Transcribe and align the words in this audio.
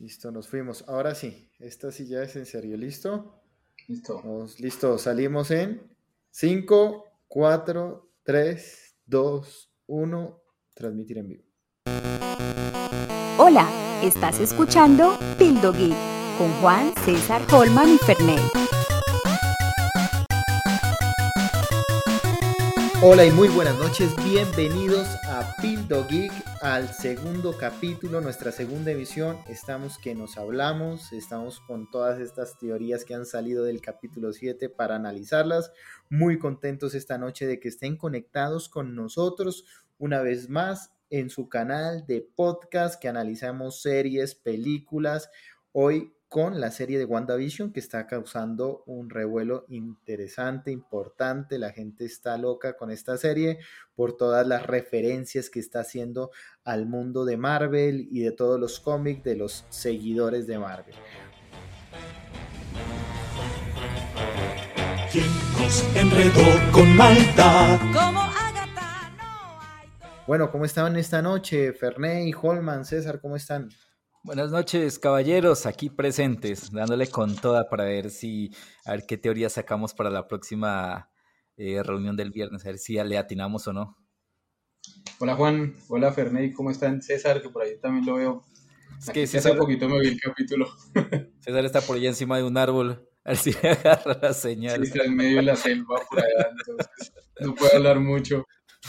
Listo, 0.00 0.32
nos 0.32 0.48
fuimos. 0.48 0.82
Ahora 0.88 1.14
sí, 1.14 1.50
esta 1.58 1.92
sí 1.92 2.06
ya 2.06 2.22
es 2.22 2.34
en 2.34 2.46
serio. 2.46 2.74
¿Listo? 2.78 3.42
Listo. 3.86 4.46
listo, 4.58 4.96
salimos 4.96 5.50
en 5.50 5.82
5, 6.30 7.04
4, 7.28 8.10
3, 8.22 8.96
2, 9.04 9.70
1. 9.88 10.42
Transmitir 10.74 11.18
en 11.18 11.28
vivo. 11.28 11.44
Hola, 13.36 13.68
estás 14.02 14.40
escuchando 14.40 15.18
Pildo 15.38 15.72
Geek 15.72 15.96
con 16.38 16.50
Juan, 16.62 16.94
César, 17.04 17.42
Holman 17.52 17.90
y 17.90 17.98
Fernel. 17.98 18.40
Hola 23.02 23.24
y 23.24 23.30
muy 23.30 23.48
buenas 23.48 23.78
noches, 23.78 24.14
bienvenidos 24.22 25.08
a 25.24 25.54
Pildo 25.62 26.06
Geek, 26.06 26.30
al 26.60 26.92
segundo 26.92 27.56
capítulo, 27.56 28.20
nuestra 28.20 28.52
segunda 28.52 28.90
emisión. 28.90 29.38
Estamos 29.48 29.96
que 29.96 30.14
nos 30.14 30.36
hablamos, 30.36 31.10
estamos 31.14 31.60
con 31.60 31.90
todas 31.90 32.20
estas 32.20 32.58
teorías 32.58 33.06
que 33.06 33.14
han 33.14 33.24
salido 33.24 33.64
del 33.64 33.80
capítulo 33.80 34.34
7 34.34 34.68
para 34.68 34.96
analizarlas. 34.96 35.72
Muy 36.10 36.38
contentos 36.38 36.94
esta 36.94 37.16
noche 37.16 37.46
de 37.46 37.58
que 37.58 37.68
estén 37.68 37.96
conectados 37.96 38.68
con 38.68 38.94
nosotros 38.94 39.64
una 39.96 40.20
vez 40.20 40.50
más 40.50 40.92
en 41.08 41.30
su 41.30 41.48
canal 41.48 42.04
de 42.06 42.20
podcast 42.20 43.00
que 43.00 43.08
analizamos 43.08 43.80
series, 43.80 44.34
películas. 44.34 45.30
Hoy 45.72 46.12
con 46.30 46.60
la 46.60 46.70
serie 46.70 46.96
de 46.96 47.06
WandaVision 47.06 47.72
que 47.72 47.80
está 47.80 48.06
causando 48.06 48.84
un 48.86 49.10
revuelo 49.10 49.64
interesante, 49.68 50.70
importante. 50.70 51.58
La 51.58 51.72
gente 51.72 52.04
está 52.04 52.38
loca 52.38 52.76
con 52.76 52.92
esta 52.92 53.18
serie 53.18 53.58
por 53.96 54.16
todas 54.16 54.46
las 54.46 54.64
referencias 54.64 55.50
que 55.50 55.58
está 55.58 55.80
haciendo 55.80 56.30
al 56.62 56.86
mundo 56.86 57.24
de 57.24 57.36
Marvel 57.36 58.06
y 58.12 58.20
de 58.20 58.30
todos 58.30 58.60
los 58.60 58.78
cómics 58.78 59.24
de 59.24 59.34
los 59.34 59.66
seguidores 59.70 60.46
de 60.46 60.60
Marvel. 60.60 60.94
con 66.70 66.96
Bueno, 70.28 70.52
¿cómo 70.52 70.64
estaban 70.64 70.96
esta 70.96 71.20
noche? 71.22 71.72
Ferney, 71.72 72.32
Holman, 72.40 72.84
César, 72.84 73.20
¿cómo 73.20 73.34
están? 73.34 73.68
Buenas 74.22 74.50
noches, 74.50 74.98
caballeros, 74.98 75.64
aquí 75.64 75.88
presentes, 75.88 76.70
dándole 76.70 77.06
con 77.06 77.36
toda 77.36 77.70
para 77.70 77.84
ver 77.84 78.10
si, 78.10 78.50
a 78.84 78.90
ver 78.90 79.06
qué 79.06 79.16
teoría 79.16 79.48
sacamos 79.48 79.94
para 79.94 80.10
la 80.10 80.28
próxima 80.28 81.10
eh, 81.56 81.82
reunión 81.82 82.18
del 82.18 82.30
viernes, 82.30 82.62
a 82.62 82.68
ver 82.68 82.78
si 82.78 83.02
le 83.02 83.16
atinamos 83.16 83.66
o 83.66 83.72
no. 83.72 83.96
Hola 85.20 85.36
Juan, 85.36 85.74
hola 85.88 86.12
Ferney, 86.12 86.52
¿cómo 86.52 86.70
están? 86.70 87.00
César, 87.00 87.40
que 87.40 87.48
por 87.48 87.62
ahí 87.62 87.78
también 87.80 88.04
lo 88.04 88.16
veo. 88.16 88.44
Es 88.98 89.08
que 89.08 89.26
César, 89.26 89.52
hace 89.52 89.58
poquito 89.58 89.88
me 89.88 89.98
vi 90.00 90.08
el 90.08 90.20
capítulo. 90.20 90.68
César 91.40 91.64
está 91.64 91.80
por 91.80 91.96
allá 91.96 92.10
encima 92.10 92.36
de 92.36 92.44
un 92.44 92.58
árbol, 92.58 93.08
a 93.24 93.30
ver 93.30 93.38
si 93.38 93.52
agarra 93.66 94.18
la 94.20 94.34
señal. 94.34 94.84
Sí, 94.84 94.92
está 94.92 95.04
en 95.04 95.16
medio 95.16 95.36
de 95.36 95.44
la 95.44 95.56
selva 95.56 95.98
por 96.10 96.18
allá, 96.18 96.50
entonces 96.50 97.12
no 97.40 97.54
puedo 97.54 97.74
hablar 97.74 97.98
mucho. 98.00 98.44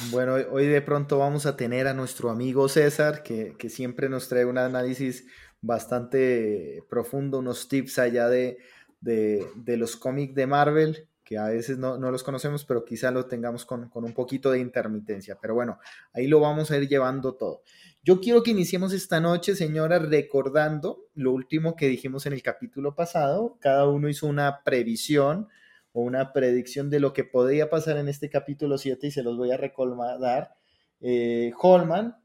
Bueno, 0.10 0.36
hoy 0.52 0.68
de 0.68 0.82
pronto 0.82 1.20
vamos 1.20 1.46
a 1.46 1.58
tener 1.58 1.86
a 1.88 1.94
nuestro 1.94 2.30
amigo 2.30 2.70
César, 2.70 3.24
que, 3.24 3.56
siempre 3.70 4.08
nos 4.08 4.30
trae 4.30 4.46
un 4.46 4.58
análisis 4.58 5.26
bastante 5.62 6.84
profundo, 6.90 7.40
unos 7.40 7.68
tips 7.68 8.00
allá 8.00 8.30
de, 8.30 8.58
los 9.02 9.98
cómics 9.98 10.34
de 10.34 10.48
Marvel, 10.48 11.08
que 11.26 11.38
a 11.38 11.50
veces 11.50 11.78
no, 11.78 11.98
los 11.98 12.24
conocemos, 12.24 12.64
pero 12.64 12.86
quizá 12.86 13.12
lo 13.12 13.26
tengamos 13.26 13.66
con, 13.66 13.90
con, 13.90 14.06
un 14.06 14.14
poquito 14.14 14.50
de 14.50 14.60
intermitencia. 14.60 15.38
Pero 15.42 15.56
bueno, 15.56 15.78
ahí 16.14 16.28
lo 16.28 16.40
vamos 16.40 16.72
a 16.72 16.78
ir 16.78 16.88
llevando 16.88 17.36
todo. 17.36 17.62
Yo 18.02 18.22
quiero 18.22 18.44
que 18.44 18.52
iniciemos 18.52 18.94
esta 18.94 19.20
noche, 19.20 19.56
señora, 19.56 20.00
recordando 20.00 21.10
lo 21.16 21.34
último 21.34 21.76
que 21.76 21.88
dijimos 21.88 22.26
en 22.26 22.34
el 22.34 22.42
capítulo 22.42 22.96
pasado. 22.96 23.58
Cada 23.60 23.88
uno 23.88 24.08
hizo 24.08 24.26
una 24.26 24.64
previsión 24.64 25.50
o 25.94 26.02
una 26.02 26.34
predicción 26.34 26.90
de 26.90 27.00
lo 27.00 27.14
que 27.14 27.24
podría 27.24 27.70
pasar 27.70 27.98
en 27.98 28.08
este 28.08 28.30
capítulo 28.30 28.78
7 28.78 29.08
y 29.08 29.12
se 29.12 29.24
los 29.24 29.38
voy 29.38 29.52
a 29.52 29.58
recordar. 29.58 30.56
Eh, 31.02 31.52
Holman 31.60 32.18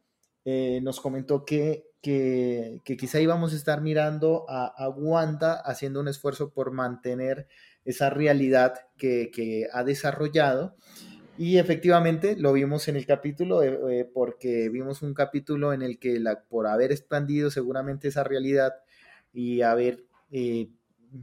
eh, 0.45 0.81
nos 0.83 1.01
comentó 1.01 1.45
que, 1.45 1.87
que, 2.03 2.81
quizá 2.85 3.21
íbamos 3.21 3.53
a 3.53 3.57
estar 3.57 3.81
mirando 3.81 4.47
a, 4.49 4.89
Wanda 4.91 5.55
haciendo 5.55 6.01
un 6.01 6.09
esfuerzo 6.09 6.53
por 6.53 6.71
mantener 6.71 7.49
esa 7.85 8.11
realidad 8.11 8.75
que, 8.97 9.67
ha 9.73 9.83
desarrollado. 9.83 10.77
Y 11.39 11.59
efectivamente 11.59 12.37
lo 12.37 12.53
vimos 12.53 12.89
en 12.89 12.97
el 12.97 13.05
capítulo, 13.05 13.63
eh, 13.63 14.09
porque 14.15 14.71
vimos 14.71 15.03
un 15.03 15.13
capítulo 15.13 15.73
en 15.75 15.83
el 15.83 15.99
que 15.99 16.19
la, 16.19 16.45
por 16.45 16.67
haber 16.67 16.93
expandido 16.93 17.51
seguramente 17.51 18.09
esa 18.09 18.25
realidad 18.25 18.73
y 19.35 19.61
haber 19.61 20.05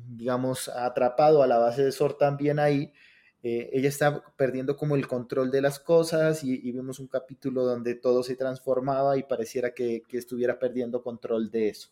digamos, 0.08 0.70
atrapado 0.70 1.44
a 1.44 1.48
la 1.48 1.58
base 1.58 1.84
de 1.84 1.92
Sor 1.92 2.18
también 2.18 2.60
ahí, 2.60 2.92
eh, 3.46 3.70
ella 3.74 3.90
está 3.90 4.24
perdiendo 4.38 4.78
como 4.78 4.96
el 4.96 5.06
control 5.06 5.52
de 5.52 5.62
las 5.62 5.78
cosas 5.80 6.46
y, 6.46 6.72
vimos 6.72 7.00
un 7.00 7.08
capítulo 7.08 7.66
donde 7.66 7.96
todo 7.96 8.24
se 8.24 8.38
transformaba 8.38 9.18
y 9.18 9.24
pareciera 9.24 9.74
que, 9.74 10.04
estuviera 10.14 10.60
perdiendo 10.60 11.04
control 11.04 11.52
de 11.52 11.70
eso. 11.70 11.90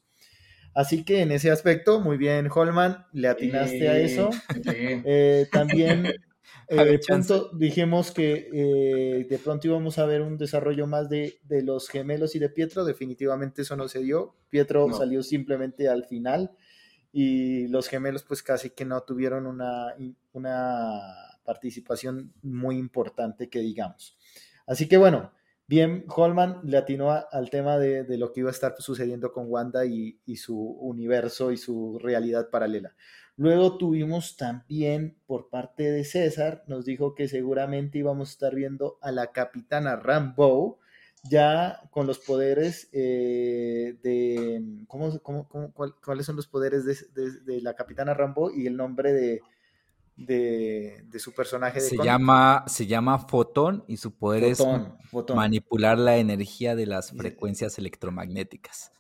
Así 0.74 1.04
que 1.04 1.22
en 1.22 1.34
ese 1.34 1.52
aspecto, 1.52 2.00
muy 2.00 2.16
bien, 2.16 2.48
Holman, 2.54 3.06
le 3.12 3.28
atinaste 3.28 3.90
a 3.90 4.00
eso. 4.00 4.30
Eh, 5.06 5.48
también 5.52 6.04
de 6.70 7.00
pronto 7.06 7.50
dijimos 7.54 8.12
que 8.12 8.50
eh, 8.54 9.28
de 9.30 9.38
pronto 9.40 9.68
íbamos 9.68 9.98
a 9.98 10.06
ver 10.06 10.22
un 10.22 10.38
desarrollo 10.38 10.88
más 10.88 11.10
de, 11.10 11.38
los 11.50 11.90
gemelos 11.90 12.36
y 12.36 12.40
de 12.40 12.50
Pietro. 12.50 12.86
Definitivamente 12.86 13.64
eso 13.64 13.76
no 13.76 13.90
se 13.90 14.00
dio. 14.00 14.36
Pietro 14.50 14.92
salió 14.94 15.22
simplemente 15.22 15.90
al 15.90 16.06
final 16.06 16.52
y 17.12 17.68
los 17.68 17.88
gemelos 17.88 18.24
pues 18.24 18.42
casi 18.44 18.70
que 18.72 18.86
no 18.86 19.02
tuvieron 19.02 19.46
una, 19.46 19.96
una 20.34 21.02
participación 21.44 22.34
muy 22.42 22.78
importante 22.78 23.50
que 23.50 23.60
digamos. 23.60 24.18
Así 24.66 24.88
que 24.88 24.98
bueno, 24.98 25.32
bien, 25.68 26.06
Holman 26.08 26.60
le 26.64 26.78
atinó 26.78 27.12
al 27.12 27.50
tema 27.50 27.78
de, 27.78 28.06
lo 28.18 28.32
que 28.32 28.42
iba 28.42 28.50
a 28.50 28.54
estar 28.54 28.76
sucediendo 28.80 29.32
con 29.32 29.50
Wanda 29.50 29.86
y, 29.86 30.20
su 30.36 30.58
universo 30.58 31.52
y 31.52 31.58
su 31.58 31.98
realidad 32.00 32.50
paralela. 32.50 32.94
Luego 33.38 33.78
tuvimos 33.78 34.36
también 34.36 35.18
por 35.26 35.50
parte 35.50 35.90
de 35.90 36.04
César, 36.04 36.64
nos 36.68 36.86
dijo 36.86 37.16
que 37.16 37.28
seguramente 37.28 38.00
íbamos 38.00 38.30
a 38.30 38.32
estar 38.34 38.54
viendo 38.54 38.98
a 39.02 39.12
la 39.12 39.32
capitana 39.32 39.96
Rambo, 39.96 40.81
ya 41.24 41.82
con 41.92 42.08
los 42.08 42.20
poderes 42.20 42.90
eh, 42.92 43.98
de... 44.02 44.86
¿cómo, 44.88 45.20
cuáles 46.04 46.26
son 46.26 46.36
los 46.36 46.48
poderes 46.48 46.86
de, 46.86 47.62
la 47.62 47.76
capitana 47.76 48.14
Rambo 48.14 48.52
y 48.52 48.68
el 48.68 48.76
nombre 48.76 49.14
de, 49.14 49.42
de, 50.16 51.20
su 51.20 51.34
personaje? 51.34 51.80
se, 51.80 51.98
llama, 51.98 52.64
se 52.68 52.88
llama 52.88 53.20
Fotón 53.20 53.84
y 53.88 53.98
su 53.98 54.16
poder 54.16 54.44
es 54.44 54.64
manipular 55.36 55.98
la 55.98 56.18
energía 56.18 56.76
de 56.76 56.88
las 56.88 57.12
frecuencias 57.12 57.78
electromagnéticas. 57.78 58.92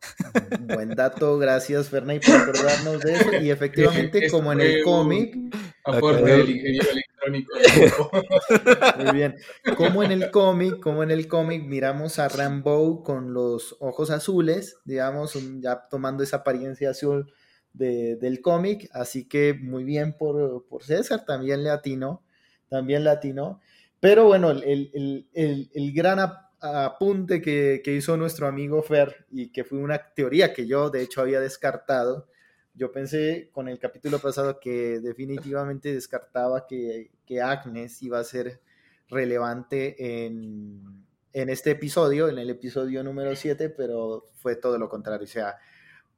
Buen 0.61 0.89
dato, 0.89 1.37
gracias 1.39 1.89
Fernay 1.89 2.19
por 2.19 2.35
acordarnos 2.35 3.01
de 3.01 3.13
eso. 3.13 3.33
Y 3.41 3.49
efectivamente, 3.51 4.29
como 4.29 4.51
en 4.53 4.61
el 4.61 4.83
cómic... 4.83 5.35
Aporte 5.83 6.23
del 6.23 6.49
ingeniero 6.49 6.85
Muy 8.97 9.11
bien. 9.13 9.35
Como 9.77 10.03
en 10.03 10.11
el 10.11 10.31
cómic, 10.31 10.79
como 10.79 11.03
en 11.03 11.11
el 11.11 11.27
cómic, 11.27 11.63
miramos 11.63 12.19
a 12.19 12.27
Rambo 12.27 13.03
con 13.03 13.33
los 13.33 13.75
ojos 13.79 14.09
azules, 14.09 14.77
digamos, 14.85 15.37
ya 15.59 15.87
tomando 15.89 16.23
esa 16.23 16.37
apariencia 16.37 16.91
azul 16.91 17.31
del 17.73 18.41
cómic. 18.41 18.89
Así 18.91 19.27
que 19.27 19.53
muy 19.53 19.83
bien 19.83 20.17
por, 20.17 20.65
César, 20.81 21.25
también 21.25 21.63
latino, 21.63 22.23
también 22.69 23.03
latino. 23.03 23.59
Pero 23.99 24.25
bueno, 24.25 24.51
el, 24.51 25.93
gran 25.93 26.19
apunte 26.59 27.41
que, 27.41 27.81
que, 27.83 27.93
hizo 27.93 28.17
nuestro 28.17 28.47
amigo 28.47 28.81
Fer 28.81 29.27
y 29.29 29.51
que 29.51 29.63
fue 29.63 29.77
una 29.79 30.13
teoría 30.13 30.53
que 30.53 30.65
yo 30.67 30.89
de 30.89 31.03
hecho 31.03 31.21
había 31.21 31.39
descartado 31.39 32.27
yo 32.73 32.91
pensé 32.91 33.49
con 33.51 33.67
el 33.67 33.79
capítulo 33.79 34.19
pasado 34.19 34.59
que 34.59 34.99
definitivamente 34.99 35.93
descartaba 35.93 36.65
que, 36.67 37.11
Agnes 37.41 38.01
iba 38.01 38.19
a 38.19 38.23
ser 38.25 38.59
relevante 39.07 40.25
en, 40.25 41.05
este 41.31 41.71
episodio, 41.71 42.27
en 42.27 42.37
el 42.37 42.49
episodio 42.49 43.03
número 43.03 43.35
7, 43.35 43.69
pero 43.69 44.29
fue 44.35 44.55
todo 44.55 44.77
lo 44.77 44.89
contrario. 44.89 45.23
O 45.23 45.29
sea, 45.29 45.57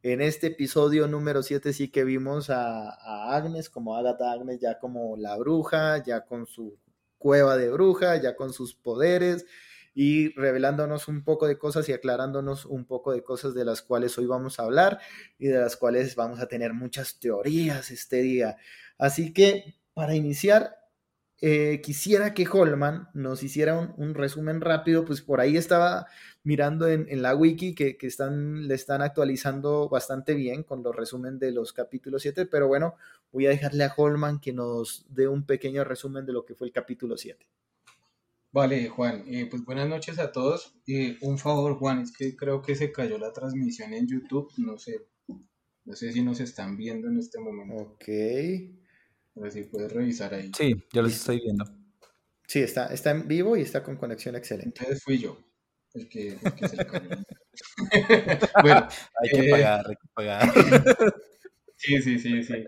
en 0.01 0.21
este 0.21 0.47
episodio 0.47 1.07
número 1.07 1.44
7 1.44 1.71
sí 1.71 1.89
que 1.89 2.03
vimos 2.03 2.50
a, 2.50 2.89
a, 2.89 3.35
Agnes 3.35 3.69
como 3.69 3.95
Agatha 3.95 4.31
Agnes 4.31 4.59
ya 4.59 4.79
como 4.79 5.15
la 5.17 5.38
bruja, 5.38 6.03
ya 6.03 6.25
con 6.25 6.47
su 6.47 6.77
cueva 7.19 7.57
de 7.57 7.69
bruja, 7.69 8.17
ya 8.17 8.35
con 8.35 8.51
sus 8.51 8.73
poderes, 8.73 9.45
y 9.94 10.30
revelándonos 10.34 11.07
un 11.07 11.24
poco 11.24 11.48
de 11.48 11.57
cosas 11.57 11.88
y 11.90 11.94
aclarándonos 11.94 12.66
un 12.66 12.86
poco 12.86 13.12
de 13.12 13.24
cosas 13.24 13.54
de 13.54 13.66
las 13.66 13.81
cuales 13.81 14.18
hoy 14.18 14.25
vamos 14.25 14.60
a 14.60 14.63
hablar 14.63 15.00
y 15.38 15.48
de 15.48 15.60
las 15.60 15.78
cuales 15.78 16.16
vamos 16.16 16.40
a 16.40 16.48
tener 16.48 16.74
muchas 16.74 17.19
teorías 17.19 17.92
este 17.92 18.22
día. 18.22 18.57
Así 18.98 19.34
que 19.34 19.75
para 19.94 20.16
iniciar, 20.16 20.75
eh, 21.42 21.81
quisiera 21.81 22.34
que 22.34 22.48
Holman 22.50 23.10
nos 23.13 23.44
hiciera 23.44 23.78
un, 23.98 24.13
resumen 24.16 24.62
rápido, 24.62 25.06
pues 25.06 25.22
por 25.22 25.42
ahí 25.42 25.57
estaba 25.57 26.07
mirando 26.44 26.88
en, 26.88 27.22
la 27.22 27.36
wiki 27.36 27.75
que, 27.75 27.98
están, 28.01 28.68
le 28.68 28.75
están 28.75 29.01
actualizando 29.01 29.89
bastante 29.89 30.36
bien 30.36 30.63
con 30.63 30.84
los 30.84 30.96
resumen 30.96 31.39
de 31.39 31.51
los 31.51 31.74
capítulos 31.74 32.22
7, 32.22 32.46
pero 32.46 32.68
bueno, 32.68 32.96
voy 33.31 33.48
a 33.48 33.50
dejarle 33.50 33.84
a 33.84 33.94
Holman 33.96 34.39
que 34.39 34.54
nos 34.54 35.06
dé 35.10 35.28
un 35.28 35.46
pequeño 35.46 35.84
resumen 35.84 36.25
de 36.25 36.34
lo 36.34 36.46
que 36.46 36.56
fue 36.56 36.68
el 36.68 36.74
capítulo 36.74 37.18
7. 37.18 37.46
Vale, 38.53 38.88
Juan, 38.88 39.23
eh, 39.27 39.47
pues 39.50 39.65
buenas 39.65 39.89
noches 39.89 40.19
a 40.19 40.31
todos. 40.31 40.75
Eh, 40.85 41.17
un 41.21 41.39
favor, 41.39 41.75
Juan, 41.79 42.01
es 42.01 42.15
que 42.15 42.35
creo 42.35 42.61
que 42.61 42.75
se 42.75 42.91
cayó 42.91 43.17
la 43.17 43.33
transmisión 43.33 43.95
en 43.95 44.07
YouTube, 44.07 44.47
no 44.57 44.77
sé, 44.77 45.07
no 45.85 45.95
sé 45.95 46.11
si 46.11 46.21
nos 46.21 46.39
están 46.39 46.77
viendo 46.77 47.07
en 47.07 47.17
este 47.17 47.39
momento. 47.39 47.81
Ok. 47.81 48.07
A 49.35 49.39
ver 49.39 49.51
si 49.51 49.63
puedes 49.63 49.91
revisar 49.91 50.35
ahí. 50.35 50.51
Sí, 50.55 50.71
yo 50.94 51.01
los 51.01 51.13
estoy 51.13 51.39
viendo. 51.39 51.65
Sí, 52.47 52.59
está, 52.59 52.94
está 52.94 53.09
en 53.09 53.27
vivo 53.27 53.57
y 53.57 53.61
está 53.61 53.81
con 53.81 53.97
conexión 53.97 54.35
excelente. 54.35 54.81
Entonces 54.81 55.03
fui 55.03 55.17
yo 55.17 55.35
el 55.95 56.07
que, 56.07 56.38
se 56.67 56.77
le 56.77 56.85
cayó. 56.85 57.09
bueno, 58.61 58.88
hay 59.19 59.29
que 59.31 59.47
eh, 59.47 59.50
pagar, 59.50 59.85
hay 59.89 59.95
que 59.95 60.07
pagar. 60.13 60.53
sí, 61.75 62.00
sí, 62.03 62.19
sí, 62.19 62.44
sí. 62.44 62.67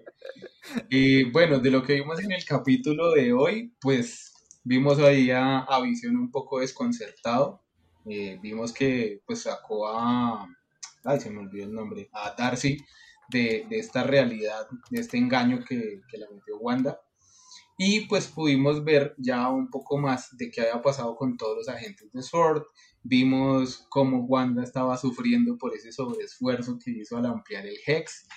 Y 0.90 1.26
bueno, 1.26 1.60
de 1.60 1.70
lo 1.70 1.84
que 1.84 1.94
vimos 1.94 2.20
en 2.24 2.32
el 2.32 2.44
capítulo 2.44 3.12
de 3.12 3.34
hoy, 3.34 3.76
pues 3.80 4.35
vimos 4.66 5.00
ahí 5.00 5.32
a, 5.32 5.60
a 5.60 5.82
Visión 5.82 6.18
un 6.18 6.30
poco 6.32 6.60
desconcertado. 6.60 7.62
Eh, 8.06 8.38
vimos 8.42 8.74
que 8.74 9.22
pues 9.26 9.44
sacó 9.44 9.88
a, 9.88 10.48
ay, 11.06 11.20
se 11.20 11.30
me 11.30 11.40
olvidó 11.40 11.66
el 11.66 11.74
nombre, 11.74 12.10
a 12.12 12.36
Darcy 12.38 12.78
de, 13.30 13.66
esta 13.72 14.04
realidad, 14.04 14.68
de 14.90 15.00
este 15.00 15.18
engaño 15.18 15.64
que, 15.64 16.02
que 16.10 16.18
la 16.18 16.28
metió 16.30 16.58
Wanda. 16.58 17.00
Y 17.78 18.02
pues 18.08 18.28
pudimos 18.28 18.84
ver 18.84 19.16
ya 19.18 19.50
un 19.50 19.70
poco 19.70 19.98
más 19.98 20.36
de 20.38 20.50
qué 20.50 20.62
había 20.62 20.82
pasado 20.82 21.16
con 21.16 21.36
todos 21.36 21.58
los 21.58 21.70
agentes 21.70 22.12
de 22.12 22.22
SWORD. 22.22 22.64
Vimos 23.04 23.86
cómo 23.90 24.26
Wanda 24.26 24.64
estaba 24.64 24.98
sufriendo 24.98 25.58
por 25.58 25.76
ese 25.76 25.92
sobreesfuerzo 25.92 26.80
que 26.84 26.92
hizo 26.92 27.18
al 27.18 27.26
ampliar 27.26 27.66
el 27.66 27.78
Hex. 27.86 28.28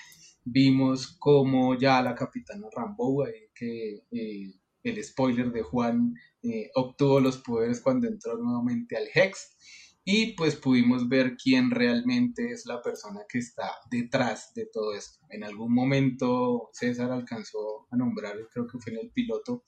Vimos 0.44 1.16
cómo 1.20 1.78
ya 1.78 2.02
la 2.02 2.14
capitana 2.14 2.66
Rambo, 2.74 3.24
que 3.54 4.02
eh, 4.10 4.54
el 4.82 5.02
spoiler 5.02 5.50
de 5.52 5.62
Juan, 5.62 6.14
eh, 6.42 6.70
obtuvo 6.74 7.20
los 7.20 7.38
poderes 7.38 7.80
cuando 7.80 8.06
entró 8.06 8.36
nuevamente 8.38 8.96
al 8.96 9.08
Hex 9.12 9.56
y 10.04 10.32
pues 10.32 10.56
pudimos 10.56 11.08
ver 11.08 11.36
quién 11.36 11.70
realmente 11.70 12.50
es 12.50 12.64
la 12.64 12.80
persona 12.80 13.20
que 13.28 13.38
está 13.38 13.72
detrás 13.90 14.52
de 14.54 14.66
todo 14.72 14.94
esto. 14.94 15.18
En 15.28 15.44
algún 15.44 15.74
momento 15.74 16.70
César 16.72 17.10
alcanzó 17.12 17.86
a 17.90 17.96
nombrar, 17.96 18.36
creo 18.50 18.66
que 18.66 18.78
fue 18.78 18.94
en 18.94 19.00
el 19.00 19.10
piloto, 19.10 19.64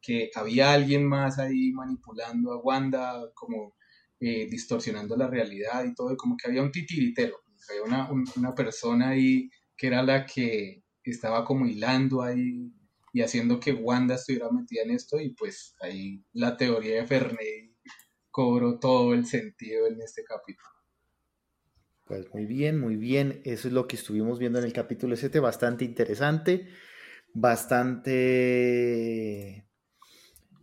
que 0.00 0.30
había 0.36 0.72
alguien 0.72 1.06
más 1.06 1.38
ahí 1.38 1.72
manipulando 1.72 2.52
a 2.52 2.60
Wanda, 2.60 3.32
como 3.34 3.74
eh, 4.20 4.46
distorsionando 4.48 5.16
la 5.16 5.26
realidad 5.26 5.84
y 5.84 5.94
todo, 5.94 6.12
y 6.12 6.16
como 6.16 6.36
que 6.36 6.48
había 6.48 6.62
un 6.62 6.70
titiritero, 6.70 7.38
había 7.68 7.82
una, 7.82 8.08
una 8.36 8.54
persona 8.54 9.08
ahí 9.08 9.50
que 9.76 9.88
era 9.88 10.02
la 10.02 10.24
que 10.24 10.84
estaba 11.02 11.44
como 11.44 11.66
hilando 11.66 12.22
ahí 12.22 12.72
y 13.12 13.22
haciendo 13.22 13.60
que 13.60 13.72
Wanda 13.72 14.14
estuviera 14.14 14.50
metida 14.50 14.82
en 14.82 14.92
esto, 14.92 15.20
y 15.20 15.30
pues 15.30 15.74
ahí 15.80 16.22
la 16.32 16.56
teoría 16.56 17.02
de 17.02 17.06
Ferney 17.06 17.76
cobró 18.30 18.78
todo 18.78 19.14
el 19.14 19.26
sentido 19.26 19.86
en 19.86 20.00
este 20.00 20.22
capítulo. 20.24 20.68
Pues 22.06 22.32
muy 22.34 22.46
bien, 22.46 22.78
muy 22.80 22.96
bien. 22.96 23.40
Eso 23.44 23.68
es 23.68 23.74
lo 23.74 23.86
que 23.86 23.94
estuvimos 23.96 24.38
viendo 24.40 24.58
en 24.58 24.64
el 24.64 24.72
capítulo 24.72 25.14
7, 25.14 25.38
bastante 25.38 25.84
interesante, 25.84 26.68
bastante 27.32 28.10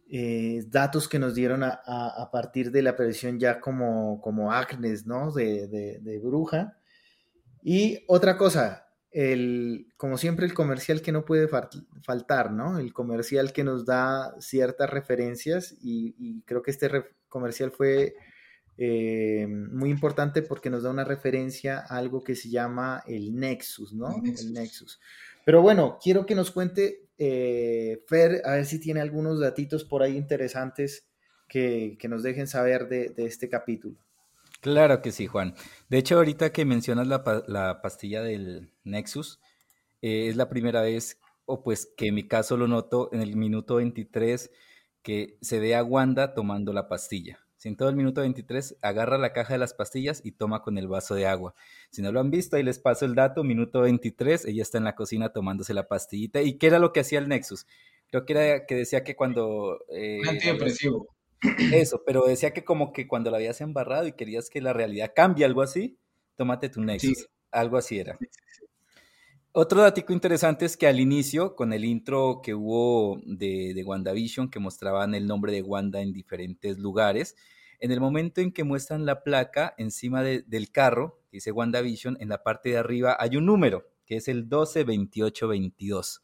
eh, 0.09 0.63
datos 0.67 1.07
que 1.07 1.19
nos 1.19 1.35
dieron 1.35 1.63
a, 1.63 2.29
partir 2.31 2.71
de 2.71 2.81
la 2.81 2.91
aparición 2.91 3.39
ya 3.39 3.59
como, 3.59 4.21
como 4.21 4.51
Agnes, 4.51 5.05
¿no? 5.05 5.31
De, 5.31 5.67
de, 5.67 6.19
bruja. 6.19 6.77
Y 7.63 8.03
otra 8.07 8.37
cosa, 8.37 8.86
el, 9.11 9.87
como 9.97 10.17
siempre 10.17 10.45
el 10.45 10.53
comercial 10.53 11.01
que 11.01 11.11
no 11.11 11.25
puede 11.25 11.47
faltar, 12.03 12.51
¿no? 12.51 12.79
El 12.79 12.93
comercial 12.93 13.53
que 13.53 13.63
nos 13.63 13.85
da 13.85 14.35
ciertas 14.39 14.89
referencias 14.89 15.75
y, 15.81 16.15
y 16.17 16.41
creo 16.43 16.61
que 16.61 16.71
este 16.71 16.89
comercial 17.29 17.71
fue 17.71 18.15
eh, 18.79 19.47
muy 19.47 19.89
importante 19.89 20.43
porque 20.43 20.69
nos 20.69 20.83
da 20.83 20.91
una 20.91 21.03
referencia 21.03 21.79
a 21.79 21.97
algo 21.97 22.23
que 22.23 22.35
se 22.35 22.49
llama 22.49 23.03
el 23.07 23.35
Nexus, 23.35 23.93
¿no? 23.93 24.21
El 24.23 24.53
Nexus. 24.53 24.99
Pero 25.43 25.61
bueno, 25.61 25.97
quiero 26.01 26.25
que 26.25 26.35
nos 26.35 26.51
cuente 26.51 27.07
eh, 27.17 28.03
Fer, 28.07 28.41
a 28.45 28.51
ver 28.53 28.65
si 28.65 28.79
tiene 28.79 29.01
algunos 29.01 29.39
datitos 29.39 29.83
por 29.83 30.03
ahí 30.03 30.15
interesantes 30.15 31.07
que, 31.47 31.97
nos 32.07 32.21
dejen 32.21 32.45
saber 32.45 32.87
de, 32.87 33.13
este 33.17 33.49
capítulo. 33.49 33.97
Claro 34.67 35.01
que 35.01 35.13
sí, 35.13 35.27
Juan. 35.27 35.55
De 35.87 35.97
hecho, 35.97 36.17
ahorita 36.17 36.51
que 36.51 36.65
mencionas 36.65 37.07
la, 37.07 37.81
pastilla 37.81 38.21
del 38.21 38.69
Nexus, 38.83 39.39
eh, 40.01 40.27
es 40.27 40.35
la 40.35 40.49
primera 40.49 40.81
vez, 40.81 41.21
o 41.45 41.63
pues 41.63 41.89
que 41.95 42.07
en 42.07 42.15
mi 42.15 42.27
caso 42.27 42.57
lo 42.57 42.67
noto 42.67 43.09
en 43.13 43.21
el 43.21 43.37
minuto 43.37 43.75
23 43.75 44.51
que 45.03 45.37
se 45.41 45.61
ve 45.61 45.73
a 45.73 45.85
Wanda 45.85 46.33
tomando 46.33 46.73
la 46.73 46.89
pastilla. 46.89 47.39
Si 47.55 47.69
en 47.69 47.77
todo 47.77 47.87
el 47.87 47.95
minuto 47.95 48.19
23 48.19 48.79
agarra 48.81 49.17
la 49.17 49.31
caja 49.31 49.53
de 49.53 49.59
las 49.59 49.73
pastillas 49.73 50.19
y 50.25 50.33
toma 50.33 50.63
con 50.63 50.77
el 50.77 50.89
vaso 50.89 51.15
de 51.15 51.27
agua. 51.27 51.55
Si 51.89 52.01
no 52.01 52.11
lo 52.11 52.19
han 52.19 52.29
visto, 52.29 52.57
ahí 52.57 52.63
les 52.63 52.77
paso 52.77 53.05
el 53.05 53.15
dato, 53.15 53.45
minuto 53.45 53.79
23, 53.79 54.43
ella 54.47 54.63
está 54.63 54.79
en 54.79 54.83
la 54.83 54.95
cocina 54.95 55.29
tomándose 55.29 55.73
la 55.73 55.87
pastillita. 55.87 56.41
¿Y 56.41 56.57
qué 56.57 56.67
era 56.67 56.79
lo 56.79 56.91
que 56.91 56.99
hacía 56.99 57.19
el 57.19 57.29
Nexus? 57.29 57.67
Creo 58.11 58.25
que 58.25 58.33
era 58.33 58.65
que 58.65 58.75
decía 58.75 59.05
que 59.05 59.15
cuando... 59.15 59.79
Eh, 59.87 60.19
Antidepresivo. 60.27 61.16
Eso, 61.71 62.03
pero 62.05 62.25
decía 62.25 62.51
que 62.51 62.63
como 62.63 62.91
que 62.93 63.07
cuando 63.07 63.29
la 63.31 63.37
habías 63.37 63.61
embarrado 63.61 64.07
y 64.07 64.13
querías 64.13 64.49
que 64.49 64.61
la 64.61 64.73
realidad 64.73 65.13
cambie, 65.15 65.45
algo 65.45 65.61
así, 65.61 65.97
tómate 66.35 66.69
tu 66.69 66.81
Nexus. 66.81 67.29
Algo 67.51 67.77
así 67.77 67.99
era. 67.99 68.17
Otro 69.51 69.81
dato 69.81 70.01
interesante 70.13 70.65
es 70.65 70.77
que 70.77 70.85
al 70.85 70.99
inicio, 70.99 71.55
con 71.55 71.73
el 71.73 71.83
intro 71.83 72.41
que 72.43 72.53
hubo 72.53 73.19
de, 73.25 73.73
de, 73.73 73.83
WandaVision, 73.83 74.51
que 74.51 74.59
mostraban 74.59 75.15
el 75.15 75.25
nombre 75.25 75.51
de 75.51 75.63
Wanda 75.63 76.01
en 76.01 76.13
diferentes 76.13 76.77
lugares, 76.77 77.35
en 77.79 77.91
el 77.91 77.99
momento 77.99 78.41
en 78.41 78.51
que 78.51 78.63
muestran 78.63 79.05
la 79.05 79.23
placa 79.23 79.73
encima 79.77 80.23
del 80.23 80.71
carro, 80.71 81.21
que 81.29 81.37
dice 81.37 81.51
WandaVision, 81.51 82.17
en 82.19 82.29
la 82.29 82.43
parte 82.43 82.69
de 82.69 82.77
arriba 82.77 83.17
hay 83.19 83.37
un 83.37 83.45
número, 83.45 83.89
que 84.05 84.17
es 84.17 84.27
el 84.27 84.43
122822. 84.43 86.23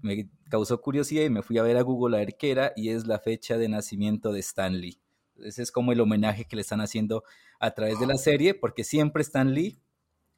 Me 0.00 0.28
causó 0.48 0.80
curiosidad 0.80 1.24
y 1.24 1.30
me 1.30 1.42
fui 1.42 1.58
a 1.58 1.62
ver 1.62 1.76
a 1.76 1.82
Google 1.82 2.16
a 2.16 2.20
ver 2.20 2.36
qué 2.36 2.50
era, 2.50 2.72
y 2.76 2.90
es 2.90 3.06
la 3.06 3.18
fecha 3.18 3.58
de 3.58 3.68
nacimiento 3.68 4.32
de 4.32 4.40
Stan 4.40 4.80
Lee. 4.80 5.00
Ese 5.36 5.62
es 5.62 5.72
como 5.72 5.92
el 5.92 6.00
homenaje 6.00 6.44
que 6.44 6.56
le 6.56 6.62
están 6.62 6.80
haciendo 6.80 7.24
a 7.60 7.72
través 7.72 7.98
de 8.00 8.06
la 8.06 8.16
serie, 8.16 8.54
porque 8.54 8.84
siempre 8.84 9.22
Stan 9.22 9.52
Lee 9.52 9.78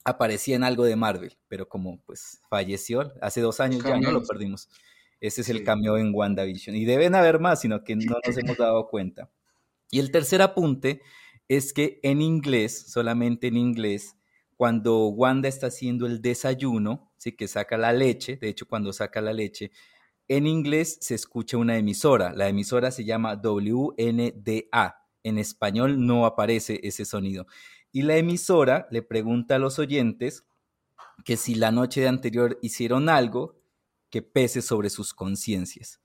aparecía 0.05 0.57
en 0.57 0.65
algo 0.65 0.85
de 0.85 0.97
Marvel, 0.97 1.37
pero 1.49 1.69
como 1.69 2.01
pues 2.07 2.41
falleció 2.49 3.13
hace 3.21 3.41
dos 3.41 3.61
años 3.61 3.83
ya 3.85 3.99
no 3.99 4.11
lo 4.13 4.23
perdimos. 4.23 4.69
Ese 5.21 5.43
es 5.43 5.51
el 5.51 5.65
cambio 5.65 5.99
en 5.99 6.15
WandaVision. 6.15 6.75
Y 6.77 6.87
deben 6.87 7.15
haber 7.15 7.41
más, 7.41 7.61
sino 7.61 7.85
que 7.85 7.95
no 7.95 8.17
nos 8.25 8.37
hemos 8.37 8.57
dado 8.59 8.89
cuenta. 8.89 9.31
Y 9.91 9.99
el 9.99 10.11
tercer 10.11 10.41
apunte 10.41 11.03
es 11.49 11.73
que 11.73 12.01
en 12.03 12.23
inglés, 12.23 12.91
solamente 12.91 13.49
en 13.49 13.57
inglés, 13.57 14.17
cuando 14.61 15.09
Wanda 15.09 15.49
está 15.49 15.69
haciendo 15.69 16.05
el 16.05 16.21
desayuno, 16.21 17.11
sí 17.17 17.33
que 17.33 17.49
saca 17.49 17.79
la 17.79 17.95
leche, 17.95 18.37
de 18.37 18.51
hecho 18.51 18.69
cuando 18.69 18.93
saca 18.93 19.23
la 19.23 19.33
leche, 19.33 19.71
en 20.29 20.47
inglés 20.47 20.99
se 21.01 21.15
escucha 21.15 21.57
una 21.57 21.79
emisora. 21.79 22.35
La 22.35 22.47
emisora 22.47 22.91
se 22.91 23.07
llama 23.07 23.41
WNDA. 23.43 24.97
En 25.23 25.39
español 25.39 26.05
no 26.05 26.27
aparece 26.27 26.79
ese 26.83 27.07
sonido 27.07 27.47
y 27.91 28.03
la 28.03 28.19
emisora 28.19 28.87
le 28.91 29.01
pregunta 29.01 29.55
a 29.55 29.59
los 29.59 29.79
oyentes 29.79 30.45
que 31.25 31.39
si 31.39 31.55
la 31.55 31.71
noche 31.71 32.07
anterior 32.07 32.59
hicieron 32.61 33.09
algo 33.09 33.63
que 34.11 34.21
pese 34.21 34.61
sobre 34.61 34.91
sus 34.91 35.15
conciencias. 35.15 36.03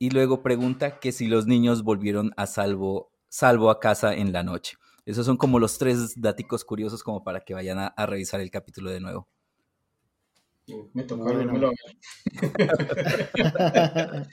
Y 0.00 0.10
luego 0.10 0.42
pregunta 0.42 0.98
que 0.98 1.12
si 1.12 1.28
los 1.28 1.46
niños 1.46 1.84
volvieron 1.84 2.32
a 2.36 2.48
salvo, 2.48 3.12
salvo 3.28 3.70
a 3.70 3.78
casa 3.78 4.12
en 4.12 4.32
la 4.32 4.42
noche. 4.42 4.76
Esos 5.04 5.26
son 5.26 5.36
como 5.36 5.58
los 5.58 5.78
tres 5.78 6.20
datos 6.20 6.64
curiosos 6.64 7.02
como 7.02 7.24
para 7.24 7.40
que 7.40 7.54
vayan 7.54 7.78
a, 7.78 8.06
revisar 8.06 8.40
el 8.40 8.50
capítulo 8.50 8.90
de 8.90 9.00
nuevo. 9.00 9.28
Me 10.94 11.02
tocó 11.02 11.24
bueno. 11.24 11.72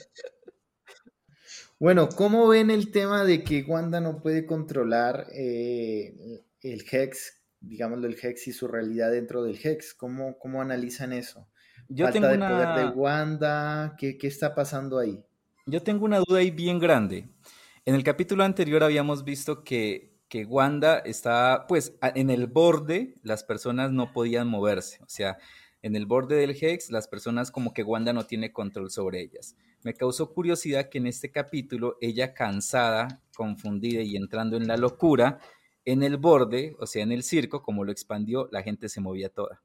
bueno, 1.80 2.08
¿cómo 2.10 2.48
ven 2.48 2.70
el 2.70 2.92
tema 2.92 3.24
de 3.24 3.44
que 3.44 3.64
Wanda 3.64 4.00
no 4.00 4.22
puede 4.22 4.46
controlar 4.46 5.26
eh, 5.34 6.44
el 6.62 6.86
Hex, 6.90 7.42
digámoslo, 7.60 8.08
el 8.08 8.18
Hex 8.22 8.48
y 8.48 8.54
su 8.54 8.68
realidad 8.68 9.12
dentro 9.12 9.44
del 9.44 9.60
Hex. 9.62 9.94
¿Cómo, 9.94 10.38
cómo 10.38 10.62
analizan 10.62 11.14
eso? 11.14 11.48
Yo 11.88 12.06
Falta 12.06 12.14
tengo 12.14 12.28
de 12.28 12.38
una... 12.38 12.50
poder 12.50 12.76
de 12.76 12.92
Wanda, 12.92 13.96
¿qué, 13.98 14.18
¿qué 14.18 14.28
está 14.28 14.54
pasando 14.54 15.00
ahí? 15.00 15.24
Yo 15.66 15.82
tengo 15.82 16.06
una 16.06 16.20
duda 16.20 16.40
ahí 16.40 16.52
bien 16.52 16.80
grande. 16.80 17.30
En 17.86 17.96
el 17.96 18.04
capítulo 18.04 18.44
anterior 18.44 18.84
habíamos 18.84 19.24
visto 19.24 19.64
que, 19.64 20.09
que 20.30 20.46
Wanda 20.46 21.00
estaba, 21.00 21.66
pues, 21.68 21.96
en 22.02 22.30
el 22.30 22.48
borde, 22.48 23.16
las 23.24 23.44
personas 23.44 23.92
no 23.92 24.14
podían 24.14 24.48
moverse. 24.48 25.00
O 25.04 25.10
sea, 25.10 25.38
en 25.82 25.96
el 25.96 26.06
borde 26.06 26.36
del 26.36 26.52
Hex, 26.52 26.92
las 26.92 27.08
personas 27.08 27.52
como 27.52 27.74
que 27.74 27.84
Wanda 27.84 28.14
no 28.14 28.26
tiene 28.26 28.54
control 28.54 28.92
sobre 28.92 29.22
ellas. 29.22 29.56
me 29.82 29.94
causó 29.94 30.34
curiosidad 30.34 30.90
que 30.90 30.98
en 30.98 31.08
este 31.08 31.32
capítulo 31.32 31.98
ella 32.02 32.34
cansada, 32.34 33.22
confundida 33.34 34.02
y 34.02 34.18
entrando 34.18 34.58
en 34.58 34.68
la 34.68 34.76
locura, 34.76 35.40
en 35.86 36.04
el 36.04 36.18
borde, 36.18 36.76
o 36.80 36.86
sea, 36.86 37.02
en 37.04 37.14
el 37.14 37.24
circo, 37.24 37.64
como 37.64 37.86
lo 37.86 37.92
expandió, 37.92 38.50
la 38.52 38.62
gente 38.62 38.90
se 38.90 39.02
movía 39.02 39.30
toda. 39.30 39.64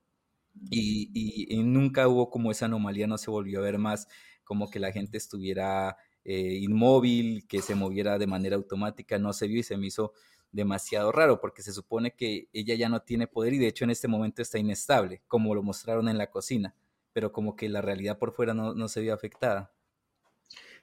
Y, 0.71 1.49
nunca 1.64 2.06
hubo 2.09 2.30
como 2.30 2.50
esa 2.52 2.66
anomalía, 2.66 3.06
no 3.09 3.18
se 3.18 3.30
volvió 3.30 3.59
a 3.59 3.62
ver 3.62 3.78
más 3.78 4.06
como 4.44 4.71
que 4.71 4.78
la 4.78 4.92
gente 4.92 5.18
estuviera 5.18 5.97
eh, 6.25 6.59
inmóvil, 6.61 7.47
que 7.49 7.61
se 7.61 7.75
moviera 7.75 8.18
de 8.18 8.26
manera 8.26 8.56
automática, 8.56 9.18
no 9.18 9.33
se 9.33 9.49
vio 9.49 9.61
y 9.61 9.62
se 9.64 9.76
me 9.76 9.87
hizo 9.88 10.12
demasiado 10.54 11.12
raro 11.12 11.40
porque 11.40 11.62
se 11.62 11.73
supone 11.73 12.12
que 12.12 12.49
ella 12.52 12.75
ya 12.75 12.88
no 12.88 13.02
tiene 13.02 13.26
poder 13.26 13.52
y 13.52 13.58
de 13.58 13.66
hecho 13.66 13.84
en 13.84 13.90
este 13.90 14.08
momento 14.08 14.40
está 14.40 14.58
inestable, 14.58 15.23
como 15.26 15.54
lo 15.54 15.62
mostraron 15.62 16.08
en 16.08 16.16
la 16.16 16.30
cocina, 16.30 16.75
pero 17.12 17.32
como 17.32 17.56
que 17.56 17.68
la 17.68 17.82
realidad 17.82 18.18
por 18.18 18.32
fuera 18.32 18.54
no, 18.54 18.88
se 18.88 19.00
vio 19.00 19.12
afectada. 19.12 19.73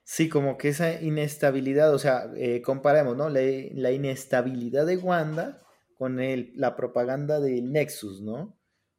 Sí, 0.04 0.30
como 0.30 0.58
que 0.58 0.70
esa 0.70 1.01
inestabilidad, 1.01 1.94
o 1.94 2.00
sea, 2.00 2.30
eh, 2.36 2.62
comparemos, 2.62 3.16
¿no? 3.16 3.30
La, 3.30 3.92
inestabilidad 3.92 4.86
de 4.86 4.98
Wanda 4.98 5.62
con 5.96 6.20
el, 6.20 6.51
la 6.56 6.75
propaganda 6.75 7.40
del 7.40 7.72
Nexus, 7.72 8.22
¿no? 8.22 8.42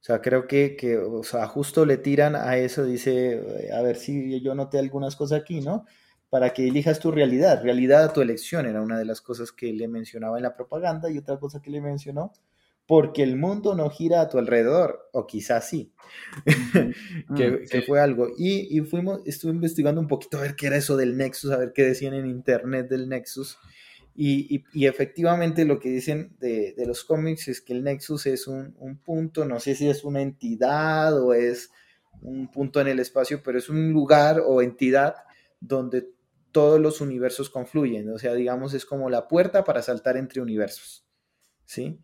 O 0.03 0.05
sea, 0.05 0.21
creo 0.21 0.47
que, 0.47 0.77
que, 0.77 0.97
o 0.97 1.23
sea, 1.23 1.47
justo 1.47 1.85
le 1.85 1.97
tiran 1.97 2.35
a 2.35 2.57
eso, 2.57 2.85
dice, 2.85 3.71
a 3.73 3.83
ver 3.83 3.97
si 3.97 4.41
yo 4.41 4.55
noté 4.55 4.79
algunas 4.79 5.17
cosas 5.17 5.41
aquí, 5.41 5.61
¿no? 5.61 5.85
Para 6.33 6.55
que 6.55 6.67
elijas 6.67 6.99
tu 6.99 7.11
realidad, 7.11 7.63
realidad 7.63 8.05
a 8.05 8.13
tu 8.15 8.23
elección, 8.23 8.65
era 8.65 8.81
una 8.81 8.99
de 8.99 9.05
las 9.05 9.21
cosas 9.21 9.53
que 9.53 9.71
le 9.71 9.87
mencionaba 9.87 10.39
en 10.39 10.45
la 10.45 10.57
propaganda 10.57 11.11
y 11.11 11.19
otra 11.19 11.39
cosa 11.39 11.61
que 11.61 11.71
le 11.71 11.83
mencionó, 11.83 12.33
porque 12.87 13.23
el 13.23 13.37
mundo 13.37 13.75
no 13.75 13.91
gira 13.91 14.23
a 14.23 14.31
tu 14.31 14.39
alrededor, 14.39 15.11
o 15.13 15.27
quizás 15.27 15.69
sí, 15.69 15.93
que, 17.37 17.51
mm, 17.51 17.69
que, 17.71 17.83
fue 17.83 18.01
algo. 18.01 18.29
Y, 18.39 18.79
y, 18.79 18.81
fuimos, 18.81 19.21
estuve 19.27 19.53
investigando 19.53 20.01
un 20.01 20.09
poquito 20.09 20.39
a 20.39 20.41
ver 20.41 20.57
qué 20.57 20.69
era 20.69 20.77
eso 20.77 20.97
del 20.97 21.19
Nexus, 21.19 21.51
a 21.51 21.59
ver 21.59 21.75
qué 21.75 21.83
decían 21.83 22.15
en 22.15 22.25
internet 22.25 22.89
del 22.89 23.11
Nexus. 23.11 23.59
Y, 24.15 24.65
efectivamente 24.87 25.65
lo 25.65 25.81
que 25.81 25.89
dicen 25.89 26.37
de, 26.39 26.75
los 26.87 27.05
cómics 27.05 27.49
es 27.49 27.61
que 27.61 27.73
el 27.73 27.83
Nexus 27.83 28.27
es 28.27 28.47
un, 28.47 28.75
punto, 29.05 29.45
no 29.45 29.59
sé 29.59 29.75
si 29.75 29.89
es 29.89 30.05
una 30.05 30.21
entidad 30.21 31.19
o 31.19 31.33
es 31.33 31.71
un 32.21 32.51
punto 32.51 32.81
en 32.81 32.89
el 32.89 33.01
espacio, 33.01 33.43
pero 33.43 33.59
es 33.59 33.69
un 33.69 33.93
lugar 33.93 34.43
o 34.47 34.61
entidad 34.61 35.15
donde 35.61 36.09
todos 36.53 36.81
los 36.81 37.01
universos 37.01 37.51
confluyen. 37.51 38.11
O 38.11 38.19
sea, 38.19 38.35
digamos, 38.35 38.75
es 38.75 38.85
como 38.87 39.11
la 39.11 39.29
puerta 39.29 39.65
para 39.65 39.83
saltar 39.83 40.17
entre 40.17 40.41
universos. 40.41 41.07
¿Sí? 41.65 42.01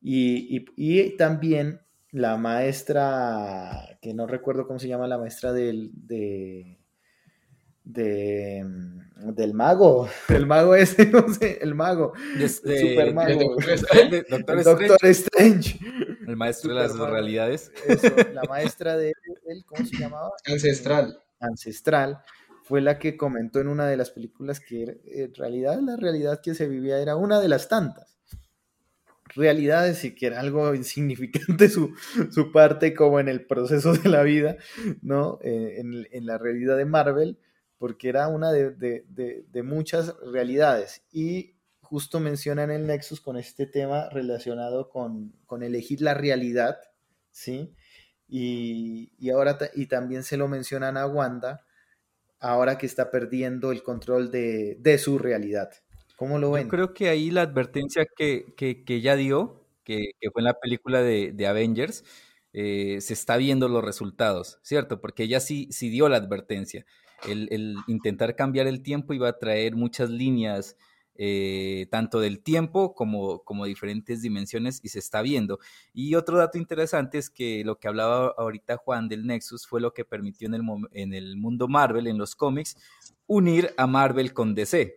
Y, 0.00 1.16
también 1.16 1.80
la 2.10 2.36
maestra, 2.36 3.98
que 4.00 4.14
no 4.14 4.26
recuerdo 4.26 4.66
cómo 4.66 4.78
se 4.78 4.88
llama 4.88 5.08
la 5.08 5.18
maestra 5.18 5.52
del, 5.52 5.90
de, 5.94 6.78
de, 7.84 8.64
mm, 8.64 9.34
del 9.34 9.54
mago, 9.54 10.08
el 10.28 10.46
mago 10.46 10.74
ese, 10.74 11.06
no 11.10 11.32
sé, 11.32 11.58
el 11.60 11.74
mago, 11.74 12.12
el 12.38 12.48
super 12.48 13.12
mago, 13.12 13.56
Doctor, 14.64 14.98
Strange. 15.06 15.78
el 16.26 16.36
maestro 16.36 16.74
de 16.74 16.80
las 16.80 16.96
realidades. 16.96 17.72
la 18.32 18.42
maestra 18.48 18.96
de 18.96 19.12
él, 19.46 19.64
¿cómo 19.66 19.84
se 19.84 19.96
llamaba? 19.96 20.30
Ancestral. 20.46 21.20
Ancestral, 21.40 22.20
fue 22.68 22.80
la 22.80 22.98
que 22.98 23.16
comentó 23.16 23.60
en 23.60 23.68
una 23.68 23.86
de 23.86 23.96
las 23.96 24.10
películas 24.10 24.60
que 24.60 25.00
en 25.06 25.34
realidad 25.34 25.80
la 25.80 25.96
realidad 25.96 26.40
que 26.42 26.54
se 26.54 26.68
vivía 26.68 27.00
era 27.00 27.16
una 27.16 27.40
de 27.40 27.48
las 27.48 27.68
tantas 27.68 28.18
realidades 29.34 30.04
y 30.04 30.14
que 30.14 30.26
era 30.26 30.40
algo 30.40 30.74
insignificante 30.74 31.68
su, 31.68 31.94
su 32.30 32.50
parte 32.52 32.94
como 32.94 33.20
en 33.20 33.28
el 33.28 33.46
proceso 33.46 33.92
de 33.92 34.08
la 34.08 34.22
vida, 34.22 34.56
¿no? 35.02 35.38
Eh, 35.42 35.76
en, 35.78 36.06
en, 36.10 36.26
la 36.26 36.38
realidad 36.38 36.76
de 36.76 36.86
Marvel, 36.86 37.38
porque 37.78 38.08
era 38.08 38.28
una 38.28 38.52
de, 38.52 39.62
muchas 39.64 40.14
realidades. 40.32 41.02
Y 41.12 41.54
justo 41.80 42.20
mencionan 42.20 42.70
el 42.70 42.86
Nexus 42.86 43.20
con 43.20 43.36
este 43.36 43.66
tema 43.66 44.08
relacionado 44.10 44.90
con, 44.90 45.32
elegir 45.62 46.02
la 46.02 46.14
realidad, 46.14 46.78
¿sí? 47.30 47.74
Y, 48.28 49.30
ahora 49.30 49.58
y 49.74 49.86
también 49.86 50.22
se 50.22 50.36
lo 50.36 50.48
mencionan 50.48 50.96
a 50.96 51.06
Wanda, 51.06 51.64
ahora 52.40 52.78
que 52.78 52.86
está 52.86 53.10
perdiendo 53.10 53.72
el 53.72 53.82
control 53.82 54.30
de, 54.30 54.98
su 54.98 55.18
realidad. 55.18 55.70
¿Cómo 56.16 56.38
lo 56.38 56.52
ven? 56.52 56.64
Yo 56.64 56.68
creo 56.68 56.94
que 56.94 57.08
ahí 57.08 57.30
la 57.30 57.42
advertencia 57.42 58.06
que, 58.16 58.54
que, 58.56 58.84
ella 58.88 59.16
dio, 59.16 59.64
que, 59.84 60.12
fue 60.32 60.40
en 60.40 60.46
la 60.46 60.58
película 60.58 61.02
de, 61.02 61.46
Avengers, 61.46 62.04
eh, 62.52 62.98
se 63.00 63.12
está 63.12 63.36
viendo 63.36 63.68
los 63.68 63.84
resultados, 63.84 64.58
¿cierto? 64.62 65.00
Porque 65.00 65.24
ella 65.24 65.40
sí, 65.40 65.68
sí 65.70 65.90
dio 65.90 66.08
la 66.08 66.16
advertencia 66.16 66.86
el, 67.26 67.76
intentar 67.86 68.36
cambiar 68.36 68.66
el 68.66 68.82
tiempo 68.82 69.14
iba 69.14 69.28
a 69.28 69.38
traer 69.38 69.74
muchas 69.76 70.10
líneas, 70.10 70.76
eh, 71.20 71.88
tanto 71.90 72.20
del 72.20 72.40
tiempo 72.40 72.94
como, 72.94 73.40
como 73.40 73.64
diferentes 73.66 74.22
dimensiones, 74.22 74.80
y 74.84 74.88
se 74.88 75.00
está 75.00 75.20
viendo. 75.20 75.58
Y 75.92 76.14
otro 76.14 76.38
dato 76.38 76.58
interesante 76.58 77.18
es 77.18 77.28
que 77.28 77.64
lo 77.64 77.78
que 77.78 77.88
hablaba 77.88 78.34
ahorita 78.38 78.76
Juan 78.76 79.08
del 79.08 79.26
Nexus 79.26 79.66
fue 79.66 79.80
lo 79.80 79.92
que 79.92 80.04
permitió 80.04 80.46
en 80.46 81.12
el, 81.14 81.36
mundo 81.36 81.66
Marvel, 81.68 82.06
en 82.06 82.18
los 82.18 82.36
cómics, 82.36 82.76
unir 83.26 83.74
a 83.76 83.86
Marvel 83.88 84.32
con 84.32 84.54
DC. 84.54 84.94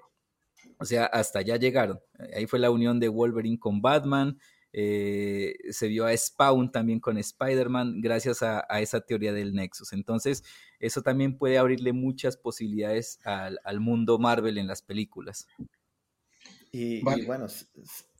O 0.77 0.85
sea, 0.85 1.05
hasta 1.05 1.39
allá 1.39 1.57
llegaron. 1.57 1.99
Ahí 2.35 2.45
fue 2.45 2.59
la 2.59 2.71
unión 2.71 2.99
de 2.99 3.09
Wolverine 3.09 3.59
con 3.59 3.81
Batman, 3.81 4.37
eh, 4.73 5.55
se 5.71 5.87
vio 5.89 6.05
a 6.05 6.15
Spawn 6.15 6.71
también 6.71 7.01
con 7.01 7.17
Spider-Man 7.17 7.99
gracias 7.99 8.41
a, 8.41 8.61
esa 8.79 9.01
teoría 9.01 9.33
del 9.33 9.53
Nexus. 9.53 9.91
Entonces, 9.93 10.43
eso 10.79 11.01
también 11.01 11.37
puede 11.37 11.57
abrirle 11.57 11.93
muchas 11.93 12.37
posibilidades 12.37 13.19
al, 13.25 13.79
mundo 13.79 14.17
Marvel 14.19 14.57
en 14.57 14.67
las 14.67 14.81
películas. 14.81 15.47
Y, 16.73 17.01
bueno, 17.01 17.47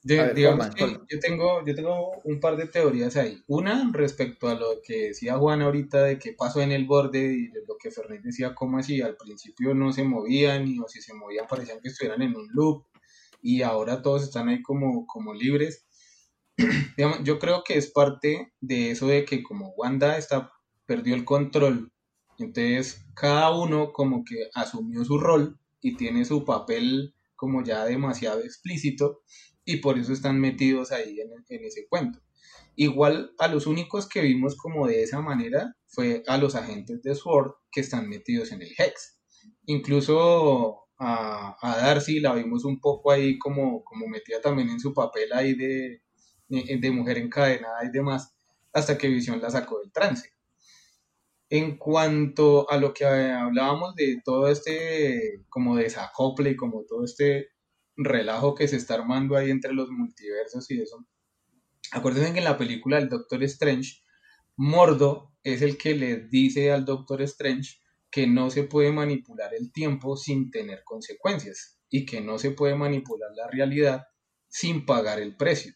yo, 0.04 1.20
tengo, 1.22 1.66
yo 1.66 1.74
tengo 1.76 2.22
un 2.24 2.40
par 2.40 2.58
de 2.58 2.68
teorías 2.68 3.16
ahí. 3.16 3.42
Una 3.48 3.90
respecto 3.94 4.50
a 4.50 4.56
lo 4.56 4.82
que 4.84 5.08
decía 5.10 5.38
Juan 5.38 5.62
ahorita 5.62 6.04
de 6.04 6.20
qué 6.20 6.34
pasó 6.34 6.62
en 6.62 6.72
el 6.72 6.86
borde 6.86 7.34
y 7.34 7.48
lo 7.68 7.78
que 7.80 7.92
Fernández 7.92 8.24
decía, 8.24 8.54
como 8.54 8.78
así, 8.78 9.02
al 9.02 9.16
principio 9.16 9.74
no 9.74 9.94
se 9.94 10.04
movían 10.04 10.68
y 10.68 10.80
o 10.80 10.88
si 10.88 11.02
se 11.02 11.14
movían 11.14 11.48
parecían 11.48 11.80
que 11.82 11.90
estuvieran 11.90 12.22
en 12.22 12.36
un 12.36 12.48
loop 12.52 12.86
y 13.42 13.62
ahora 13.62 14.02
todos 14.02 14.24
están 14.24 14.50
ahí 14.50 14.62
como, 14.62 15.08
como 15.08 15.34
libres 15.34 15.86
yo 17.24 17.40
creo 17.40 17.64
que 17.64 17.78
es 17.78 17.90
parte 17.90 18.54
de 18.60 18.92
eso 18.92 19.08
de 19.08 19.26
que 19.26 19.44
como 19.44 19.70
Wanda 19.78 20.18
está, 20.18 20.52
perdió 20.86 21.16
el 21.16 21.26
control, 21.26 21.92
entonces 22.38 23.06
cada 23.14 23.56
uno 23.56 23.92
como 23.94 24.24
que 24.24 24.50
asumió 24.54 25.04
su 25.06 25.18
rol 25.20 25.60
y 25.82 25.96
tiene 25.96 26.26
su 26.26 26.44
papel 26.46 27.14
como 27.42 27.64
ya 27.64 27.86
demasiado 27.86 28.42
explícito 28.42 29.24
y 29.66 29.78
por 29.78 29.98
eso 29.98 30.14
están 30.14 30.40
metidos 30.40 30.92
ahí 30.92 31.18
en, 31.20 31.66
ese 31.66 31.88
cuento. 31.90 32.20
Igual 32.76 33.34
a 33.40 33.48
los 33.48 33.66
únicos 33.66 34.08
que 34.08 34.22
vimos 34.22 34.56
como 34.56 34.86
de 34.86 35.02
esa 35.02 35.22
manera 35.22 35.76
fue 35.88 36.22
a 36.28 36.38
los 36.38 36.54
agentes 36.54 37.02
de 37.02 37.16
SWORD 37.16 37.54
que 37.72 37.82
están 37.82 38.08
metidos 38.08 38.52
en 38.52 38.62
el 38.62 38.70
Hex. 38.78 39.18
Incluso 39.66 40.84
a, 41.00 41.58
a 41.60 41.78
Darcy 41.78 42.20
la 42.20 42.36
vimos 42.36 42.64
un 42.64 42.80
poco 42.80 43.10
ahí 43.10 43.40
como, 43.40 43.84
como 43.84 44.08
metida 44.08 44.40
también 44.40 44.70
en 44.70 44.80
su 44.80 44.94
papel 44.94 45.34
ahí 45.34 45.56
de, 45.56 46.04
de 46.48 46.92
mujer 46.92 47.18
encadenada 47.18 47.84
y 47.84 47.90
demás, 47.90 48.36
hasta 48.72 49.00
que 49.00 49.08
Visión 49.08 49.42
la 49.42 49.50
sacó 49.50 49.80
del 49.80 49.92
trance. 49.92 50.30
En 51.52 51.78
cuanto 51.78 52.70
a 52.72 52.78
lo 52.78 52.94
que 52.94 53.06
hablábamos 53.06 53.94
de 53.96 54.22
todo 54.24 54.48
este 54.48 55.44
como 55.50 55.76
desacople 55.76 56.52
y 56.52 56.56
como 56.56 56.86
todo 56.86 57.04
este 57.04 57.50
relajo 57.98 58.56
que 58.56 58.70
se 58.70 58.78
está 58.78 58.96
armando 58.96 59.36
ahí 59.36 59.52
entre 59.52 59.74
los 59.74 59.90
multiversos 59.90 60.72
y 60.72 60.82
eso, 60.82 61.06
acuérdense 61.92 62.32
que 62.32 62.40
en 62.40 62.46
la 62.46 62.58
película 62.58 62.98
del 62.98 63.10
Doctor 63.10 63.44
Strange, 63.44 64.02
Mordo 64.56 65.36
es 65.44 65.62
el 65.62 65.78
que 65.78 65.94
le 65.94 66.28
dice 66.28 66.72
al 66.72 66.86
Doctor 66.86 67.22
Strange 67.24 67.82
que 68.10 68.28
no 68.28 68.50
se 68.50 68.64
puede 68.64 68.94
manipular 68.94 69.54
el 69.54 69.74
tiempo 69.74 70.16
sin 70.16 70.52
tener 70.52 70.84
consecuencias 70.86 71.82
y 71.90 72.06
que 72.06 72.22
no 72.22 72.40
se 72.40 72.52
puede 72.52 72.76
manipular 72.76 73.32
la 73.36 73.50
realidad 73.50 74.04
sin 74.48 74.86
pagar 74.86 75.20
el 75.20 75.36
precio. 75.36 75.74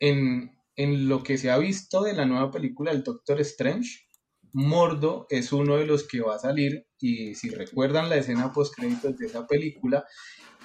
En, 0.00 0.56
lo 0.76 1.24
que 1.24 1.38
se 1.38 1.50
ha 1.50 1.58
visto 1.58 2.02
de 2.02 2.12
la 2.12 2.24
nueva 2.24 2.52
película 2.52 2.92
del 2.92 3.02
Doctor 3.02 3.40
Strange, 3.40 4.07
Mordo 4.52 5.26
es 5.30 5.52
uno 5.52 5.76
de 5.76 5.86
los 5.86 6.06
que 6.06 6.20
va 6.20 6.36
a 6.36 6.38
salir 6.38 6.86
y 6.98 7.34
si 7.34 7.50
recuerdan 7.50 8.08
la 8.08 8.16
escena 8.16 8.52
post 8.52 8.74
créditos 8.74 9.16
de 9.16 9.26
esa 9.26 9.46
película, 9.46 10.04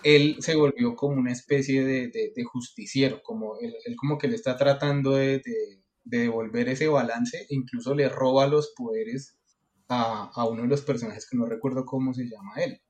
él 0.04 0.38
se 0.40 0.56
volvió 0.56 0.96
como 0.96 1.16
una 1.20 1.32
especie 1.32 1.84
de, 1.84 2.44
justiciero, 2.44 3.22
como 3.24 3.58
él, 3.60 3.74
como 3.98 4.18
que 4.18 4.28
le 4.28 4.36
está 4.36 4.58
tratando 4.58 5.12
de, 5.12 5.42
devolver 6.04 6.68
ese 6.68 6.90
balance, 6.90 7.46
incluso 7.50 7.96
le 7.96 8.10
roba 8.10 8.46
los 8.48 8.74
poderes 8.76 9.38
a, 9.88 10.30
a, 10.34 10.46
uno 10.46 10.64
de 10.64 10.68
los 10.68 10.82
personajes 10.82 11.28
que 11.30 11.38
no 11.38 11.46
recuerdo 11.46 11.86
cómo 11.86 12.14
se 12.14 12.26
llama 12.26 12.56
él, 12.58 12.82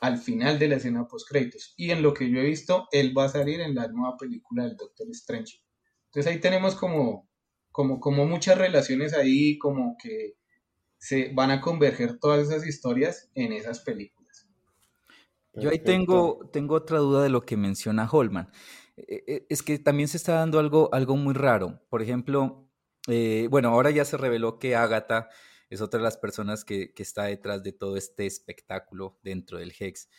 al 0.00 0.18
final 0.18 0.58
de 0.58 0.68
la 0.68 0.76
escena 0.76 1.08
post 1.08 1.28
créditos. 1.28 1.74
Y 1.76 1.90
en 1.90 2.02
lo 2.02 2.14
que 2.14 2.30
yo 2.30 2.38
he 2.38 2.44
visto, 2.44 2.86
él 2.92 3.16
va 3.16 3.24
a 3.24 3.28
salir 3.28 3.60
en 3.60 3.74
la 3.74 3.88
nueva 3.88 4.16
película 4.16 4.64
del 4.64 4.76
Doctor 4.76 5.08
Strange. 5.10 5.60
Entonces 6.06 6.32
ahí 6.32 6.40
tenemos 6.40 6.76
como, 6.76 7.28
como, 7.72 7.98
como 7.98 8.24
muchas 8.26 8.56
relaciones 8.56 9.12
ahí, 9.14 9.58
como 9.58 9.96
que 10.00 10.36
se 11.00 11.32
van 11.32 11.50
a 11.50 11.62
converger 11.62 12.18
todas 12.18 12.46
esas 12.46 12.66
historias 12.66 13.30
en 13.34 13.52
esas 13.52 13.80
películas. 13.80 14.46
Yo 15.54 15.70
ahí 15.70 15.78
tengo, 15.78 16.48
tengo 16.52 16.74
otra 16.74 16.98
duda 16.98 17.22
de 17.22 17.30
lo 17.30 17.40
que 17.40 17.56
menciona 17.56 18.08
Holman. 18.08 18.50
E, 18.96 19.24
e, 19.26 19.46
es 19.48 19.62
que 19.62 19.78
también 19.78 20.08
se 20.08 20.18
está 20.18 20.34
dando 20.34 20.58
algo, 20.58 20.90
algo 20.92 21.16
muy 21.16 21.32
raro. 21.32 21.80
Por 21.88 22.02
ejemplo, 22.02 22.68
eh, 23.08 23.48
bueno, 23.50 23.70
ahora 23.70 23.90
ya 23.90 24.04
se 24.04 24.18
reveló 24.18 24.58
que 24.58 24.76
Agatha 24.76 25.30
es 25.70 25.80
otra 25.80 25.98
de 25.98 26.04
las 26.04 26.18
personas 26.18 26.64
que, 26.64 26.92
que, 26.92 27.02
está 27.02 27.24
detrás 27.24 27.62
de 27.62 27.72
todo 27.72 27.96
este 27.96 28.26
espectáculo 28.26 29.18
dentro 29.22 29.58
del 29.58 29.72
Hex. 29.76 30.10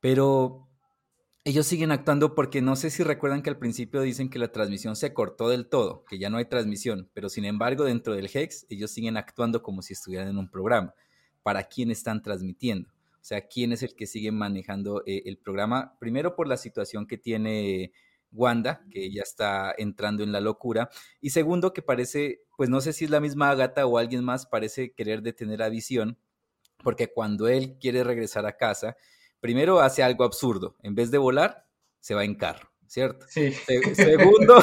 Pero 0.00 0.70
ellos 1.46 1.64
siguen 1.68 1.92
actuando 1.92 2.34
porque 2.34 2.60
no 2.60 2.74
sé 2.74 2.90
si 2.90 3.04
recuerdan 3.04 3.40
que 3.40 3.50
al 3.50 3.56
principio 3.56 4.00
dicen 4.00 4.28
que 4.28 4.40
la 4.40 4.50
transmisión 4.50 4.96
se 4.96 5.14
cortó 5.14 5.48
del 5.48 5.68
todo, 5.68 6.04
que 6.04 6.18
ya 6.18 6.28
no 6.28 6.38
hay 6.38 6.46
transmisión, 6.46 7.08
pero 7.14 7.28
sin 7.28 7.44
embargo 7.44 7.84
dentro 7.84 8.16
del 8.16 8.28
Hex 8.34 8.66
ellos 8.68 8.90
siguen 8.90 9.16
actuando 9.16 9.62
como 9.62 9.80
si 9.80 9.92
estuvieran 9.92 10.26
en 10.26 10.38
un 10.38 10.50
programa. 10.50 10.92
¿Para 11.44 11.62
quién 11.62 11.92
están 11.92 12.20
transmitiendo? 12.20 12.90
O 12.90 13.24
sea, 13.28 13.42
¿quién 13.42 13.70
es 13.70 13.84
el 13.84 13.94
que 13.94 14.08
sigue 14.08 14.32
manejando 14.32 15.04
eh, 15.06 15.22
el 15.26 15.38
programa? 15.38 15.96
Primero 16.00 16.34
por 16.34 16.48
la 16.48 16.56
situación 16.56 17.06
que 17.06 17.16
tiene 17.16 17.92
Wanda, 18.32 18.84
que 18.90 19.12
ya 19.12 19.22
está 19.22 19.72
entrando 19.78 20.24
en 20.24 20.32
la 20.32 20.40
locura, 20.40 20.90
y 21.20 21.30
segundo 21.30 21.72
que 21.72 21.80
parece, 21.80 22.42
pues 22.56 22.70
no 22.70 22.80
sé 22.80 22.92
si 22.92 23.04
es 23.04 23.10
la 23.12 23.20
misma 23.20 23.50
Agatha 23.50 23.86
o 23.86 23.98
alguien 23.98 24.24
más, 24.24 24.46
parece 24.46 24.94
querer 24.94 25.22
detener 25.22 25.62
a 25.62 25.68
Visión, 25.68 26.18
porque 26.82 27.06
cuando 27.06 27.46
él 27.46 27.76
quiere 27.80 28.02
regresar 28.02 28.46
a 28.46 28.56
casa, 28.56 28.96
primero 29.46 29.78
hace 29.78 30.02
algo 30.02 30.24
absurdo. 30.24 30.74
En 30.82 30.96
vez 30.96 31.12
de 31.12 31.18
volar, 31.18 31.66
se 32.00 32.14
va 32.14 32.24
en 32.24 32.34
carro, 32.34 32.68
¿cierto? 32.88 33.26
Sí. 33.28 33.52
segundo, 33.94 34.56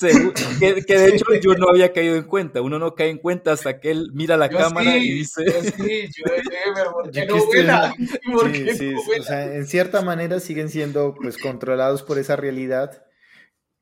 que, 0.58 0.98
de 0.98 1.08
hecho 1.08 1.26
yo 1.38 1.54
no 1.54 1.68
había 1.68 1.92
caído 1.92 2.16
en 2.16 2.24
cuenta. 2.24 2.62
Uno 2.62 2.78
no 2.78 2.94
cae 2.94 3.10
en 3.10 3.18
cuenta 3.18 3.52
hasta 3.52 3.78
que 3.78 3.90
él 3.90 4.08
mira 4.14 4.38
la 4.38 4.48
cámara 4.48 4.96
y 4.96 5.10
dice. 5.10 5.44
sí, 5.62 6.08
yo 6.16 6.24
no 7.28 7.44
vuela? 7.44 7.94
sí, 7.98 8.70
sí, 8.74 8.94
O 9.20 9.22
sea, 9.22 9.54
en 9.54 9.66
cierta 9.66 10.00
manera 10.00 10.40
siguen 10.40 10.70
siendo 10.70 11.14
pues 11.14 11.36
controlados 11.36 12.02
por 12.02 12.18
esa 12.18 12.36
realidad. 12.36 13.04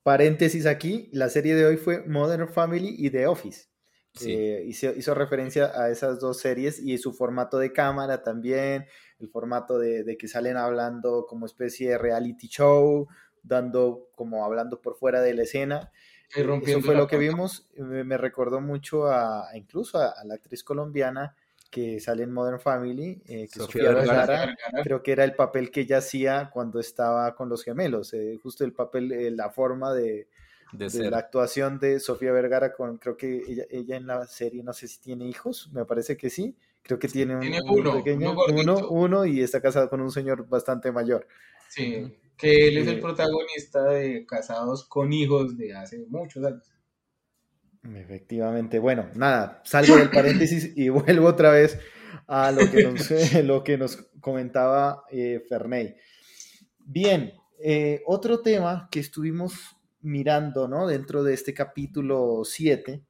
Paréntesis 0.03 0.65
aquí, 0.65 1.09
la 1.13 1.29
serie 1.29 1.55
de 1.55 1.65
hoy 1.65 1.77
fue 1.77 2.05
Modern 2.05 2.49
Family 2.49 2.93
y 2.97 3.09
The 3.09 3.27
Office. 3.27 3.69
Sí. 4.13 4.33
Eh, 4.33 4.63
hizo, 4.67 4.91
hizo, 4.91 5.13
referencia 5.13 5.71
a 5.73 5.89
esas 5.89 6.19
dos 6.19 6.39
series 6.39 6.79
y 6.79 6.97
su 6.97 7.13
formato 7.13 7.57
de 7.57 7.71
cámara 7.71 8.21
también, 8.21 8.85
el 9.19 9.29
formato 9.29 9.77
de, 9.77 10.17
que 10.17 10.27
salen 10.27 10.57
hablando 10.57 11.25
como 11.27 11.45
especie 11.45 11.91
de 11.91 11.97
reality 11.97 12.47
show, 12.47 13.07
dando 13.43 14.09
como 14.15 14.45
hablando 14.45 14.81
por 14.81 14.97
fuera 14.97 15.21
de 15.21 15.33
la 15.33 15.43
escena. 15.43 15.91
Eso 16.35 16.81
fue 16.81 16.95
lo 16.95 17.07
que 17.07 17.17
vimos. 17.17 17.67
Me, 17.77 18.17
recordó 18.17 18.59
mucho 18.59 19.07
a, 19.07 19.49
incluso 19.53 19.99
a, 19.99 20.13
la 20.25 20.35
actriz 20.35 20.63
colombiana 20.63 21.35
que 21.69 21.99
sale 21.99 22.23
en 22.23 22.31
Modern 22.31 22.59
Family, 22.59 23.21
eh, 23.27 23.49
que 23.51 23.59
Sofía, 23.59 23.91
Vergara, 23.91 24.55
creo 24.83 25.03
que 25.03 25.11
era 25.11 25.23
el 25.25 25.35
papel 25.35 25.71
que 25.71 25.81
ella 25.81 25.97
hacía 25.97 26.49
cuando 26.51 26.79
estaba 26.79 27.35
con 27.35 27.49
los 27.49 27.63
gemelos, 27.63 28.13
eh, 28.13 28.37
justo 28.41 28.63
el 28.63 28.71
papel, 28.71 29.11
eh, 29.11 29.29
la 29.31 29.49
forma 29.49 29.93
de, 29.93 30.29
de, 30.77 31.09
la 31.09 31.17
actuación 31.17 31.79
de 31.79 31.99
Sofía 31.99 32.31
Vergara 32.31 32.73
con, 32.73 32.97
creo 32.97 33.17
que 33.17 33.43
ella, 33.47 33.63
ella, 33.69 33.97
en 33.97 34.07
la 34.07 34.25
serie, 34.25 34.63
no 34.63 34.73
sé 34.73 34.87
si 34.87 34.99
tiene 34.99 35.27
hijos, 35.27 35.69
me 35.73 35.85
parece 35.85 36.17
que 36.17 36.29
sí, 36.29 36.55
Creo 36.85 36.99
que 36.99 37.07
tiene, 37.07 37.35
uno, 37.35 37.95
pequeño, 37.95 38.35
uno, 38.47 38.89
uno, 38.89 39.25
y 39.25 39.41
está 39.41 39.59
casado 39.59 39.89
con 39.89 40.01
un 40.01 40.11
señor 40.11 40.47
bastante 40.47 40.91
mayor. 40.91 41.27
Sí, 41.67 42.15
que 42.37 42.67
él 42.67 42.77
es 42.77 42.87
el 42.87 42.99
protagonista 42.99 43.85
de 43.85 44.23
Casados 44.27 44.85
con 44.87 45.11
Hijos 45.11 45.57
de 45.57 45.73
hace 45.73 46.05
muchos 46.07 46.45
años. 46.45 46.71
Efectivamente, 47.91 48.77
bueno, 48.77 49.09
nada, 49.15 49.63
salgo 49.65 49.95
del 49.95 50.11
paréntesis 50.11 50.73
y 50.77 50.89
vuelvo 50.89 51.27
otra 51.27 51.49
vez 51.49 51.79
a 52.27 52.51
lo 52.51 52.69
que 52.69 52.83
nos, 52.83 53.09
lo 53.43 53.63
que 53.63 53.79
nos 53.79 53.97
comentaba 54.21 55.05
eh, 55.09 55.43
Ferney. 55.49 55.95
Bien, 56.85 57.33
eh, 57.63 58.03
otro 58.05 58.41
tema 58.41 58.89
que 58.91 58.99
estuvimos 58.99 59.74
mirando 60.05 60.67
¿no? 60.67 60.87
dentro 60.87 61.23
de 61.23 61.33
este 61.33 61.53
capítulo 61.53 62.43
7 62.45 63.01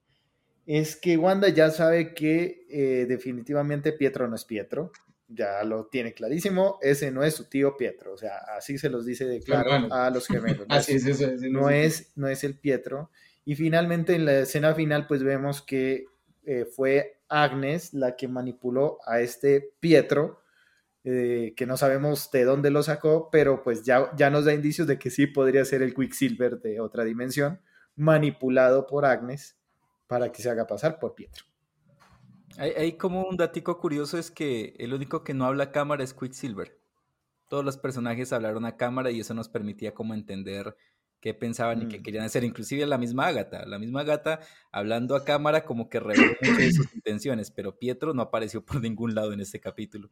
es 0.65 0.95
que 0.95 1.17
Wanda 1.17 1.49
ya 1.49 1.69
sabe 1.69 2.13
que 2.13 2.65
eh, 2.69 3.05
definitivamente 3.07 3.93
Pietro 3.93 4.27
no 4.27 4.35
es 4.35 4.45
Pietro, 4.45 4.91
ya 5.27 5.63
lo 5.63 5.87
tiene 5.87 6.13
clarísimo, 6.13 6.79
ese 6.81 7.11
no 7.11 7.23
es 7.23 7.35
su 7.35 7.45
tío 7.45 7.77
Pietro, 7.77 8.13
o 8.13 8.17
sea, 8.17 8.37
así 8.57 8.77
se 8.77 8.89
los 8.89 9.05
dice 9.05 9.25
de 9.25 9.41
claro 9.41 9.93
a 9.93 10.09
los 10.09 10.27
gemelos. 10.27 10.65
así 10.69 10.93
es, 10.93 11.05
eso, 11.05 11.27
no, 11.49 11.69
es, 11.69 12.13
no 12.15 12.27
es 12.27 12.43
el 12.43 12.57
Pietro. 12.57 13.11
Y 13.43 13.55
finalmente 13.55 14.15
en 14.15 14.25
la 14.25 14.39
escena 14.39 14.73
final 14.73 15.05
pues 15.05 15.21
vemos 15.21 15.61
que 15.61 16.05
eh, 16.45 16.65
fue 16.65 17.19
Agnes 17.29 17.93
la 17.93 18.15
que 18.15 18.27
manipuló 18.27 18.97
a 19.05 19.21
este 19.21 19.71
Pietro, 19.79 20.41
eh, 21.07 21.53
que 21.55 21.67
no 21.67 21.77
sabemos 21.77 22.31
de 22.31 22.45
dónde 22.45 22.71
lo 22.71 22.81
sacó, 22.81 23.29
pero 23.31 23.61
pues 23.61 23.83
ya, 23.83 24.09
ya 24.15 24.31
nos 24.31 24.45
da 24.45 24.53
indicios 24.55 24.87
de 24.87 24.97
que 24.97 25.11
sí 25.11 25.27
podría 25.27 25.63
ser 25.63 25.83
el 25.83 25.93
Quicksilver 25.93 26.59
de 26.61 26.79
otra 26.79 27.03
dimensión, 27.03 27.61
manipulado 27.95 28.87
por 28.87 29.05
Agnes 29.05 29.55
para 30.07 30.31
que 30.31 30.41
se 30.41 30.49
haga 30.49 30.65
pasar 30.65 30.97
por 30.97 31.13
Pietro. 31.13 31.45
Hay, 32.57 32.93
como 32.93 33.23
un 33.25 33.37
datico 33.37 33.77
curioso 33.77 34.17
es 34.17 34.31
que 34.31 34.73
el 34.79 34.95
único 34.95 35.23
que 35.23 35.35
no 35.35 35.45
habla 35.45 35.65
a 35.65 35.71
cámara 35.71 36.03
es 36.03 36.15
Quicksilver. 36.15 36.75
Todos 37.49 37.63
los 37.63 37.77
personajes 37.77 38.33
hablaron 38.33 38.65
a 38.65 38.75
cámara 38.75 39.11
y 39.11 39.19
eso 39.19 39.35
nos 39.35 39.47
permitía 39.47 39.93
como 39.93 40.15
entender 40.15 40.75
qué 41.19 41.35
pensaban 41.35 41.83
y 41.83 41.87
qué 41.87 41.99
mm. 41.99 42.03
querían 42.03 42.25
hacer. 42.25 42.43
Inclusive 42.43 42.83
la 42.87 42.97
misma 42.97 43.27
Agatha. 43.27 43.63
La 43.67 43.77
misma 43.77 44.01
Agatha 44.01 44.39
hablando 44.71 45.15
a 45.15 45.23
cámara 45.23 45.65
como 45.65 45.87
que 45.87 45.99
reveló 45.99 46.33
mucho 46.41 46.59
de 46.59 46.71
sus 46.71 46.95
intenciones, 46.95 47.51
pero 47.51 47.77
Pietro 47.77 48.15
no 48.15 48.23
apareció 48.23 48.65
por 48.65 48.81
ningún 48.81 49.13
lado 49.13 49.33
en 49.33 49.41
este 49.41 49.59
capítulo. 49.59 50.09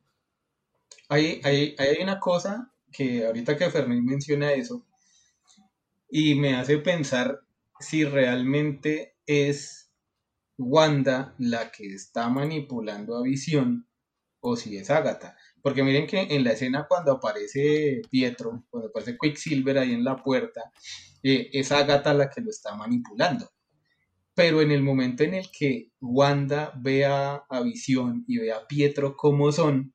Hay, 1.09 1.41
hay, 1.43 1.75
hay 1.77 2.01
una 2.01 2.19
cosa 2.19 2.71
que 2.91 3.25
ahorita 3.25 3.57
que 3.57 3.69
Fernández 3.69 4.03
menciona 4.03 4.53
eso 4.53 4.85
y 6.09 6.35
me 6.35 6.55
hace 6.55 6.77
pensar 6.77 7.41
si 7.79 8.05
realmente 8.05 9.15
es 9.25 9.91
Wanda 10.57 11.33
la 11.39 11.71
que 11.71 11.87
está 11.87 12.29
manipulando 12.29 13.17
a 13.17 13.23
Visión 13.23 13.87
o 14.39 14.55
si 14.55 14.77
es 14.77 14.89
Agatha. 14.89 15.35
Porque 15.61 15.83
miren 15.83 16.05
que 16.05 16.21
en 16.21 16.43
la 16.43 16.51
escena 16.51 16.85
cuando 16.87 17.13
aparece 17.13 18.01
Pietro, 18.09 18.65
cuando 18.69 18.89
aparece 18.89 19.17
Quicksilver 19.19 19.77
ahí 19.77 19.93
en 19.93 20.03
la 20.03 20.17
puerta, 20.17 20.71
eh, 21.23 21.49
es 21.53 21.71
Agatha 21.71 22.13
la 22.13 22.29
que 22.29 22.41
lo 22.41 22.49
está 22.49 22.75
manipulando. 22.75 23.49
Pero 24.35 24.61
en 24.61 24.71
el 24.71 24.83
momento 24.83 25.23
en 25.23 25.35
el 25.35 25.49
que 25.51 25.91
Wanda 26.01 26.73
ve 26.75 27.05
a, 27.05 27.45
Visión 27.63 28.25
y 28.27 28.39
ve 28.39 28.51
a 28.51 28.67
Pietro 28.67 29.15
como 29.15 29.51
son, 29.51 29.93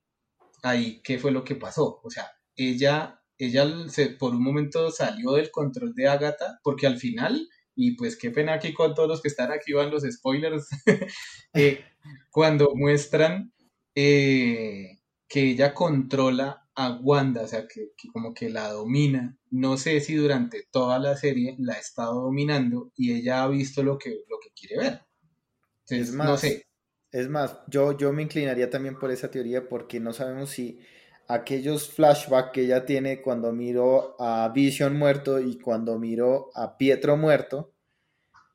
ahí, 0.63 1.01
¿qué 1.03 1.19
fue 1.19 1.31
lo 1.31 1.45
que 1.45 1.55
pasó? 1.55 2.01
O 2.03 2.11
sea, 2.11 2.31
ella, 2.57 3.23
ella 3.39 3.67
se, 3.89 4.11
por 4.11 4.35
un 4.35 4.43
momento 4.43 4.91
salió 4.91 5.33
del 5.33 5.51
control 5.51 5.95
de 5.95 6.09
Agatha, 6.09 6.61
porque 6.63 6.87
al 6.87 6.99
final 6.99 7.49
y 7.81 7.93
pues 7.93 8.17
qué 8.17 8.33
pena 8.33 8.55
aquí 8.55 8.75
con 8.75 8.93
todos 8.93 9.09
los 9.09 9.23
que 9.23 9.29
están 9.29 9.53
aquí 9.53 9.73
van 9.73 9.93
los 9.93 10.03
spoilers, 10.03 10.67
eh, 11.55 11.85
cuando 12.29 12.73
muestran 12.75 13.53
eh, 13.95 14.99
que 15.29 15.51
ella 15.51 15.73
controla 15.75 16.69
a 16.75 16.99
Wanda, 17.01 17.43
o 17.43 17.47
sea, 17.47 17.69
que, 17.69 17.93
como 18.13 18.35
que 18.35 18.51
la 18.51 18.73
domina. 18.73 19.39
No 19.51 19.77
sé 19.77 20.01
si 20.01 20.15
durante 20.15 20.67
toda 20.73 20.99
la 20.99 21.17
serie 21.17 21.55
la 21.59 21.75
ha 21.75 21.79
estado 21.79 22.23
dominando 22.23 22.91
y 22.97 23.13
ella 23.13 23.45
ha 23.45 23.49
visto 23.49 23.85
lo 23.85 23.97
que, 23.97 24.11
lo 24.29 24.39
que 24.41 24.51
quiere 24.51 24.79
ver. 24.79 25.03
es 25.89 26.13
más, 26.13 26.29
no 26.29 26.37
sé. 26.37 26.67
Es 27.11 27.29
más, 27.29 27.59
yo, 27.69 27.97
yo 27.97 28.13
me 28.13 28.23
inclinaría 28.23 28.69
también 28.69 28.99
por 28.99 29.11
esa 29.11 29.31
teoría 29.31 29.69
porque 29.69 29.99
no 29.99 30.13
sabemos 30.13 30.51
si 30.51 30.81
aquellos 31.27 31.89
flashbacks 31.91 32.53
que 32.53 32.63
ella 32.63 32.85
tiene 32.85 33.23
cuando 33.23 33.53
miró 33.53 34.17
a 34.21 34.49
Vision 34.49 34.97
muerto 34.97 35.41
y 35.41 35.59
cuando 35.59 35.99
miró 35.99 36.51
a 36.55 36.77
Pietro 36.77 37.17
muerto, 37.17 37.73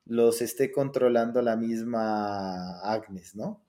los 0.06 0.42
esté 0.42 0.72
controlando 0.72 1.42
la 1.42 1.56
misma 1.56 2.80
Agnes, 2.82 3.36
¿no? 3.36 3.64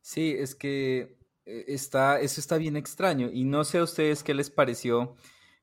Sí, 0.00 0.34
es 0.38 0.54
que 0.54 1.16
eh, 1.46 1.64
está, 1.68 2.20
eso 2.20 2.40
está 2.40 2.58
bien 2.58 2.76
extraño 2.76 3.30
y 3.32 3.44
no 3.44 3.64
sé 3.64 3.78
a 3.78 3.84
ustedes 3.84 4.22
qué 4.22 4.34
les 4.34 4.50
pareció, 4.50 5.16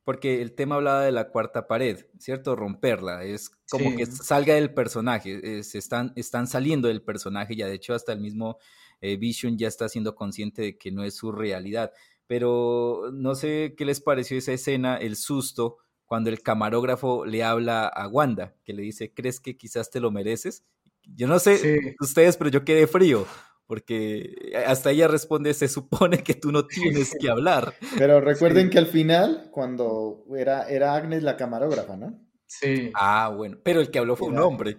porque 0.05 0.41
el 0.41 0.53
tema 0.53 0.75
hablaba 0.75 1.03
de 1.03 1.11
la 1.11 1.29
cuarta 1.29 1.67
pared, 1.67 2.05
¿cierto? 2.19 2.55
Romperla, 2.55 3.23
es 3.23 3.49
como 3.69 3.95
que 3.97 4.05
salga 4.05 4.53
del 4.53 4.71
personaje, 4.71 5.63
se 5.63 5.77
están, 5.79 6.13
están 6.15 6.47
saliendo 6.47 6.87
del 6.87 7.01
personaje, 7.01 7.55
ya 7.55 7.65
de 7.67 7.73
hecho 7.73 7.95
hasta 7.95 8.13
el 8.13 8.21
mismo 8.21 8.59
eh, 9.01 9.17
Vision 9.17 9.57
ya 9.57 9.67
está 9.67 9.89
siendo 9.89 10.15
consciente 10.15 10.61
de 10.61 10.77
que 10.77 10.91
no 10.91 11.03
es 11.03 11.15
su 11.15 11.31
realidad. 11.31 11.91
Pero 12.27 13.09
no 13.13 13.35
sé 13.35 13.73
qué 13.75 13.83
les 13.83 13.99
pareció 13.99 14.37
esa 14.37 14.53
escena, 14.53 14.95
el 14.97 15.15
susto, 15.15 15.77
cuando 16.05 16.29
el 16.29 16.41
camarógrafo 16.41 17.25
le 17.25 17.43
habla 17.43 17.87
a 17.87 18.07
Wanda, 18.07 18.55
que 18.63 18.73
le 18.73 18.83
dice, 18.83 19.11
¿crees 19.11 19.39
que 19.39 19.57
quizás 19.57 19.89
te 19.89 19.99
lo 19.99 20.11
mereces? 20.11 20.63
Yo 21.03 21.27
no 21.27 21.39
sé 21.39 21.95
ustedes, 21.99 22.37
pero 22.37 22.49
yo 22.49 22.63
quedé 22.63 22.87
frío, 22.87 23.25
porque 23.67 24.53
hasta 24.67 24.91
ella 24.91 25.07
responde, 25.07 25.53
se 25.53 25.67
supone 25.67 26.23
que 26.23 26.35
tú 26.35 26.51
no 26.51 26.67
tienes 26.67 27.15
que 27.19 27.29
hablar. 27.29 27.73
Pero 27.97 28.21
recuerden 28.21 28.69
que 28.69 28.77
al 28.77 28.87
final, 28.87 29.49
cuando 29.51 30.25
era, 30.35 30.67
era 30.69 30.95
Agnes 30.95 31.23
la 31.23 31.37
camarógrafa, 31.37 31.97
¿no? 31.97 32.19
Sí. 32.47 32.91
Ah, 32.93 33.33
bueno, 33.35 33.57
pero 33.63 33.81
el 33.81 33.89
que 33.89 33.99
habló 33.99 34.15
fue 34.15 34.27
un 34.27 34.39
hombre. 34.39 34.77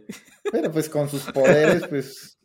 Pero 0.50 0.70
pues 0.70 0.88
con 0.88 1.08
sus 1.08 1.24
poderes, 1.32 1.86
pues 1.88 2.38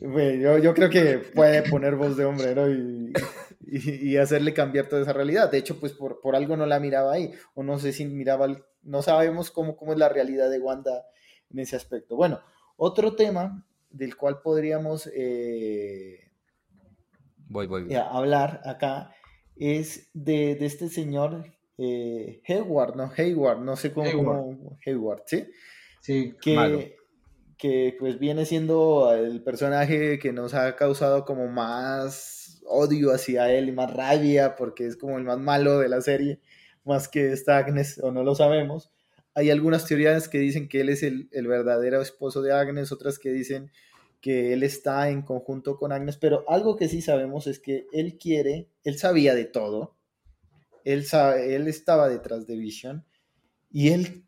yo, 0.00 0.74
creo 0.74 0.90
que 0.90 1.18
puede 1.18 1.62
poner 1.68 1.96
voz 1.96 2.16
de 2.16 2.24
hombre, 2.24 2.54
¿no? 2.54 2.68
Y, 3.70 4.16
hacerle 4.16 4.54
cambiar 4.54 4.86
toda 4.86 5.02
esa 5.02 5.12
realidad. 5.12 5.50
De 5.50 5.58
hecho, 5.58 5.78
pues 5.78 5.92
por, 5.92 6.20
por, 6.20 6.36
algo 6.36 6.56
no 6.56 6.66
la 6.66 6.80
miraba 6.80 7.12
ahí, 7.12 7.32
o 7.54 7.62
no 7.62 7.78
sé 7.78 7.92
si 7.92 8.06
miraba, 8.06 8.46
no 8.82 9.02
sabemos 9.02 9.50
cómo, 9.50 9.76
cómo 9.76 9.92
es 9.92 9.98
la 9.98 10.08
realidad 10.08 10.50
de 10.50 10.58
Wanda 10.58 11.04
en 11.50 11.58
ese 11.58 11.76
aspecto. 11.76 12.16
Bueno, 12.16 12.40
otro 12.76 13.14
tema 13.14 13.66
del 13.90 14.16
cual 14.16 14.40
podríamos 14.42 15.10
eh, 15.14 16.30
voy, 17.48 17.66
voy, 17.66 17.94
hablar 17.94 18.60
acá 18.64 19.14
es 19.56 20.10
de, 20.14 20.52
este 20.60 20.88
señor 20.88 21.44
eh, 21.78 22.42
Hayward, 22.46 22.96
¿no? 22.96 23.12
Hayward, 23.16 23.60
no 23.60 23.76
sé 23.76 23.92
cómo 23.92 24.76
Hayward, 24.84 25.22
¿sí? 25.26 25.46
Sí, 26.00 26.34
que, 26.40 26.96
que 27.56 27.96
pues 27.98 28.18
viene 28.18 28.46
siendo 28.46 29.12
el 29.12 29.42
personaje 29.42 30.18
que 30.18 30.32
nos 30.32 30.54
ha 30.54 30.76
causado 30.76 31.24
como 31.24 31.48
más 31.48 32.62
odio 32.66 33.12
hacia 33.12 33.52
él 33.52 33.68
y 33.68 33.72
más 33.72 33.92
rabia 33.92 34.54
porque 34.56 34.86
es 34.86 34.96
como 34.96 35.18
el 35.18 35.24
más 35.24 35.38
malo 35.38 35.78
de 35.78 35.88
la 35.88 36.00
serie, 36.00 36.40
más 36.84 37.08
que 37.08 37.32
esta 37.32 37.58
Agnes, 37.58 37.98
o 38.02 38.12
no 38.12 38.22
lo 38.22 38.34
sabemos. 38.34 38.90
Hay 39.38 39.50
algunas 39.50 39.86
teorías 39.86 40.28
que 40.28 40.38
dicen 40.38 40.68
que 40.68 40.80
él 40.80 40.88
es 40.88 41.04
el, 41.04 41.28
verdadero 41.30 42.02
esposo 42.02 42.42
de 42.42 42.52
Agnes, 42.52 42.90
otras 42.90 43.20
que 43.20 43.30
dicen 43.30 43.70
que 44.20 44.52
él 44.52 44.64
está 44.64 45.10
en 45.10 45.22
conjunto 45.22 45.76
con 45.76 45.92
Agnes, 45.92 46.16
pero 46.16 46.44
algo 46.48 46.74
que 46.74 46.88
sí 46.88 47.02
sabemos 47.02 47.46
es 47.46 47.60
que 47.60 47.86
él 47.92 48.18
quiere, 48.18 48.68
él 48.82 48.98
sabía 48.98 49.36
de 49.36 49.44
todo, 49.44 49.94
él 50.84 51.06
estaba 51.68 52.08
detrás 52.08 52.48
de 52.48 52.56
Vision 52.56 53.04
y 53.70 53.90
él 53.90 54.24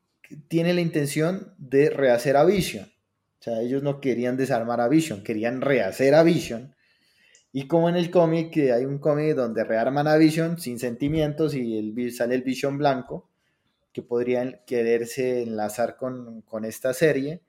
tiene 0.47 0.75
la 0.75 0.81
intención 0.81 1.55
de 1.59 1.91
rehacer 1.91 2.37
a 2.37 2.45
Vision. 2.45 2.85
O 2.85 3.43
sea, 3.43 3.63
ellos 3.63 3.83
no 3.83 4.01
querían 4.01 4.37
desarmar 4.37 4.81
a 4.81 4.87
Vision, 4.87 5.25
querían 5.25 5.61
rehacer 5.61 6.15
a 6.15 6.23
Vision. 6.23 6.77
Y 7.53 7.67
como 7.67 7.89
en 7.89 7.97
el 7.97 8.13
cómic, 8.13 8.53
que 8.53 8.73
hay 8.73 8.85
un 8.85 8.99
cómic 8.99 9.35
donde 9.35 9.65
rearman 9.65 10.07
a 10.07 10.17
Vision 10.17 10.61
sin 10.61 10.79
sentimientos 10.79 11.57
y 11.57 11.77
el, 11.77 12.13
sale 12.13 12.37
el 12.37 12.43
Vision 12.43 12.79
blanco, 12.79 13.30
que 13.93 14.03
podrían 14.03 14.61
quererse 14.67 15.43
enlazar 15.43 15.97
con, 15.97 16.43
con 16.43 16.65
esta 16.65 16.95
serie 16.95 17.43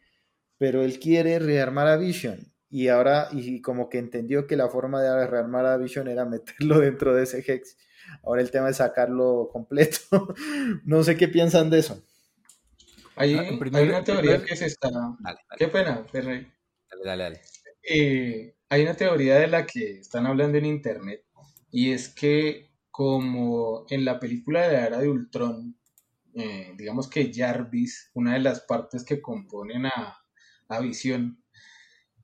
pero 0.62 0.84
él 0.84 1.00
quiere 1.00 1.40
rearmar 1.40 1.88
a 1.88 1.98
Vision 1.98 2.54
y 2.70 2.90
ahora, 2.90 3.30
y 3.32 3.64
como 3.64 3.90
que 3.90 3.98
entendió 3.98 4.46
que 4.46 4.56
la 4.56 4.70
forma 4.70 5.02
de 5.02 5.26
rearmar 5.26 5.66
a 5.66 5.76
Vision 5.76 6.08
era 6.08 6.24
meterlo 6.26 6.78
dentro 6.78 7.16
de 7.16 7.24
ese 7.24 7.40
Hex. 7.40 7.78
Ahora 8.24 8.44
el 8.44 8.52
tema 8.52 8.70
es 8.70 8.78
sacarlo 8.78 9.50
completo. 9.52 9.98
no 10.86 11.02
sé 11.02 11.18
qué 11.18 11.28
piensan 11.28 11.72
de 11.72 11.80
eso. 11.80 12.04
Hay, 13.16 13.34
ah, 13.34 13.58
una 13.60 14.04
teoría 14.04 14.46
que 14.46 14.56
se 14.56 14.68
está... 14.68 14.90
Qué 15.58 15.68
pena, 15.68 16.06
Ferrey. 16.12 16.48
Dale, 16.92 17.04
dale, 17.06 17.24
dale. 17.24 17.42
Eh, 17.82 18.56
hay 18.70 18.84
una 18.84 18.94
teoría 18.94 19.40
de 19.40 19.48
la 19.48 19.66
que 19.66 19.98
están 19.98 20.28
hablando 20.28 20.60
en 20.60 20.66
internet 20.66 21.26
y 21.72 21.92
es 21.92 22.08
que 22.08 22.70
como 22.92 23.88
en 23.90 24.06
la 24.06 24.20
película 24.20 24.68
de 24.68 24.76
era 24.76 25.00
de 25.00 25.10
Ultron, 25.10 25.76
eh, 26.36 26.74
digamos 26.78 27.10
que 27.10 27.32
Jarvis, 27.34 28.12
una 28.14 28.34
de 28.34 28.40
las 28.40 28.62
partes 28.62 29.04
que 29.04 29.22
componen 29.22 29.86
a, 29.86 30.18
la 30.70 30.80
visión, 30.80 31.44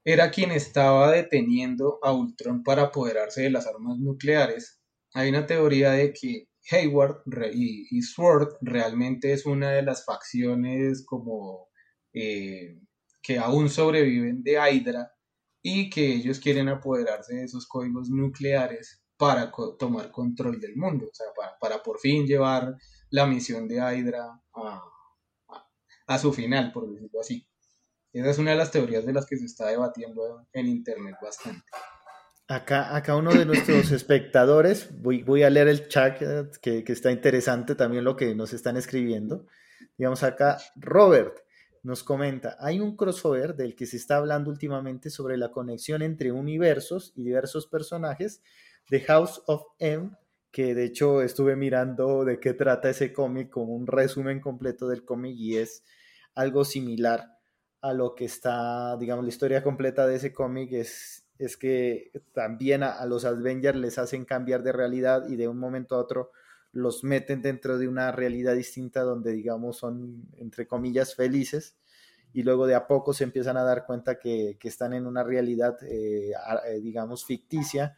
era 0.05 0.31
quien 0.31 0.51
estaba 0.51 1.11
deteniendo 1.11 1.99
a 2.01 2.13
Ultron 2.13 2.63
para 2.63 2.83
apoderarse 2.83 3.41
de 3.43 3.49
las 3.49 3.67
armas 3.67 3.97
nucleares. 3.99 4.79
Hay 5.13 5.29
una 5.29 5.45
teoría 5.45 5.91
de 5.91 6.13
que 6.13 6.47
Hayward 6.71 7.23
y, 7.53 8.01
Sword 8.01 8.57
realmente 8.61 9.33
es 9.33 9.45
una 9.45 9.71
de 9.71 9.81
las 9.81 10.05
facciones 10.05 11.05
como 11.05 11.67
eh, 12.13 12.79
que 13.21 13.37
aún 13.37 13.69
sobreviven 13.69 14.43
de 14.43 14.53
Hydra 14.53 15.11
y 15.61 15.89
que 15.89 16.13
ellos 16.13 16.39
quieren 16.39 16.69
apoderarse 16.69 17.35
de 17.35 17.43
esos 17.43 17.67
códigos 17.67 18.09
nucleares 18.09 19.03
para 19.17 19.51
tomar 19.79 20.11
control 20.11 20.59
del 20.61 20.75
mundo, 20.75 21.07
o 21.11 21.13
sea, 21.13 21.27
para, 21.59 21.81
por 21.83 21.99
fin 21.99 22.25
llevar 22.25 22.75
la 23.09 23.25
misión 23.25 23.67
de 23.67 23.75
Hydra 23.75 24.41
a 26.07 26.19
su 26.19 26.33
final, 26.33 26.71
por 26.71 26.89
decirlo 26.89 27.19
así. 27.19 27.47
Esa 28.13 28.29
es 28.31 28.37
una 28.37 28.51
de 28.51 28.57
las 28.57 28.71
teorías 28.71 29.05
de 29.05 29.13
las 29.13 29.25
que 29.25 29.37
se 29.37 29.45
está 29.45 29.67
debatiendo 29.67 30.47
en 30.53 30.67
Internet 30.67 31.15
bastante. 31.21 31.63
Acá, 32.47 32.95
acá 32.95 33.15
uno 33.15 33.33
de 33.33 33.45
nuestros 33.45 33.91
espectadores, 33.91 34.89
voy, 35.01 35.21
voy 35.23 35.43
a 35.43 35.49
leer 35.49 35.67
el 35.67 35.89
chat 35.89 36.17
que, 36.61 36.83
que, 36.83 36.93
está 36.93 37.11
interesante 37.11 37.75
también 37.75 38.05
lo 38.05 38.15
que 38.15 38.33
nos 38.33 38.53
están 38.53 38.77
escribiendo. 38.77 39.45
Digamos 39.97 40.23
acá, 40.23 40.57
Robert 40.75 41.39
nos 41.83 42.03
comenta, 42.03 42.57
hay 42.59 42.79
un 42.79 42.95
crossover 42.95 43.55
del 43.55 43.75
que 43.75 43.85
se 43.85 43.97
está 43.97 44.17
hablando 44.17 44.49
últimamente 44.49 45.09
sobre 45.09 45.37
la 45.37 45.51
conexión 45.51 46.01
entre 46.01 46.31
universos 46.31 47.13
y 47.15 47.23
diversos 47.23 47.67
personajes 47.67 48.41
de 48.89 49.01
House 49.01 49.41
of 49.47 49.63
M, 49.79 50.11
que 50.51 50.73
de 50.73 50.85
hecho 50.85 51.21
estuve 51.21 51.55
mirando 51.55 52.25
de 52.25 52.39
qué 52.39 52.53
trata 52.53 52.89
ese 52.89 53.13
cómic 53.13 53.49
como 53.49 53.75
un 53.75 53.87
resumen 53.87 54.39
completo 54.39 54.87
del 54.87 55.03
cómic 55.05 55.35
y 55.37 55.57
es 55.57 55.83
algo 56.35 56.65
similar 56.65 57.37
a 57.81 57.93
lo 57.93 58.15
que 58.15 58.25
está, 58.25 58.97
digamos, 58.97 59.23
la 59.23 59.29
historia 59.29 59.63
completa 59.63 60.07
de 60.07 60.15
ese 60.15 60.33
cómic 60.33 60.71
es, 60.73 61.25
es 61.37 61.57
que 61.57 62.11
también 62.33 62.83
a, 62.83 63.05
los 63.05 63.25
Avengers 63.25 63.77
les 63.77 63.97
hacen 63.97 64.25
cambiar 64.25 64.63
de 64.63 64.71
realidad 64.71 65.27
y 65.29 65.35
de 65.35 65.47
un 65.47 65.57
momento 65.57 65.95
a 65.95 65.99
otro 65.99 66.31
los 66.71 67.03
meten 67.03 67.41
dentro 67.41 67.77
de 67.77 67.87
una 67.87 68.11
realidad 68.11 68.55
distinta 68.55 69.01
donde, 69.01 69.31
digamos, 69.31 69.77
son, 69.77 70.27
entre 70.37 70.67
comillas, 70.67 71.15
felices 71.15 71.75
y 72.33 72.43
luego 72.43 72.67
de 72.67 72.75
a 72.75 72.87
poco 72.87 73.13
se 73.13 73.23
empiezan 73.23 73.57
a 73.57 73.63
dar 73.63 73.85
cuenta 73.85 74.19
que, 74.19 74.57
están 74.61 74.93
en 74.93 75.07
una 75.07 75.23
realidad, 75.23 75.77
eh, 75.83 76.31
eh, 76.67 76.79
digamos, 76.81 77.25
ficticia. 77.25 77.95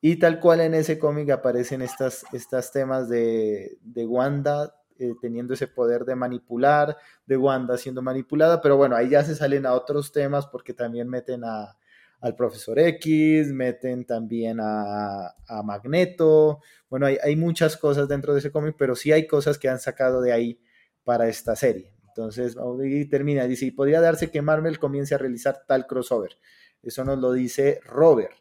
Y 0.00 0.16
tal 0.16 0.40
cual 0.40 0.60
en 0.60 0.74
ese 0.74 0.98
cómic 0.98 1.30
aparecen 1.30 1.82
estas, 1.82 2.24
estas 2.32 2.70
temas 2.70 3.08
de, 3.08 3.78
de 3.82 4.06
Wanda 4.06 4.74
eh, 4.98 5.14
teniendo 5.20 5.52
ese 5.52 5.68
poder 5.68 6.06
de 6.06 6.14
manipular, 6.14 6.96
de 7.26 7.36
Wanda 7.36 7.76
siendo 7.76 8.00
manipulada, 8.00 8.62
pero 8.62 8.78
bueno, 8.78 8.96
ahí 8.96 9.10
ya 9.10 9.22
se 9.22 9.34
salen 9.34 9.66
a 9.66 9.74
otros 9.74 10.10
temas 10.10 10.46
porque 10.46 10.72
también 10.72 11.08
meten 11.08 11.44
a, 11.44 11.76
al 12.20 12.34
profesor 12.34 12.78
X, 12.78 13.52
meten 13.52 14.06
también 14.06 14.58
a, 14.58 15.34
a 15.46 15.62
Magneto, 15.62 16.60
bueno, 16.88 17.04
hay, 17.04 17.18
hay, 17.22 17.36
muchas 17.36 17.76
cosas 17.76 18.08
dentro 18.08 18.32
de 18.32 18.38
ese 18.38 18.50
cómic, 18.50 18.74
pero 18.78 18.96
sí 18.96 19.12
hay 19.12 19.26
cosas 19.26 19.58
que 19.58 19.68
han 19.68 19.80
sacado 19.80 20.22
de 20.22 20.32
ahí 20.32 20.60
para 21.04 21.28
esta 21.28 21.56
serie. 21.56 21.92
Entonces, 22.08 22.56
y 22.82 23.04
termina, 23.04 23.46
dice, 23.46 23.66
y 23.66 23.72
podría 23.72 24.00
darse 24.00 24.30
que 24.30 24.40
Marvel 24.40 24.78
comience 24.78 25.14
a 25.14 25.18
realizar 25.18 25.64
tal 25.68 25.86
crossover. 25.86 26.38
Eso 26.82 27.04
nos 27.04 27.18
lo 27.18 27.32
dice 27.32 27.80
Robert. 27.84 28.34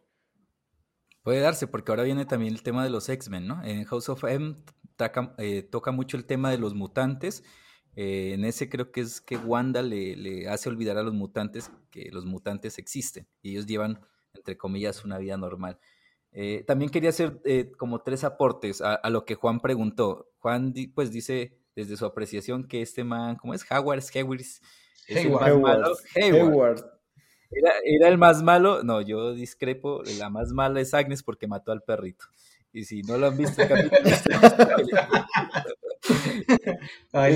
Puede 1.26 1.40
darse, 1.40 1.66
porque 1.66 1.92
ahora 1.92 2.04
viene 2.04 2.26
también 2.26 2.54
el 2.54 2.62
tema 2.62 2.84
de 2.84 2.92
los 2.92 3.10
X-Men, 3.10 3.48
¿no? 3.48 3.64
En 3.64 3.84
House 3.86 4.10
of 4.10 4.24
M 4.26 4.58
eh, 5.40 5.64
toca 5.64 5.90
mucho 5.90 6.18
el 6.18 6.26
tema 6.26 6.52
de 6.52 6.60
los 6.60 6.76
mutantes. 6.76 7.44
Eh, 7.96 8.34
en 8.36 8.46
ese 8.46 8.70
creo 8.70 8.92
que 8.92 9.02
es 9.02 9.22
que 9.22 9.36
Wanda 9.36 9.82
le, 9.82 10.48
hace 10.48 10.70
olvidar 10.70 11.00
a 11.00 11.02
los 11.02 11.16
mutantes 11.16 11.72
que 11.90 12.12
los 12.12 12.26
mutantes 12.26 12.78
existen 12.78 13.28
y 13.42 13.54
ellos 13.54 13.66
llevan, 13.66 14.02
entre 14.36 14.56
comillas, 14.56 15.04
una 15.04 15.18
vida 15.18 15.36
normal. 15.36 15.80
Eh, 16.32 16.64
también 16.68 16.92
quería 16.92 17.10
hacer 17.10 17.42
como 17.76 18.04
tres 18.04 18.24
aportes 18.24 18.82
a, 18.82 19.10
lo 19.10 19.26
que 19.26 19.34
Juan 19.34 19.62
preguntó. 19.62 20.30
Juan 20.38 20.76
pues 20.94 21.12
dice 21.12 21.58
desde 21.76 21.98
su 21.98 22.06
apreciación 22.06 22.68
que 22.68 22.84
este 22.84 23.04
man, 23.04 23.38
¿cómo 23.38 23.56
es? 23.56 23.66
Howard, 23.72 24.04
Howard, 24.14 24.44
el 25.08 25.32
más 25.32 25.58
malo. 25.60 25.96
Era, 27.52 27.72
era, 27.84 28.08
el 28.08 28.18
más 28.18 28.42
malo. 28.44 28.84
No, 28.84 29.02
yo 29.02 29.34
discrepo. 29.34 30.02
La 30.18 30.30
más 30.30 30.52
mala 30.52 30.82
es 30.82 30.94
Agnes 30.94 31.24
porque 31.24 31.48
mató 31.48 31.72
al 31.72 31.82
perrito. 31.82 32.26
Y 32.74 32.84
si 32.84 33.02
no 33.04 33.18
lo 33.18 33.28
han 33.28 33.38
visto, 33.38 33.62
Ay, 37.14 37.36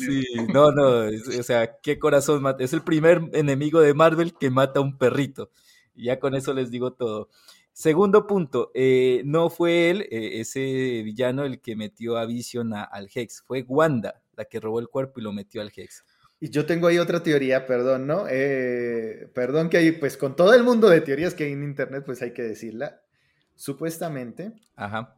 sí. 0.00 0.24
No, 0.52 0.72
no, 0.72 1.06
o 1.38 1.42
sea, 1.42 1.78
qué 1.80 1.98
corazón 1.98 2.42
mata. 2.42 2.64
Es 2.64 2.72
el 2.72 2.82
primer 2.82 3.22
enemigo 3.32 3.80
de 3.80 3.94
Marvel 3.94 4.34
que 4.34 4.50
mata 4.50 4.80
a 4.80 4.82
un 4.82 4.98
perrito. 4.98 5.50
Y 5.94 6.04
ya 6.06 6.18
con 6.18 6.34
eso 6.34 6.52
les 6.52 6.70
digo 6.70 6.92
todo. 6.92 7.28
Segundo 7.72 8.26
punto, 8.26 8.72
eh, 8.74 9.22
no 9.24 9.50
fue 9.50 9.90
él, 9.90 10.02
eh, 10.10 10.40
ese 10.40 11.02
villano, 11.04 11.44
el 11.44 11.60
que 11.60 11.76
metió 11.76 12.16
a 12.16 12.26
Vision 12.26 12.74
al 12.74 13.08
Hex. 13.14 13.42
Fue 13.46 13.64
Wanda 13.68 14.20
la 14.38 14.44
que 14.46 14.60
robó 14.60 14.80
el 14.80 14.88
cuerpo 14.88 15.20
y 15.20 15.22
lo 15.22 15.32
metió 15.32 15.60
al 15.60 15.72
Hex. 15.74 16.04
Y 16.40 16.50
yo 16.50 16.66
tengo 16.66 16.86
ahí 16.86 16.98
otra 16.98 17.22
teoría, 17.22 17.66
perdón, 17.66 18.06
¿no? 18.06 18.26
Eh, 18.28 19.28
perdón 19.34 19.70
que 19.70 19.78
hay, 19.78 19.92
pues 19.92 20.16
con 20.16 20.36
todo 20.36 20.54
el 20.54 20.62
mundo 20.62 20.88
de 20.88 21.00
teorías 21.00 21.34
que 21.34 21.44
hay 21.44 21.52
en 21.52 21.64
Internet, 21.64 22.04
pues 22.06 22.22
hay 22.22 22.32
que 22.32 22.42
decirla. 22.42 23.02
Supuestamente, 23.56 24.52
Ajá. 24.76 25.16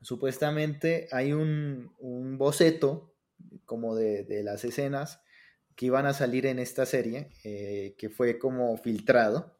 supuestamente 0.00 1.08
hay 1.10 1.32
un, 1.32 1.90
boceto 2.38 3.12
como 3.64 3.96
de, 3.96 4.42
las 4.44 4.64
escenas 4.64 5.20
que 5.74 5.86
iban 5.86 6.06
a 6.06 6.12
salir 6.14 6.46
en 6.46 6.60
esta 6.60 6.86
serie, 6.86 7.30
eh, 7.42 7.96
que 7.98 8.08
fue 8.08 8.38
como 8.38 8.76
filtrado. 8.76 9.56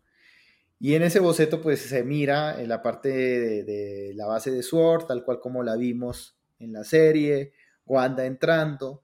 Y 0.79 0.95
en 0.95 1.03
ese 1.03 1.19
boceto 1.19 1.61
pues 1.61 1.81
se 1.81 2.05
mira 2.05 2.61
en 2.61 2.69
la 2.69 2.83
parte 2.83 3.09
de, 3.09 4.13
la 4.15 4.27
base 4.27 4.53
de 4.53 4.63
Sword, 4.63 5.07
tal 5.07 5.25
cual 5.25 5.41
como 5.41 5.65
la 5.65 5.75
vimos 5.77 6.39
en 6.61 6.73
la 6.73 6.85
serie, 6.85 7.53
Wanda 7.85 8.27
entrando, 8.27 9.03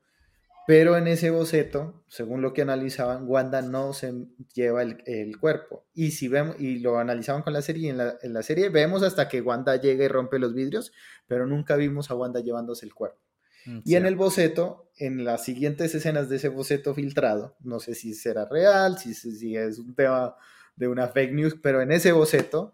Pero 0.67 0.97
en 0.97 1.07
ese 1.09 1.31
boceto, 1.31 2.05
según 2.09 2.41
lo 2.41 2.55
que 2.55 2.63
analizaban, 2.63 3.29
Wanda 3.29 3.61
no 3.61 3.93
se 3.93 4.15
lleva 4.55 4.83
el, 4.83 5.39
cuerpo. 5.39 5.87
Y 5.93 6.13
si 6.13 6.29
vemos, 6.29 6.57
y 6.59 6.79
lo 6.79 6.99
analizaban 6.99 7.43
con 7.43 7.53
la 7.53 7.61
serie, 7.61 7.91
en 7.91 7.99
la, 7.99 8.17
en 8.23 8.33
la, 8.33 8.43
serie 8.43 8.71
vemos 8.71 9.03
hasta 9.03 9.29
que 9.29 9.43
Wanda 9.43 9.77
llega 9.77 10.05
y 10.05 10.09
rompe 10.09 10.39
los 10.39 10.55
vidrios, 10.55 10.93
pero 11.27 11.47
nunca 11.47 11.77
vimos 11.77 12.11
a 12.11 12.15
Wanda 12.15 12.41
llevándose 12.41 12.87
el 12.87 12.95
cuerpo. 12.95 13.21
Mm, 13.67 13.81
y 13.85 13.97
en 13.97 14.07
el 14.07 14.17
boceto, 14.17 14.91
en 14.97 15.25
las 15.25 15.45
siguientes 15.45 15.95
escenas 15.95 16.31
de 16.31 16.37
ese 16.37 16.49
boceto 16.49 16.95
filtrado, 16.95 17.57
no 17.61 17.79
sé 17.79 17.95
si 17.95 18.15
será 18.15 18.47
real, 18.47 18.99
si, 18.99 19.13
si 19.13 19.57
es 19.57 19.79
un 19.79 19.95
tema 19.95 20.35
de 20.77 20.89
una 20.89 21.09
fake 21.09 21.33
news, 21.33 21.57
pero 21.63 21.83
en 21.83 21.93
ese 21.93 22.13
boceto, 22.13 22.73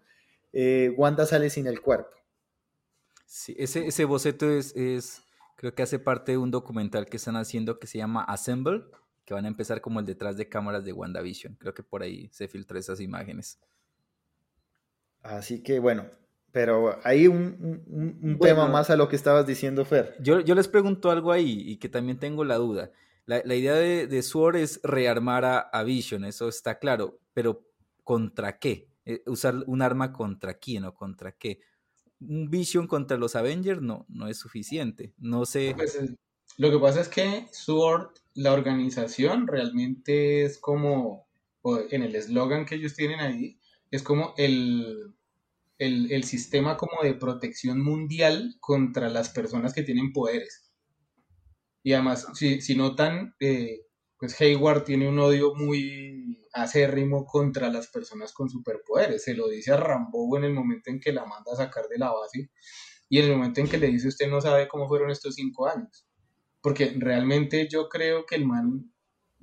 eh, 0.53 0.93
Wanda 0.97 1.25
sale 1.25 1.49
sin 1.49 1.67
el 1.67 1.81
cuerpo. 1.81 2.15
Sí, 3.25 3.55
ese, 3.57 3.85
ese 3.87 4.05
boceto 4.05 4.49
es, 4.49 4.75
es 4.75 5.21
Creo 5.61 5.75
que 5.75 5.83
hace 5.83 5.99
parte 5.99 6.31
de 6.31 6.39
un 6.39 6.49
documental 6.49 7.05
que 7.05 7.17
están 7.17 7.35
haciendo 7.35 7.77
que 7.77 7.85
se 7.85 7.99
llama 7.99 8.23
Assemble, 8.23 8.81
que 9.25 9.35
van 9.35 9.45
a 9.45 9.47
empezar 9.47 9.79
como 9.79 9.99
el 9.99 10.07
detrás 10.07 10.35
de 10.35 10.49
cámaras 10.49 10.83
de 10.83 10.91
WandaVision. 10.91 11.53
Creo 11.53 11.75
que 11.75 11.83
por 11.83 12.01
ahí 12.01 12.29
se 12.31 12.47
filtró 12.47 12.79
esas 12.79 12.99
imágenes. 12.99 13.59
Así 15.21 15.61
que 15.61 15.77
bueno, 15.77 16.07
pero 16.51 16.97
hay 17.03 17.27
un, 17.27 18.39
tema 18.41 18.67
más 18.67 18.89
a 18.89 18.95
lo 18.95 19.07
que 19.07 19.15
estabas 19.15 19.45
diciendo, 19.45 19.85
Fer. 19.85 20.15
Yo, 20.19 20.39
yo, 20.39 20.55
les 20.55 20.67
pregunto 20.67 21.11
algo 21.11 21.31
ahí 21.31 21.61
y 21.67 21.77
que 21.77 21.89
también 21.89 22.17
tengo 22.17 22.43
la 22.43 22.55
duda. 22.55 22.89
La, 23.27 23.53
idea 23.53 23.75
de, 23.75 24.07
de, 24.07 24.23
Sword 24.23 24.55
es 24.55 24.79
rearmar 24.81 25.45
a, 25.45 25.59
a, 25.59 25.83
Vision, 25.83 26.25
eso 26.25 26.49
está 26.49 26.79
claro, 26.79 27.19
pero 27.35 27.67
¿contra 28.03 28.57
qué? 28.57 28.89
Eh, 29.05 29.21
usar 29.27 29.57
un 29.67 29.83
arma 29.83 30.11
contra 30.11 30.55
quién 30.55 30.85
o 30.85 30.95
contra 30.95 31.33
qué 31.33 31.59
un 32.21 32.49
Vision 32.49 32.87
contra 32.87 33.17
los 33.17 33.35
Avengers 33.35 33.81
no, 33.81 34.05
no 34.09 34.27
es 34.27 34.37
suficiente. 34.37 35.13
No 35.17 35.45
sé. 35.45 35.73
Pues, 35.75 35.95
eh, 35.95 36.15
lo 36.57 36.71
que 36.71 36.79
pasa 36.79 37.01
es 37.01 37.09
que 37.09 37.47
Sword, 37.51 38.09
la 38.33 38.53
organización, 38.53 39.47
realmente 39.47 40.43
es 40.45 40.57
como, 40.59 41.27
en 41.63 42.03
el 42.03 42.15
eslogan 42.15 42.65
que 42.65 42.75
ellos 42.75 42.95
tienen 42.95 43.19
ahí, 43.19 43.59
es 43.89 44.03
como 44.03 44.33
el, 44.37 45.13
el, 45.77 46.23
sistema 46.23 46.77
como 46.77 47.01
de 47.03 47.13
protección 47.13 47.81
mundial 47.81 48.55
contra 48.59 49.09
las 49.09 49.29
personas 49.29 49.73
que 49.73 49.83
tienen 49.83 50.13
poderes. 50.13 50.71
Y 51.83 51.93
además, 51.93 52.27
si, 52.35 52.61
si 52.61 52.75
notan, 52.75 53.35
eh, 53.39 53.81
pues 54.17 54.39
Hayward 54.39 54.83
tiene 54.83 55.09
un 55.09 55.19
odio 55.19 55.55
muy 55.55 56.40
acérrimo 56.53 57.25
contra 57.25 57.69
las 57.69 57.87
personas 57.87 58.33
con 58.33 58.49
superpoderes. 58.49 59.23
Se 59.23 59.33
lo 59.33 59.47
dice 59.47 59.71
a 59.71 59.77
Rambo 59.77 60.37
en 60.37 60.43
el 60.43 60.53
momento 60.53 60.89
en 60.89 60.99
que 60.99 61.11
la 61.11 61.25
manda 61.25 61.53
a 61.53 61.57
sacar 61.57 61.87
de 61.87 61.97
la 61.97 62.11
base 62.11 62.49
y 63.09 63.19
en 63.19 63.25
el 63.25 63.35
momento 63.35 63.59
en 63.59 63.67
que 63.67 63.77
le 63.77 63.87
dice 63.87 64.07
usted 64.07 64.29
no 64.29 64.39
sabe 64.39 64.69
cómo 64.69 64.87
fueron 64.87 65.11
estos 65.11 65.35
cinco 65.35 65.67
años. 65.67 66.07
Porque 66.61 66.93
realmente 66.97 67.67
yo 67.69 67.89
creo 67.89 68.25
que 68.25 68.35
el 68.35 68.45
man, 68.45 68.93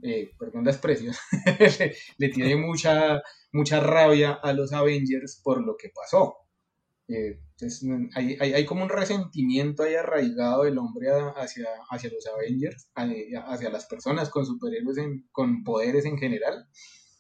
eh, 0.03 0.31
perdón 0.39 0.65
la 0.65 0.71
expresión, 0.71 1.15
le, 2.19 2.29
tiene 2.31 2.57
mucha, 2.57 3.21
mucha 3.53 3.81
rabia 3.81 4.33
a 4.33 4.55
los 4.55 4.73
Avengers 4.73 5.41
por 5.45 5.67
lo 5.67 5.77
que 5.77 5.91
pasó. 5.95 6.48
Eh, 7.09 7.41
hay, 8.15 8.35
hay, 8.35 8.67
como 8.67 8.83
un 8.85 8.91
resentimiento 8.91 9.83
ahí 9.83 9.95
arraigado 9.95 10.65
del 10.65 10.77
hombre 10.77 11.09
hacia, 11.37 11.67
hacia 11.91 12.11
los 12.11 12.27
Avengers, 12.27 12.91
hacia 12.95 13.71
las 13.71 13.87
personas 13.87 14.29
con 14.29 14.45
superhéroes, 14.45 14.99
con 15.33 15.65
poderes 15.65 16.05
en 16.05 16.19
general. 16.19 16.69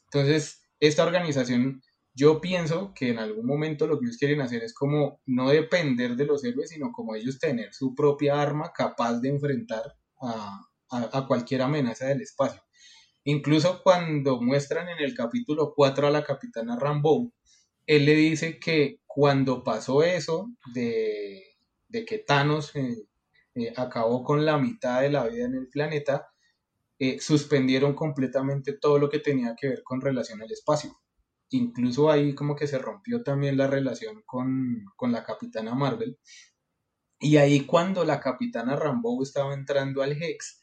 Entonces, 0.04 0.62
esta 0.78 1.04
organización, 1.04 1.82
yo 2.14 2.40
pienso 2.40 2.92
que 2.94 3.10
en 3.10 3.18
algún 3.18 3.46
momento 3.46 3.86
lo 3.86 3.98
que 3.98 4.06
ellos 4.06 4.18
quieren 4.18 4.42
hacer 4.42 4.62
es 4.62 4.74
como 4.74 5.20
no 5.26 5.48
depender 5.48 6.16
de 6.16 6.26
los 6.26 6.44
héroes, 6.44 6.70
sino 6.70 6.92
como 6.92 7.14
ellos 7.14 7.38
tener 7.38 7.72
su 7.72 7.94
propia 7.94 8.40
arma 8.40 8.72
capaz 8.74 9.20
de 9.20 9.30
enfrentar 9.30 9.82
a, 10.20 10.66
a, 10.90 11.18
a 11.18 11.26
cualquier 11.26 11.62
amenaza 11.62 12.06
del 12.06 12.20
espacio. 12.20 12.60
Incluso 13.24 13.82
cuando 13.82 14.40
muestran 14.40 14.88
en 14.88 14.98
el 15.04 15.14
capítulo 15.14 15.72
4 15.74 16.06
a 16.06 16.10
la 16.10 16.24
capitana 16.24 16.78
Rambo, 16.78 17.32
él 17.88 18.04
le 18.04 18.14
dice 18.14 18.60
que 18.60 19.00
cuando 19.06 19.64
pasó 19.64 20.02
eso 20.02 20.50
de, 20.74 21.42
que 22.06 22.18
Thanos 22.18 22.76
eh, 22.76 23.08
eh, 23.54 23.72
acabó 23.76 24.22
con 24.22 24.44
la 24.44 24.58
mitad 24.58 25.00
de 25.00 25.10
la 25.10 25.26
vida 25.26 25.46
en 25.46 25.54
el 25.54 25.68
planeta, 25.68 26.28
eh, 26.98 27.18
suspendieron 27.18 27.94
completamente 27.94 28.74
todo 28.74 28.98
lo 28.98 29.08
que 29.08 29.20
tenía 29.20 29.56
que 29.58 29.68
ver 29.68 29.82
con 29.82 30.02
relación 30.02 30.42
al 30.42 30.52
espacio. 30.52 31.00
Incluso 31.50 32.10
ahí 32.10 32.34
como 32.34 32.54
que 32.54 32.66
se 32.66 32.78
rompió 32.78 33.22
también 33.22 33.56
la 33.56 33.66
relación 33.68 34.22
con, 34.26 34.84
con 34.94 35.10
la 35.10 35.24
capitana 35.24 35.74
Marvel. 35.74 36.18
Y 37.18 37.38
ahí 37.38 37.64
cuando 37.64 38.04
la 38.04 38.20
capitana 38.20 38.76
Rambo 38.76 39.22
estaba 39.22 39.54
entrando 39.54 40.02
al 40.02 40.12
Hex, 40.22 40.62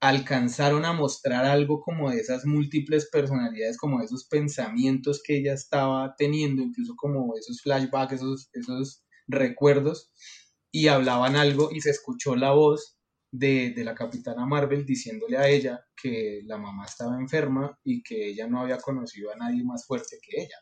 alcanzaron 0.00 0.84
a 0.84 0.92
mostrar 0.92 1.44
algo 1.44 1.80
como 1.80 2.10
de 2.10 2.18
esas 2.20 2.44
múltiples 2.46 3.08
personalidades, 3.10 3.76
como 3.76 3.98
de 3.98 4.04
esos 4.04 4.26
pensamientos 4.26 5.22
que 5.24 5.38
ella 5.38 5.54
estaba 5.54 6.14
teniendo, 6.16 6.62
incluso 6.62 6.94
como 6.96 7.36
esos 7.36 7.60
flashbacks, 7.62 8.14
esos, 8.14 8.48
esos 8.52 9.04
recuerdos, 9.26 10.12
y 10.70 10.88
hablaban 10.88 11.36
algo 11.36 11.70
y 11.72 11.80
se 11.80 11.90
escuchó 11.90 12.36
la 12.36 12.52
voz 12.52 12.96
de, 13.30 13.72
de, 13.74 13.84
la 13.84 13.94
capitana 13.94 14.46
Marvel 14.46 14.86
diciéndole 14.86 15.36
a 15.36 15.48
ella 15.48 15.84
que 16.00 16.40
la 16.44 16.56
mamá 16.56 16.86
estaba 16.86 17.18
enferma 17.18 17.78
y 17.84 18.02
que 18.02 18.28
ella 18.28 18.46
no 18.46 18.60
había 18.60 18.78
conocido 18.78 19.32
a 19.32 19.36
nadie 19.36 19.64
más 19.64 19.86
fuerte 19.86 20.18
que 20.22 20.42
ella. 20.42 20.56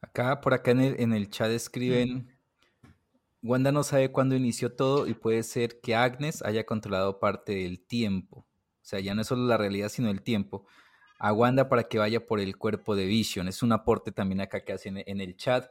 Acá, 0.00 0.40
por 0.40 0.52
acá 0.52 0.72
en 0.72 0.80
el, 0.80 1.00
en 1.00 1.12
el 1.12 1.30
chat 1.30 1.50
escriben 1.50 2.31
Wanda 3.42 3.72
no 3.72 3.82
sabe 3.82 4.12
cuándo 4.12 4.36
inició 4.36 4.74
todo 4.74 5.08
y 5.08 5.14
puede 5.14 5.42
ser 5.42 5.80
que 5.80 5.96
Agnes 5.96 6.42
haya 6.42 6.64
controlado 6.64 7.18
parte 7.18 7.52
del 7.52 7.84
tiempo. 7.84 8.46
O 8.46 8.84
sea, 8.84 9.00
ya 9.00 9.14
no 9.14 9.22
es 9.22 9.26
solo 9.26 9.46
la 9.46 9.56
realidad, 9.56 9.88
sino 9.88 10.10
el 10.10 10.22
tiempo. 10.22 10.66
A 11.18 11.32
Wanda 11.32 11.68
para 11.68 11.84
que 11.84 11.98
vaya 11.98 12.24
por 12.24 12.40
el 12.40 12.56
cuerpo 12.56 12.94
de 12.94 13.06
Vision. 13.06 13.48
Es 13.48 13.62
un 13.62 13.72
aporte 13.72 14.12
también 14.12 14.40
acá 14.40 14.64
que 14.64 14.72
hacen 14.72 15.02
en 15.04 15.20
el 15.20 15.36
chat. 15.36 15.68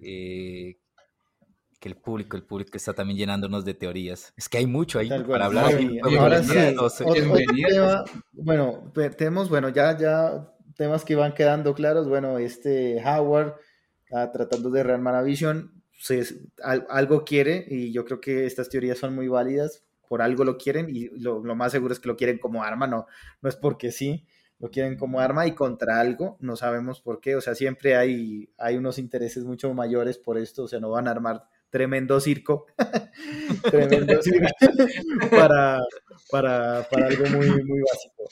Eh, 0.00 0.78
que 1.80 1.88
el 1.88 1.96
público, 1.96 2.36
el 2.36 2.44
público 2.44 2.76
está 2.76 2.92
también 2.92 3.18
llenándonos 3.18 3.64
de 3.64 3.74
teorías. 3.74 4.32
Es 4.36 4.48
que 4.48 4.58
hay 4.58 4.66
mucho 4.66 4.98
ahí 4.98 5.08
para 5.08 5.46
hablar. 5.46 5.74
ahora 6.18 6.42
sí, 6.42 6.76
bueno, 8.32 8.92
tenemos, 9.16 9.48
bueno, 9.48 9.68
ya, 9.70 9.96
ya 9.96 10.50
temas 10.76 11.04
que 11.04 11.14
van 11.14 11.34
quedando 11.34 11.74
claros. 11.74 12.08
Bueno, 12.08 12.38
este 12.38 13.02
Howard 13.04 13.56
ah, 14.12 14.30
tratando 14.32 14.70
de 14.70 14.82
rearmar 14.82 15.14
a 15.14 15.22
Vision 15.22 15.83
algo 16.88 17.24
quiere 17.24 17.64
y 17.68 17.92
yo 17.92 18.04
creo 18.04 18.20
que 18.20 18.46
estas 18.46 18.68
teorías 18.68 18.98
son 18.98 19.14
muy 19.14 19.28
válidas, 19.28 19.84
por 20.08 20.22
algo 20.22 20.44
lo 20.44 20.58
quieren 20.58 20.94
y 20.94 21.08
lo, 21.18 21.42
más 21.54 21.72
seguro 21.72 21.92
es 21.92 22.00
que 22.00 22.08
lo 22.08 22.16
quieren 22.16 22.38
como 22.38 22.62
arma, 22.62 22.86
no, 22.86 23.06
no 23.40 23.48
es 23.48 23.56
porque 23.56 23.90
sí, 23.90 24.26
lo 24.58 24.70
quieren 24.70 24.96
como 24.96 25.20
arma 25.20 25.46
y 25.46 25.54
contra 25.54 26.00
algo, 26.00 26.36
no 26.40 26.56
sabemos 26.56 27.00
por 27.00 27.20
qué, 27.20 27.36
o 27.36 27.40
sea, 27.40 27.54
siempre 27.54 27.96
hay, 27.96 28.50
hay 28.58 28.76
unos 28.76 28.98
intereses 28.98 29.44
mucho 29.44 29.72
mayores 29.74 30.18
por 30.18 30.38
esto, 30.38 30.64
o 30.64 30.68
sea, 30.68 30.80
no 30.80 30.90
van 30.90 31.08
a 31.08 31.10
armar 31.10 31.44
tremendo 31.70 32.20
circo, 32.20 32.66
tremendo 33.70 34.22
circo 34.22 34.46
para, 35.30 35.80
para, 36.30 36.86
para 36.90 37.06
algo 37.06 37.26
muy, 37.30 37.48
muy 37.48 37.80
básico. 37.80 38.24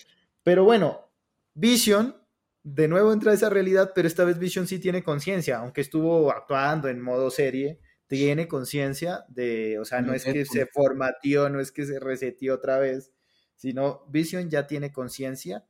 Pero 0.42 0.64
bueno, 0.64 1.09
Vision 1.55 2.21
de 2.64 2.88
nuevo 2.88 3.12
entra 3.12 3.33
esa 3.33 3.51
realidad, 3.51 3.92
pero 3.94 4.07
esta 4.07 4.25
vez 4.25 4.38
Vision 4.38 4.66
sí 4.66 4.79
tiene 4.79 5.03
conciencia, 5.03 5.59
aunque 5.59 5.81
estuvo 5.81 6.31
actuando 6.31 6.88
en 6.88 7.01
modo 7.01 7.31
serie, 7.31 7.81
tiene 8.07 8.46
conciencia 8.46 9.25
de, 9.29 9.79
o 9.79 9.85
sea, 9.85 10.01
no 10.03 10.14
es 10.14 10.25
que 10.25 10.44
se 10.44 10.66
formatió, 10.66 11.48
no 11.48 11.61
es 11.61 11.72
que 11.72 11.87
se 11.87 11.98
resetió 11.98 12.55
otra 12.55 12.79
vez, 12.79 13.12
sino 13.57 14.05
Vision 14.11 14.51
ya 14.51 14.66
tiene 14.66 14.92
conciencia 14.92 15.64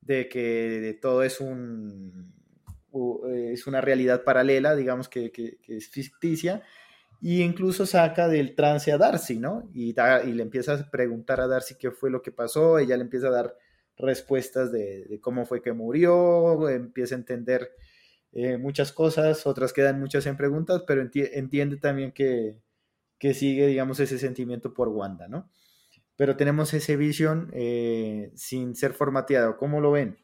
de 0.00 0.28
que 0.28 0.98
todo 1.00 1.22
es 1.22 1.40
un 1.40 2.34
es 3.52 3.66
una 3.66 3.80
realidad 3.80 4.22
paralela, 4.22 4.76
digamos 4.76 5.08
que, 5.08 5.32
es 5.66 5.88
ficticia, 5.88 6.62
y 7.20 7.42
incluso 7.42 7.86
saca 7.86 8.28
del 8.28 8.54
trance 8.54 8.92
a 8.92 8.98
Darcy, 8.98 9.38
¿no? 9.38 9.68
Y, 9.74 9.94
y 10.26 10.32
le 10.32 10.42
empieza 10.42 10.74
a 10.74 10.90
preguntar 10.90 11.40
a 11.40 11.48
Darcy 11.48 11.74
qué 11.76 11.90
fue 11.90 12.10
lo 12.10 12.22
que 12.22 12.30
pasó, 12.30 12.78
ella 12.78 12.96
le 12.96 13.02
empieza 13.02 13.28
a 13.28 13.32
dar 13.32 13.56
respuestas 13.96 14.72
de, 14.72 15.18
cómo 15.20 15.44
fue 15.44 15.62
que 15.62 15.72
murió, 15.72 16.68
empieza 16.68 17.14
a 17.14 17.18
entender 17.18 17.70
eh, 18.32 18.58
muchas 18.58 18.92
cosas, 18.92 19.46
otras 19.46 19.72
quedan 19.72 20.00
muchas 20.00 20.26
en 20.26 20.36
preguntas, 20.36 20.82
pero 20.86 21.02
entiende 21.02 21.76
también 21.76 22.12
que, 22.12 22.60
sigue, 23.20 23.66
digamos, 23.66 24.00
ese 24.00 24.18
sentimiento 24.18 24.74
por 24.74 24.88
Wanda, 24.88 25.28
¿no? 25.28 25.48
Pero 26.16 26.36
tenemos 26.36 26.74
ese 26.74 26.96
visión 26.96 27.50
eh, 27.52 28.30
sin 28.34 28.76
ser 28.76 28.92
formateado. 28.92 29.56
¿Cómo 29.56 29.80
lo 29.80 29.92
ven? 29.92 30.18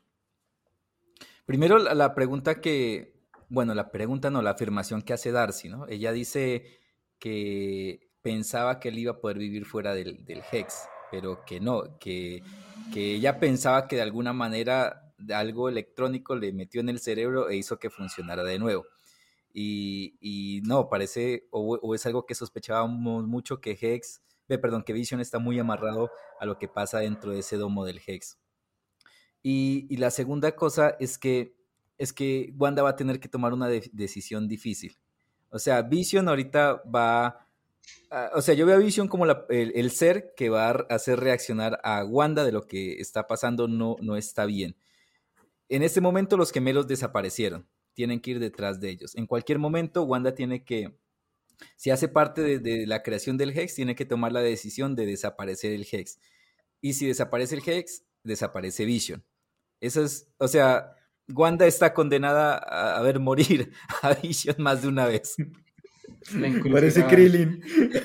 Primero, 1.47 1.79
la, 1.79 2.15
pregunta 2.15 2.61
que, 2.61 3.15
bueno, 3.49 3.75
la 3.75 3.91
pregunta 3.91 4.31
no, 4.31 4.43
la 4.43 4.51
afirmación 4.51 5.03
que 5.03 5.15
hace 5.15 5.33
Darcy, 5.33 5.69
¿no? 5.69 5.89
Ella 5.89 6.13
dice 6.13 6.79
que 7.19 8.09
pensaba 8.23 8.79
que 8.79 8.91
él 8.91 8.99
iba 8.99 9.13
a 9.13 9.21
poder 9.21 9.39
vivir 9.39 9.65
fuera 9.65 9.95
del, 9.95 10.25
del 10.25 10.43
Hex 10.53 10.87
pero 11.11 11.45
que 11.45 11.61
no, 11.61 11.99
que, 11.99 12.43
que 12.93 13.15
ella 13.15 13.39
pensaba 13.39 13.89
que 13.89 13.97
de 13.97 14.03
alguna 14.03 14.33
manera 14.33 15.13
algo 15.35 15.69
electrónico 15.69 16.35
le 16.37 16.53
metió 16.53 16.81
en 16.81 16.89
el 16.89 17.01
cerebro 17.01 17.49
e 17.49 17.57
hizo 17.57 17.79
que 17.79 17.91
funcionara 17.91 18.43
de 18.45 18.59
nuevo. 18.59 18.87
Y, 19.53 20.17
y 20.21 20.63
no, 20.63 20.89
parece, 20.89 21.49
o, 21.51 21.95
es 21.95 22.07
algo 22.07 22.25
que 22.25 22.35
sospechábamos 22.35 23.27
mucho, 23.27 23.61
que 23.61 23.77
Hex 23.81 24.23
perdón, 24.59 24.83
que 24.83 24.93
Vision 24.93 25.21
está 25.21 25.39
muy 25.39 25.59
amarrado 25.59 26.11
a 26.39 26.47
lo 26.47 26.59
que 26.59 26.69
pasa 26.69 27.01
dentro 27.01 27.33
de 27.33 27.41
ese 27.41 27.57
domo 27.57 27.85
del 27.85 28.01
Hex. 28.05 28.39
Y, 29.43 29.97
la 29.97 30.11
segunda 30.11 30.55
cosa 30.55 30.97
es 31.01 31.19
que, 31.19 31.57
es 31.99 32.13
que 32.13 32.53
Wanda 32.59 32.83
va 32.83 32.91
a 32.91 32.97
tener 32.97 33.21
que 33.21 33.29
tomar 33.29 33.53
una 33.53 33.69
decisión 33.69 34.49
difícil. 34.49 34.97
O 35.51 35.59
sea, 35.59 35.83
Vision 35.83 36.29
ahorita 36.29 36.83
va... 36.95 37.47
o 38.35 38.43
sea, 38.43 38.55
yo 38.55 38.67
veo 38.67 38.77
a 38.77 38.79
Vision 38.79 39.09
como 39.09 39.25
el, 39.27 39.91
ser 39.91 40.33
que 40.37 40.49
va 40.49 40.69
a 40.69 40.73
hacer 40.91 41.21
reaccionar 41.21 41.81
a 41.85 42.05
Wanda 42.05 42.45
de 42.45 42.53
lo 42.53 42.67
que 42.67 42.95
está 43.01 43.27
pasando 43.27 43.69
no, 43.69 43.97
no 44.01 44.17
está 44.17 44.47
bien. 44.47 44.77
En 45.69 45.85
este 45.85 46.01
momento 46.01 46.37
los 46.37 46.51
gemelos 46.51 46.89
desaparecieron. 46.89 47.69
Tienen 47.95 48.21
que 48.21 48.33
ir 48.33 48.41
detrás 48.41 48.81
de 48.81 48.91
ellos. 48.91 49.15
En 49.15 49.27
cualquier 49.27 49.61
momento, 49.61 50.03
Wanda 50.03 50.35
tiene 50.35 50.65
que, 50.65 50.97
si 51.77 51.91
hace 51.91 52.09
parte 52.09 52.59
de, 52.59 52.87
la 52.87 53.03
creación 53.03 53.37
del 53.37 53.57
Hex, 53.57 53.77
tiene 53.77 53.95
que 53.95 54.05
tomar 54.05 54.33
la 54.33 54.41
decisión 54.41 54.97
de 54.97 55.07
desaparecer 55.07 55.73
el 55.73 55.87
Hex. 55.91 56.19
Y 56.81 56.95
si 56.95 57.07
desaparece 57.07 57.55
el 57.55 57.63
Hex, 57.65 58.05
desaparece 58.25 58.85
Vision. 58.85 59.25
Eso 59.81 60.03
es, 60.03 60.29
o 60.39 60.49
sea, 60.49 60.97
Wanda 61.29 61.67
está 61.67 61.95
condenada 61.95 62.57
a, 62.57 63.01
ver 63.03 63.21
morir 63.21 63.73
a 64.03 64.15
Vision 64.15 64.57
más 64.59 64.83
de 64.83 64.89
una 64.89 65.07
vez. 65.07 65.37
Parece 66.73 67.07
Krillin. 67.07 67.63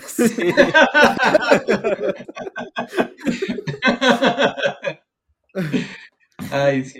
Sí. 0.08 0.34
Ay, 6.51 6.86
sí, 6.86 6.99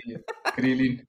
Krillin. 0.54 1.06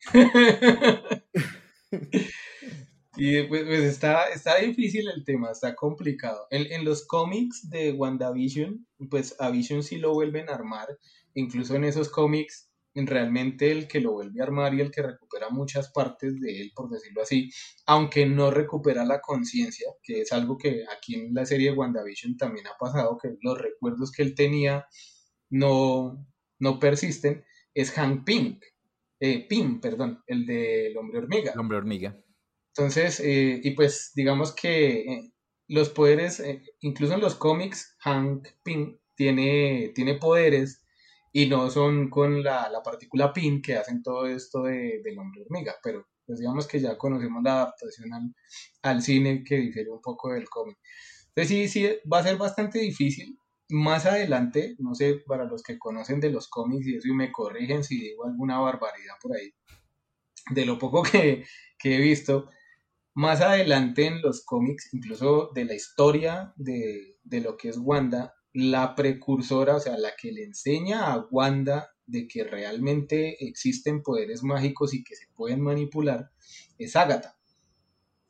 Y 3.19 3.41
pues, 3.43 3.63
pues 3.65 3.81
está, 3.81 4.25
está 4.25 4.57
difícil 4.57 5.09
el 5.09 5.25
tema, 5.25 5.51
está 5.51 5.75
complicado. 5.75 6.45
En, 6.51 6.71
en, 6.71 6.85
los 6.85 7.05
cómics 7.07 7.67
de 7.69 7.91
WandaVision, 7.91 8.85
pues 9.09 9.35
a 9.39 9.49
Vision 9.49 9.81
sí 9.81 9.97
lo 9.97 10.13
vuelven 10.13 10.49
a 10.49 10.53
armar. 10.53 10.87
Incluso 11.33 11.75
en 11.75 11.83
esos 11.83 12.09
cómics 12.09 12.66
realmente 13.05 13.71
el 13.71 13.87
que 13.87 13.99
lo 13.99 14.13
vuelve 14.13 14.41
a 14.41 14.45
armar 14.45 14.73
y 14.73 14.81
el 14.81 14.91
que 14.91 15.03
recupera 15.03 15.49
muchas 15.49 15.91
partes 15.91 16.39
de 16.39 16.61
él, 16.61 16.71
por 16.73 16.89
decirlo 16.89 17.21
así, 17.21 17.51
aunque 17.85 18.25
no 18.25 18.49
recupera 18.49 19.05
la 19.05 19.21
conciencia, 19.21 19.91
que 20.01 20.21
es 20.21 20.31
algo 20.31 20.57
que 20.57 20.85
aquí 20.95 21.15
en 21.15 21.33
la 21.33 21.45
serie 21.45 21.71
de 21.71 21.77
WandaVision 21.77 22.37
también 22.37 22.65
ha 22.67 22.77
pasado, 22.79 23.17
que 23.21 23.35
los 23.41 23.59
recuerdos 23.59 24.11
que 24.11 24.23
él 24.23 24.33
tenía 24.33 24.87
no, 25.49 26.25
no 26.59 26.79
persisten, 26.79 27.43
es 27.73 27.91
Hank 27.91 28.25
Pink, 28.25 28.63
eh, 29.19 29.45
Pym, 29.47 29.79
perdón, 29.79 30.23
el 30.25 30.45
del 30.45 30.97
hombre 30.97 31.19
hormiga. 31.19 31.51
El 31.53 31.59
hombre 31.59 31.77
hormiga. 31.77 32.17
Entonces, 32.75 33.19
eh, 33.19 33.59
y 33.63 33.71
pues 33.71 34.11
digamos 34.15 34.53
que 34.53 35.01
eh, 35.01 35.33
los 35.67 35.89
poderes, 35.89 36.39
eh, 36.39 36.63
incluso 36.81 37.15
en 37.15 37.21
los 37.21 37.35
cómics, 37.35 37.95
Hank 37.99 38.47
Pym 38.63 38.99
tiene, 39.15 39.91
tiene 39.95 40.15
poderes 40.15 40.85
y 41.37 41.45
no 41.45 41.69
son 41.69 42.09
con 42.09 42.41
la, 42.41 42.67
la 42.67 42.81
partícula 42.81 43.31
PIN 43.31 43.61
que 43.61 43.75
hacen 43.75 44.01
todo 44.01 44.25
esto 44.25 44.63
de, 44.63 45.01
del 45.03 45.19
hombre 45.19 45.43
hormiga, 45.43 45.75
pero 45.83 46.07
pues 46.25 46.39
digamos 46.39 46.65
que 46.65 46.79
ya 46.79 46.97
conocemos 46.97 47.43
la 47.43 47.61
adaptación 47.61 48.33
al, 48.81 49.01
cine 49.03 49.43
que 49.43 49.57
difiere 49.57 49.91
un 49.91 50.01
poco 50.01 50.33
del 50.33 50.49
cómic. 50.49 50.79
Entonces 51.27 51.47
sí, 51.47 51.67
sí, 51.67 51.89
va 52.11 52.21
a 52.21 52.23
ser 52.23 52.37
bastante 52.37 52.79
difícil. 52.79 53.37
Más 53.69 54.07
adelante, 54.07 54.77
no 54.79 54.95
sé, 54.95 55.21
para 55.27 55.45
los 55.45 55.61
que 55.61 55.77
conocen 55.77 56.19
de 56.19 56.31
los 56.31 56.47
cómics 56.47 56.87
y 56.87 56.95
eso 56.95 57.07
y 57.07 57.13
me 57.13 57.31
corrigen 57.31 57.83
si 57.83 57.99
digo 57.99 58.25
alguna 58.25 58.57
barbaridad 58.57 59.13
por 59.21 59.37
ahí, 59.37 59.53
de 60.49 60.65
lo 60.65 60.79
poco 60.79 61.03
que, 61.03 61.45
que 61.77 61.97
he 61.97 62.01
visto, 62.01 62.49
más 63.13 63.41
adelante 63.41 64.07
en 64.07 64.23
los 64.23 64.43
cómics, 64.43 64.91
incluso 64.91 65.51
de 65.53 65.65
la 65.65 65.75
historia 65.75 66.51
de, 66.55 67.19
de 67.23 67.41
lo 67.41 67.57
que 67.57 67.69
es 67.69 67.77
Wanda, 67.77 68.33
la 68.57 68.95
precursora, 68.95 69.75
o 69.75 69.79
sea, 69.79 69.99
la 69.99 70.15
que 70.19 70.31
le 70.31 70.43
enseña 70.43 71.13
a 71.13 71.27
Wanda 71.29 71.91
de 72.07 72.27
que 72.27 72.43
realmente 72.43 73.45
existen 73.45 74.01
poderes 74.01 74.41
mágicos 74.41 74.95
y 74.95 75.03
que 75.03 75.15
se 75.15 75.27
pueden 75.35 75.61
manipular, 75.61 76.31
es 76.79 76.95
Agatha. 76.95 77.37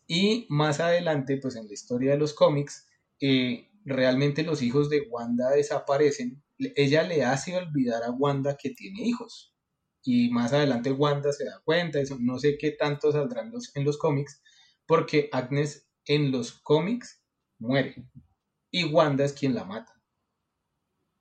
Y 0.05 0.45
más 0.49 0.81
adelante, 0.81 1.37
pues 1.37 1.55
en 1.55 1.67
la 1.67 1.73
historia 1.73 2.11
de 2.11 2.17
los 2.17 2.33
cómics, 2.33 2.89
eh, 3.21 3.69
realmente 3.85 4.43
los 4.43 4.61
hijos 4.61 4.89
de 4.89 5.07
Wanda 5.09 5.51
desaparecen. 5.51 6.43
Ella 6.57 7.03
le 7.03 7.23
hace 7.23 7.55
olvidar 7.55 8.03
a 8.03 8.11
Wanda 8.11 8.57
que 8.57 8.71
tiene 8.71 9.03
hijos. 9.03 9.55
Y 10.03 10.29
más 10.29 10.51
adelante 10.51 10.91
Wanda 10.91 11.31
se 11.31 11.45
da 11.45 11.61
cuenta, 11.63 12.01
eso 12.01 12.17
no 12.19 12.37
sé 12.37 12.57
qué 12.57 12.71
tanto 12.71 13.13
saldrán 13.13 13.49
los, 13.49 13.73
en 13.77 13.85
los 13.85 13.97
cómics, 13.97 14.41
porque 14.85 15.29
Agnes 15.31 15.87
en 16.03 16.31
los 16.31 16.51
cómics 16.51 17.23
muere. 17.59 18.09
Y 18.71 18.83
Wanda 18.83 19.23
es 19.23 19.31
quien 19.31 19.55
la 19.55 19.63
mata. 19.63 19.96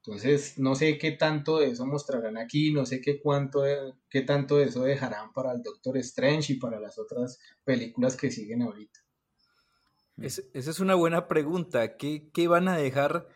Entonces, 0.06 0.56
no 0.56 0.76
sé 0.76 0.98
qué 0.98 1.10
tanto 1.10 1.58
de 1.58 1.70
eso 1.70 1.84
mostrarán 1.84 2.38
aquí, 2.38 2.72
no 2.72 2.86
sé 2.86 3.00
qué, 3.00 3.20
cuánto 3.20 3.64
qué 4.08 4.22
tanto 4.22 4.58
de 4.58 4.66
eso 4.66 4.82
dejarán 4.82 5.32
para 5.32 5.52
el 5.52 5.62
Doctor 5.62 5.96
Strange 5.98 6.52
y 6.52 6.60
para 6.60 6.78
las 6.78 6.96
otras 6.96 7.40
películas 7.64 8.16
que 8.16 8.30
siguen 8.30 8.62
ahorita. 8.62 9.00
esa 10.18 10.42
es 10.52 10.78
una 10.78 10.94
buena 10.94 11.26
pregunta. 11.26 11.96
¿Qué, 11.96 12.30
¿Qué, 12.32 12.46
van 12.46 12.68
a 12.68 12.76
dejar 12.76 13.26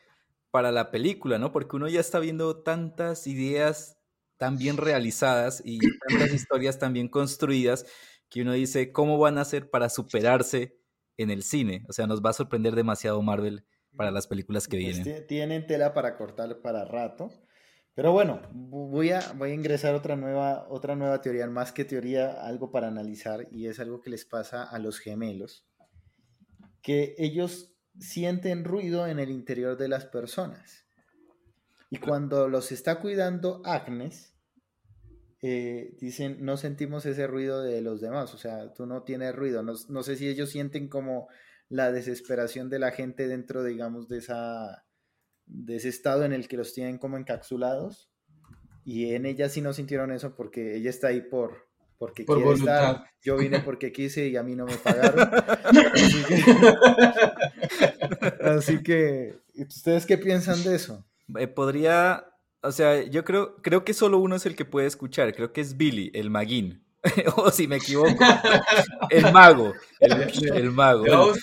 para 0.53 0.71
la 0.71 0.93
película? 0.93 1.39
¿no? 1.39 1.51
Porque 1.51 1.75
uno 1.75 1.89
ya 1.89 1.99
está 1.99 2.21
viendo 2.21 2.63
tantas 2.63 3.27
ideas 3.27 3.99
tan 4.37 4.57
bien 4.57 4.77
realizadas 4.77 5.63
y 5.65 5.81
tantas 6.09 6.33
historias 6.33 6.79
tan 6.79 6.93
bien 6.93 7.09
construidas 7.09 7.85
que 8.29 8.43
uno 8.43 8.53
dice, 8.53 8.93
¿cómo 8.93 9.19
van 9.19 9.39
a 9.39 9.43
hacer 9.43 9.71
para 9.71 9.89
superarse 9.89 10.79
en 11.17 11.31
el 11.31 11.43
cine? 11.43 11.85
O 11.89 11.93
sea, 11.93 12.07
nos 12.07 12.23
va 12.25 12.31
a 12.31 12.35
sorprender 12.35 12.77
demasiado 12.77 13.21
Marvel 13.23 13.67
para 13.97 14.11
las 14.11 14.27
películas 14.27 14.69
que 14.69 14.79
pues 14.79 15.03
vienen. 15.03 15.27
Tienen 15.27 15.67
tela 15.67 15.93
para 15.93 16.17
cortar 16.17 16.61
para 16.61 16.85
rato. 16.85 17.31
Pero 17.95 18.13
bueno, 18.13 18.41
voy 18.53 19.11
a, 19.11 19.21
voy 19.33 19.51
a 19.51 19.55
ingresar 19.55 19.95
otra 19.95 20.17
nueva, 20.17 20.67
otra 20.69 20.95
nueva 20.95 21.21
teoría, 21.21 21.47
más 21.49 21.73
que 21.73 21.85
teoría, 21.85 22.33
algo 22.47 22.71
para 22.71 22.89
analizar, 22.89 23.49
y 23.51 23.67
es 23.67 23.81
algo 23.81 24.01
que 24.01 24.11
les 24.11 24.25
pasa 24.25 24.63
a 24.63 24.79
los 24.79 25.01
gemelos, 25.01 25.67
que 26.83 27.15
ellos 27.19 27.75
sienten 27.99 28.65
ruido 28.65 29.07
en 29.07 29.19
el 29.19 29.31
interior 29.31 29.77
de 29.77 29.89
las 29.89 30.07
personas. 30.07 30.87
Y 31.91 31.99
cuando 31.99 32.49
los 32.49 32.71
está 32.71 33.01
cuidando 33.01 33.61
Agnes, 33.65 34.37
eh, 35.43 35.97
dicen, 36.01 36.45
no 36.45 36.57
sentimos 36.57 37.05
ese 37.07 37.27
ruido 37.27 37.61
de 37.63 37.83
los 37.83 38.01
demás, 38.01 38.33
o 38.35 38.39
sea, 38.39 38.73
tú 38.73 38.87
no 38.87 39.03
tienes 39.03 39.35
ruido, 39.35 39.63
no, 39.63 39.75
no 39.89 40.03
sé 40.03 40.17
si 40.17 40.29
ellos 40.29 40.51
sienten 40.51 40.89
como 40.89 41.29
la 41.71 41.93
desesperación 41.93 42.69
de 42.69 42.81
la 42.81 42.91
gente 42.91 43.29
dentro, 43.29 43.65
digamos, 43.65 44.09
de, 44.09 44.19
esa, 44.19 44.85
de 45.47 45.77
ese 45.77 45.89
estado 45.89 46.25
en 46.25 46.33
el 46.33 46.49
que 46.49 46.57
los 46.59 46.75
tienen 46.75 46.99
como 46.99 47.17
encapsulados. 47.17 48.11
Y 48.85 49.15
en 49.15 49.25
ella 49.25 49.49
sí 49.49 49.63
no 49.63 49.73
sintieron 49.73 50.11
eso 50.11 50.35
porque 50.35 50.77
ella 50.77 50.91
está 50.91 51.09
ahí 51.09 51.23
por, 51.23 51.69
porque 51.97 52.27
quiere 52.27 52.53
estar. 52.53 53.05
Yo 53.23 53.37
vine 53.37 53.61
porque 53.65 53.93
quise 53.93 54.27
y 54.27 54.37
a 54.37 54.43
mí 54.43 54.57
no 54.57 54.67
me 54.67 54.77
pagaron. 54.79 55.31
Así 58.43 58.83
que, 58.83 59.39
¿ustedes 59.55 60.07
qué 60.07 60.19
piensan 60.19 60.65
de 60.65 60.75
eso? 60.75 61.07
Eh, 61.39 61.47
podría, 61.47 62.27
o 62.63 62.73
sea, 62.73 63.01
yo 63.05 63.25
creo, 63.25 63.63
creo 63.63 63.85
que 63.85 63.95
solo 63.95 64.19
uno 64.19 64.35
es 64.35 64.45
el 64.45 64.57
que 64.57 64.65
puede 64.65 64.89
escuchar, 64.89 65.33
creo 65.37 65.53
que 65.53 65.61
es 65.61 65.77
Billy, 65.77 66.11
el 66.15 66.31
maguín. 66.31 66.83
o 67.37 67.51
si 67.51 67.67
me 67.67 67.77
equivoco, 67.77 68.23
el 69.09 69.33
mago, 69.33 69.73
el, 70.01 70.71
mago. 70.71 71.07
los 71.07 71.39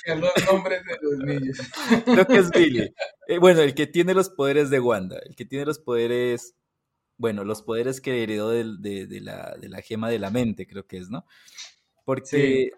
nombres 0.52 0.84
de 0.86 0.98
los 1.02 1.18
niños. 1.20 1.58
Creo 2.06 2.28
que 2.28 2.38
es 2.38 2.52
Billy. 2.52 2.94
Eh, 3.28 3.40
bueno, 3.40 3.62
el 3.62 3.74
que 3.74 3.88
tiene 3.88 4.14
los 4.14 4.30
poderes 4.30 4.70
de 4.70 4.80
Wanda, 4.80 5.18
el 5.26 5.36
que 5.36 5.46
tiene 5.46 5.66
los 5.66 5.80
poderes, 5.80 6.56
bueno, 7.18 7.44
los 7.44 7.64
poderes 7.64 8.02
que 8.02 8.22
heredó 8.22 8.52
de, 8.52 8.64
la, 9.22 9.56
de 9.60 9.70
la, 9.70 9.82
gema 9.82 10.10
de 10.10 10.20
la 10.20 10.30
mente, 10.30 10.68
creo 10.68 10.86
que 10.86 10.98
es, 10.98 11.10
¿no? 11.10 11.26
Porque, 12.06 12.72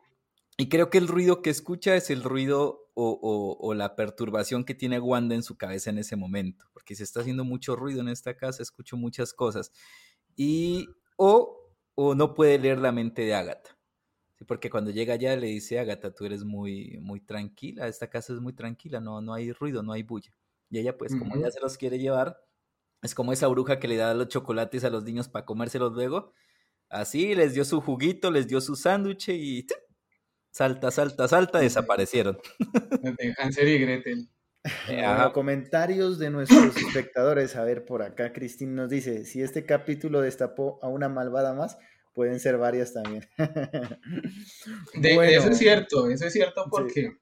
y 0.58 0.70
creo 0.70 0.89
que 0.89 1.00
el 1.00 1.10
ruido 1.10 1.42
que 1.42 1.50
escucha 1.50 1.96
es 1.96 2.10
el 2.10 2.24
ruido 2.24 2.89
o, 2.94 3.58
o, 3.60 3.74
la 3.74 3.96
perturbación 3.96 4.63
que 4.63 4.76
tiene 4.76 5.00
Wanda 5.00 5.36
en 5.36 5.44
su 5.44 5.58
cabeza 5.58 5.89
en 5.89 6.00
ese 6.00 6.15
momento, 6.15 6.65
porque 6.74 6.96
se 6.96 7.04
está 7.04 7.22
haciendo 7.22 7.44
mucho 7.44 7.76
ruido 7.76 8.02
en 8.02 8.10
esta 8.10 8.36
casa, 8.36 8.63
escucho 8.63 8.98
muchas 8.98 9.34
cosas. 9.34 9.72
Y, 10.36 10.89
o 11.18 11.59
o 12.02 12.16
no 12.16 12.34
puede 12.34 12.58
leer 12.58 12.80
la 12.80 12.94
mente 12.94 13.24
de 13.24 13.34
Agatha. 13.34 13.78
Sí, 14.38 14.46
porque 14.46 14.70
cuando 14.70 14.90
llega 14.90 15.16
allá 15.16 15.36
le 15.36 15.48
dice, 15.48 15.80
Agatha, 15.80 16.12
tú 16.12 16.24
eres 16.26 16.46
muy, 16.46 16.98
muy 17.02 17.20
tranquila, 17.20 17.90
esta 17.90 18.10
casa 18.10 18.32
es 18.32 18.40
muy 18.40 18.54
tranquila, 18.54 19.02
no, 19.02 19.20
no 19.20 19.34
hay 19.34 19.52
ruido, 19.52 19.84
no 19.84 19.91
hay 19.91 20.04
bulla. 20.04 20.34
Y 20.70 20.80
ella, 20.80 20.97
pues, 20.97 21.14
como 21.14 21.36
ya 21.36 21.52
se 21.52 21.60
los 21.60 21.78
quiere 21.78 22.00
llevar, 22.00 22.41
es 23.02 23.14
como 23.14 23.34
esa 23.34 23.47
bruja 23.47 23.80
que 23.80 23.89
le 23.89 23.97
da 23.97 24.14
los 24.14 24.30
chocolates 24.30 24.86
a 24.86 24.89
los 24.89 25.04
niños 25.04 25.28
para 25.28 25.45
comérselos 25.45 25.91
luego. 25.91 26.32
Así 26.88 27.36
les 27.36 27.54
dio 27.54 27.66
su 27.66 27.82
juguito, 27.82 28.32
les 28.32 28.47
dio 28.47 28.62
su 28.62 28.78
sándwich 28.78 29.28
y 29.30 29.68
salta, 30.52 30.91
salta, 30.91 31.28
salta, 31.28 31.60
desaparecieron. 31.60 32.38
De 33.02 33.36
Hansel 33.38 33.68
y 33.68 33.78
Gretel. 33.78 34.30
Eh, 34.88 35.03
comentarios 35.34 36.20
de 36.20 36.30
nuestros 36.30 36.76
espectadores. 36.78 37.55
A 37.55 37.63
ver, 37.63 37.86
por 37.86 38.01
acá 38.01 38.34
Cristín 38.34 38.76
nos 38.76 38.89
dice, 38.89 39.26
si 39.26 39.41
este 39.41 39.65
capítulo 39.65 40.22
destapó 40.22 40.80
a 40.82 40.88
una 40.88 41.09
malvada 41.09 41.53
más, 41.53 41.78
pueden 42.13 42.39
ser 42.39 42.57
varias 42.57 42.93
también. 42.93 43.28
de, 44.93 45.36
eso 45.36 45.49
es 45.49 45.57
cierto, 45.57 46.09
eso 46.09 46.26
es 46.26 46.34
cierto 46.34 46.65
porque 46.70 47.17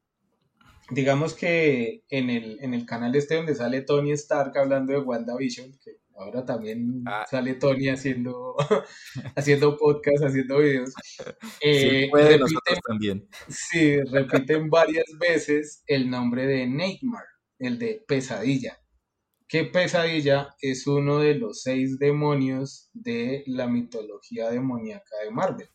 digamos 0.90 1.34
que 1.34 2.04
en 2.10 2.30
el, 2.30 2.58
en 2.62 2.74
el 2.74 2.86
canal 2.86 3.16
este 3.16 3.36
donde 3.36 3.56
sale 3.56 3.82
Tony 3.82 4.12
Stark 4.12 4.58
hablando 4.58 4.94
de 4.94 5.00
WandaVision, 5.00 5.72
que 5.84 5.98
ahora 6.16 6.46
también 6.46 7.04
ah. 7.06 7.26
sale 7.30 7.56
Tony 7.56 7.90
haciendo, 7.90 8.56
haciendo 9.36 9.78
podcast, 9.78 10.24
haciendo 10.24 10.60
videos. 10.60 10.94
Eh, 11.62 12.10
repiten, 12.12 12.80
también. 12.88 13.28
Sí, 13.48 14.02
repiten 14.02 14.70
varias 14.70 15.06
veces 15.20 15.84
el 15.88 16.10
nombre 16.10 16.46
de 16.46 16.68
Nightmare, 16.68 17.28
el 17.60 17.80
de 17.80 18.04
pesadilla. 18.08 18.80
Que 19.48 19.64
pesadilla 19.64 20.56
es 20.62 20.88
uno 20.88 21.20
de 21.20 21.36
los 21.36 21.62
seis 21.62 21.98
demonios 22.00 22.90
de 22.94 23.44
la 23.48 23.68
mitología 23.68 24.50
demoníaca 24.50 25.18
de 25.24 25.32
Marvel. 25.32 25.70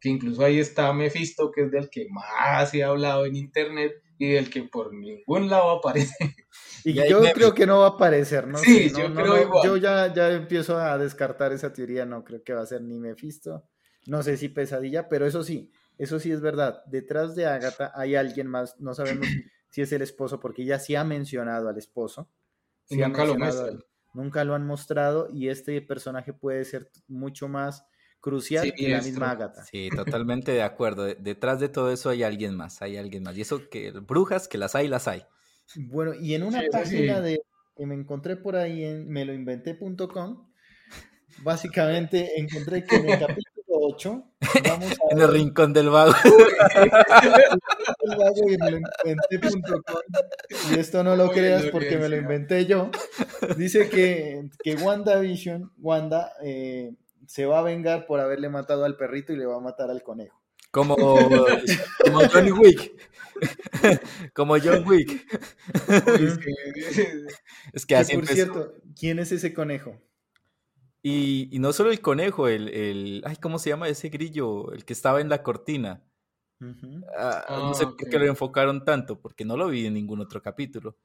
Que 0.00 0.10
incluso 0.10 0.44
ahí 0.44 0.58
está 0.58 0.92
Mephisto, 0.92 1.50
que 1.50 1.62
es 1.62 1.70
del 1.70 1.88
que 1.88 2.08
más 2.10 2.70
se 2.70 2.82
ha 2.82 2.88
hablado 2.88 3.26
en 3.26 3.36
internet 3.36 3.92
y 4.18 4.28
del 4.32 4.50
que 4.50 4.64
por 4.64 4.94
ningún 4.94 5.48
lado 5.48 5.70
aparece. 5.70 6.14
Y 6.82 6.94
yo 6.94 7.20
creo 7.34 7.52
que 7.52 7.66
no 7.66 7.80
va 7.80 7.86
a 7.86 7.90
aparecer, 7.90 8.46
¿no? 8.48 8.56
Sí, 8.56 8.90
yo 8.96 9.12
creo 9.12 9.42
igual. 9.42 9.66
Yo 9.66 9.76
ya, 9.76 10.14
ya 10.14 10.30
empiezo 10.30 10.78
a 10.78 10.96
descartar 10.96 11.52
esa 11.52 11.74
teoría, 11.74 12.06
no 12.06 12.24
creo 12.24 12.42
que 12.42 12.54
va 12.54 12.62
a 12.62 12.66
ser 12.66 12.80
ni 12.80 12.98
Mephisto, 12.98 13.68
no 14.06 14.22
sé 14.22 14.38
si 14.38 14.48
pesadilla, 14.48 15.06
pero 15.06 15.26
eso 15.26 15.44
sí, 15.44 15.70
eso 15.98 16.18
sí 16.18 16.32
es 16.32 16.40
verdad. 16.40 16.82
Detrás 16.86 17.34
de 17.34 17.44
Agatha 17.44 17.92
hay 17.94 18.14
alguien 18.14 18.46
más, 18.46 18.80
no 18.80 18.94
sabemos 18.94 19.26
si 19.70 19.82
es 19.82 19.92
el 19.92 20.02
esposo, 20.02 20.40
porque 20.40 20.62
ella 20.62 20.78
sí 20.78 20.94
ha 20.94 21.04
mencionado 21.04 21.68
al 21.68 21.78
esposo. 21.78 22.28
y 22.88 22.96
nunca 22.96 23.24
lo 23.24 23.36
muestran. 23.36 23.80
Nunca 24.12 24.44
lo 24.44 24.54
han 24.54 24.66
mostrado 24.66 25.28
y 25.32 25.48
este 25.48 25.80
personaje 25.82 26.32
puede 26.32 26.64
ser 26.64 26.90
mucho 27.06 27.48
más 27.48 27.84
crucial 28.20 28.72
que 28.74 28.88
la 28.88 29.00
misma 29.00 29.30
Agatha. 29.30 29.64
Sí, 29.64 29.88
totalmente 29.94 30.52
de 30.52 30.62
acuerdo. 30.62 31.04
Detrás 31.04 31.60
de 31.60 31.68
todo 31.68 31.92
eso 31.92 32.10
hay 32.10 32.22
alguien 32.24 32.56
más, 32.56 32.82
hay 32.82 32.96
alguien 32.96 33.22
más. 33.22 33.36
Y 33.36 33.42
eso 33.42 33.68
que 33.70 33.92
brujas, 33.92 34.48
que 34.48 34.58
las 34.58 34.74
hay, 34.74 34.88
las 34.88 35.08
hay. 35.08 35.22
Bueno, 35.76 36.14
y 36.14 36.34
en 36.34 36.42
una 36.42 36.60
página 36.70 37.20
de 37.20 37.40
que 37.76 37.86
me 37.86 37.94
encontré 37.94 38.36
por 38.36 38.56
ahí 38.56 38.84
en 38.84 39.08
meloinventé.com, 39.08 40.50
básicamente 41.42 42.38
encontré 42.38 42.84
que 42.84 42.96
en 42.96 43.10
el 43.10 43.18
capítulo 43.18 43.49
8 43.94 44.24
vamos 44.68 44.92
a 44.92 44.96
en 45.10 45.20
el 45.20 45.28
rincón 45.28 45.72
del 45.72 45.90
vago. 45.90 46.14
y 50.70 50.78
esto 50.78 51.02
no 51.04 51.16
lo 51.16 51.30
creas 51.30 51.66
porque 51.66 51.98
me 51.98 52.08
lo 52.08 52.16
inventé 52.16 52.66
yo. 52.66 52.90
Dice 53.56 53.88
que, 53.88 54.48
que 54.62 54.74
WandaVision, 54.76 55.72
Wanda, 55.78 56.32
eh, 56.42 56.92
se 57.26 57.46
va 57.46 57.60
a 57.60 57.62
vengar 57.62 58.06
por 58.06 58.20
haberle 58.20 58.48
matado 58.48 58.84
al 58.84 58.96
perrito 58.96 59.32
y 59.32 59.36
le 59.36 59.46
va 59.46 59.56
a 59.56 59.60
matar 59.60 59.90
al 59.90 60.02
conejo. 60.02 60.40
Como, 60.70 60.96
como 62.04 62.20
John 62.32 62.52
Wick. 62.52 62.92
como 64.34 64.58
John 64.58 64.84
Wick. 64.86 65.26
es 67.72 67.86
que 67.86 67.96
así 67.96 68.14
Por 68.14 68.26
cierto, 68.26 68.74
¿quién 68.98 69.18
es 69.18 69.32
ese 69.32 69.52
conejo? 69.52 69.96
Y, 71.02 71.48
no 71.60 71.72
solo 71.72 71.90
el 71.90 72.00
conejo, 72.00 72.48
el, 72.48 72.68
el, 72.68 73.22
ay, 73.24 73.36
¿cómo 73.36 73.58
se 73.58 73.70
llama 73.70 73.88
ese 73.88 74.08
grillo? 74.10 74.72
El 74.72 74.84
que 74.84 74.92
estaba 74.92 75.20
en 75.20 75.28
la 75.28 75.42
cortina. 75.42 76.04
Ah, 77.16 77.44
no 77.48 77.74
sé 77.74 77.84
ah, 77.84 77.94
por 77.98 78.10
qué 78.10 78.18
lo 78.18 78.26
enfocaron 78.26 78.84
tanto, 78.84 79.18
porque 79.18 79.46
no 79.46 79.56
lo 79.56 79.68
vi 79.68 79.86
en 79.86 79.94
ningún 79.94 80.20
otro 80.20 80.42
capítulo. 80.42 80.98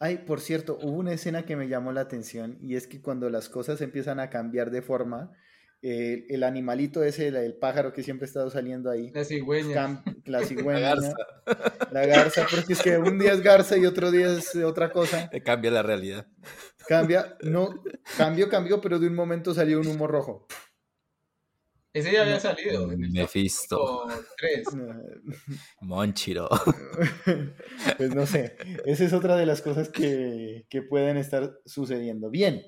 Ay, 0.00 0.18
por 0.18 0.40
cierto, 0.40 0.78
hubo 0.82 0.98
una 0.98 1.12
escena 1.12 1.44
que 1.44 1.56
me 1.56 1.68
llamó 1.68 1.92
la 1.92 2.02
atención 2.02 2.58
y 2.60 2.74
es 2.74 2.86
que 2.86 3.00
cuando 3.00 3.30
las 3.30 3.48
cosas 3.48 3.80
empiezan 3.80 4.18
a 4.18 4.30
cambiar 4.30 4.70
de 4.70 4.82
forma, 4.82 5.32
el 5.80 6.42
animalito 6.42 7.04
ese, 7.04 7.28
el, 7.28 7.54
pájaro 7.54 7.92
que 7.92 8.02
siempre 8.02 8.24
ha 8.24 8.28
estado 8.28 8.50
saliendo 8.50 8.90
ahí. 8.90 9.10
La 9.14 9.24
cigüeña. 9.24 10.02
la 10.24 10.44
cigüeña. 10.44 10.80
La 10.80 10.88
garza. 10.88 11.14
La 11.92 12.06
garza, 12.06 12.46
porque 12.50 12.72
es 12.72 12.82
que 12.82 12.98
un 12.98 13.18
día 13.18 13.32
es 13.32 13.40
garza 13.40 13.76
y 13.76 13.86
otro 13.86 14.10
día 14.10 14.32
es 14.32 14.56
otra 14.56 14.90
cosa. 14.90 15.30
Cambia 15.44 15.70
la 15.70 15.82
realidad. 15.82 16.26
Cambia, 16.88 17.36
no, 17.42 17.82
cambio, 18.16 18.48
cambio, 18.48 18.80
pero 18.80 18.98
de 18.98 19.06
un 19.06 19.14
momento 19.14 19.52
salió 19.54 19.80
un 19.80 19.86
humo 19.88 20.06
rojo. 20.06 20.46
Ese 21.92 22.12
ya 22.12 22.22
había 22.22 22.38
salido. 22.38 22.86
Mephisto. 22.88 24.06
Monchiro. 25.80 26.48
Pues 27.96 28.14
no 28.14 28.26
sé. 28.26 28.56
Esa 28.84 29.04
es 29.04 29.12
otra 29.12 29.36
de 29.36 29.46
las 29.46 29.62
cosas 29.62 29.88
que, 29.88 30.66
que 30.68 30.82
pueden 30.82 31.16
estar 31.16 31.58
sucediendo. 31.64 32.28
Bien, 32.28 32.62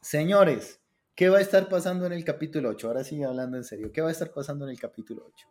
señores, 0.00 0.82
¿Qué 1.14 1.28
va 1.28 1.38
a 1.38 1.42
estar 1.42 1.68
pasando 1.68 2.06
en 2.06 2.12
el 2.12 2.24
capítulo 2.24 2.70
8? 2.70 2.88
Ahora 2.88 3.04
sí, 3.04 3.22
hablando 3.22 3.58
en 3.58 3.64
serio, 3.64 3.92
¿qué 3.92 4.00
va 4.00 4.08
a 4.08 4.12
estar 4.12 4.32
pasando 4.32 4.64
en 4.64 4.70
el 4.70 4.80
capítulo 4.80 5.26
8? 5.26 5.46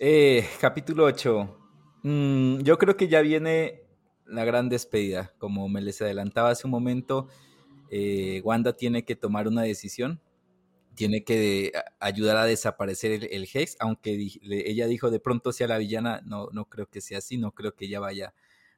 Eh, 0.00 0.48
capítulo 0.58 1.04
8. 1.04 1.58
Mm, 2.04 2.60
yo 2.60 2.78
creo 2.78 2.96
que 2.96 3.08
ya 3.08 3.20
viene 3.20 3.87
la 4.28 4.44
gran 4.44 4.68
despedida. 4.68 5.32
Como 5.38 5.68
me 5.68 5.80
les 5.80 6.00
adelantaba 6.02 6.50
hace 6.50 6.66
un 6.66 6.70
momento, 6.70 7.28
eh, 7.90 8.40
Wanda 8.44 8.74
tiene 8.76 9.04
que 9.04 9.16
tomar 9.16 9.48
una 9.48 9.62
decisión. 9.62 10.20
Tiene 10.94 11.22
que 11.22 11.72
ayudar 12.00 12.36
a 12.36 12.44
desaparecer 12.44 13.28
el, 13.30 13.48
Hex, 13.52 13.76
aunque 13.78 14.18
ella 14.42 14.88
dijo 14.88 15.10
de 15.10 15.20
pronto 15.20 15.52
sea 15.52 15.68
la 15.68 15.78
villana, 15.78 16.22
no, 16.24 16.48
no 16.52 16.64
creo 16.64 16.86
que 16.86 17.00
sea 17.00 17.18
así, 17.18 17.38
no 17.38 17.52
creo 17.52 17.76
que 17.76 17.84
ella 17.84 18.00
vaya 18.00 18.34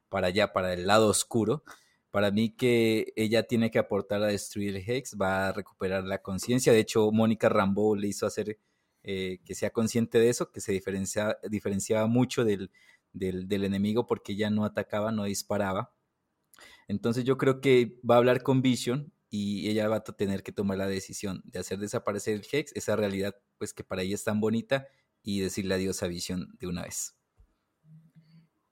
para 0.07 0.27
allá, 0.27 0.53
para 0.53 0.73
el 0.73 0.85
lado 0.85 1.07
oscuro. 1.07 1.63
Para 2.11 2.29
mí 2.29 2.51
que 2.51 3.13
ella 3.15 3.43
tiene 3.43 3.71
que 3.71 3.79
aportar 3.79 4.21
a 4.21 4.27
destruir 4.27 4.75
el 4.75 4.83
Hex, 4.87 5.17
va 5.19 5.47
a 5.47 5.53
recuperar 5.53 6.03
la 6.03 6.21
conciencia. 6.21 6.73
De 6.73 6.79
hecho, 6.79 7.11
Mónica 7.11 7.49
Rambeau 7.49 7.95
le 7.95 8.09
hizo 8.09 8.27
hacer 8.27 8.59
eh, 9.03 9.39
que 9.45 9.55
sea 9.55 9.71
consciente 9.71 10.19
de 10.19 10.29
eso, 10.29 10.51
que 10.51 10.61
se 10.61 10.73
diferencia, 10.73 11.39
diferenciaba 11.49 12.05
mucho 12.05 12.45
del, 12.45 12.69
del, 13.13 13.63
enemigo 13.63 14.07
porque 14.07 14.33
ella 14.33 14.49
no 14.49 14.65
atacaba, 14.65 15.11
no 15.11 15.25
disparaba. 15.25 15.93
Entonces 16.87 17.23
yo 17.23 17.37
creo 17.37 17.61
que 17.61 17.99
va 18.09 18.15
a 18.15 18.17
hablar 18.17 18.43
con 18.43 18.61
Vision 18.61 19.13
y 19.29 19.69
ella 19.69 19.87
va 19.87 19.97
a 19.97 20.03
tener 20.03 20.43
que 20.43 20.51
tomar 20.51 20.77
la 20.77 20.87
decisión 20.87 21.41
de 21.45 21.59
hacer 21.59 21.79
desaparecer 21.79 22.35
el 22.35 22.45
Hex, 22.51 22.75
esa 22.75 22.95
realidad 22.95 23.35
pues 23.57 23.73
que 23.73 23.83
para 23.83 24.01
ella 24.01 24.15
es 24.15 24.23
tan 24.23 24.41
bonita 24.41 24.87
y 25.23 25.39
decirle 25.39 25.75
adiós 25.75 26.03
a 26.03 26.07
Vision 26.07 26.55
de 26.59 26.67
una 26.67 26.83
vez. 26.83 27.15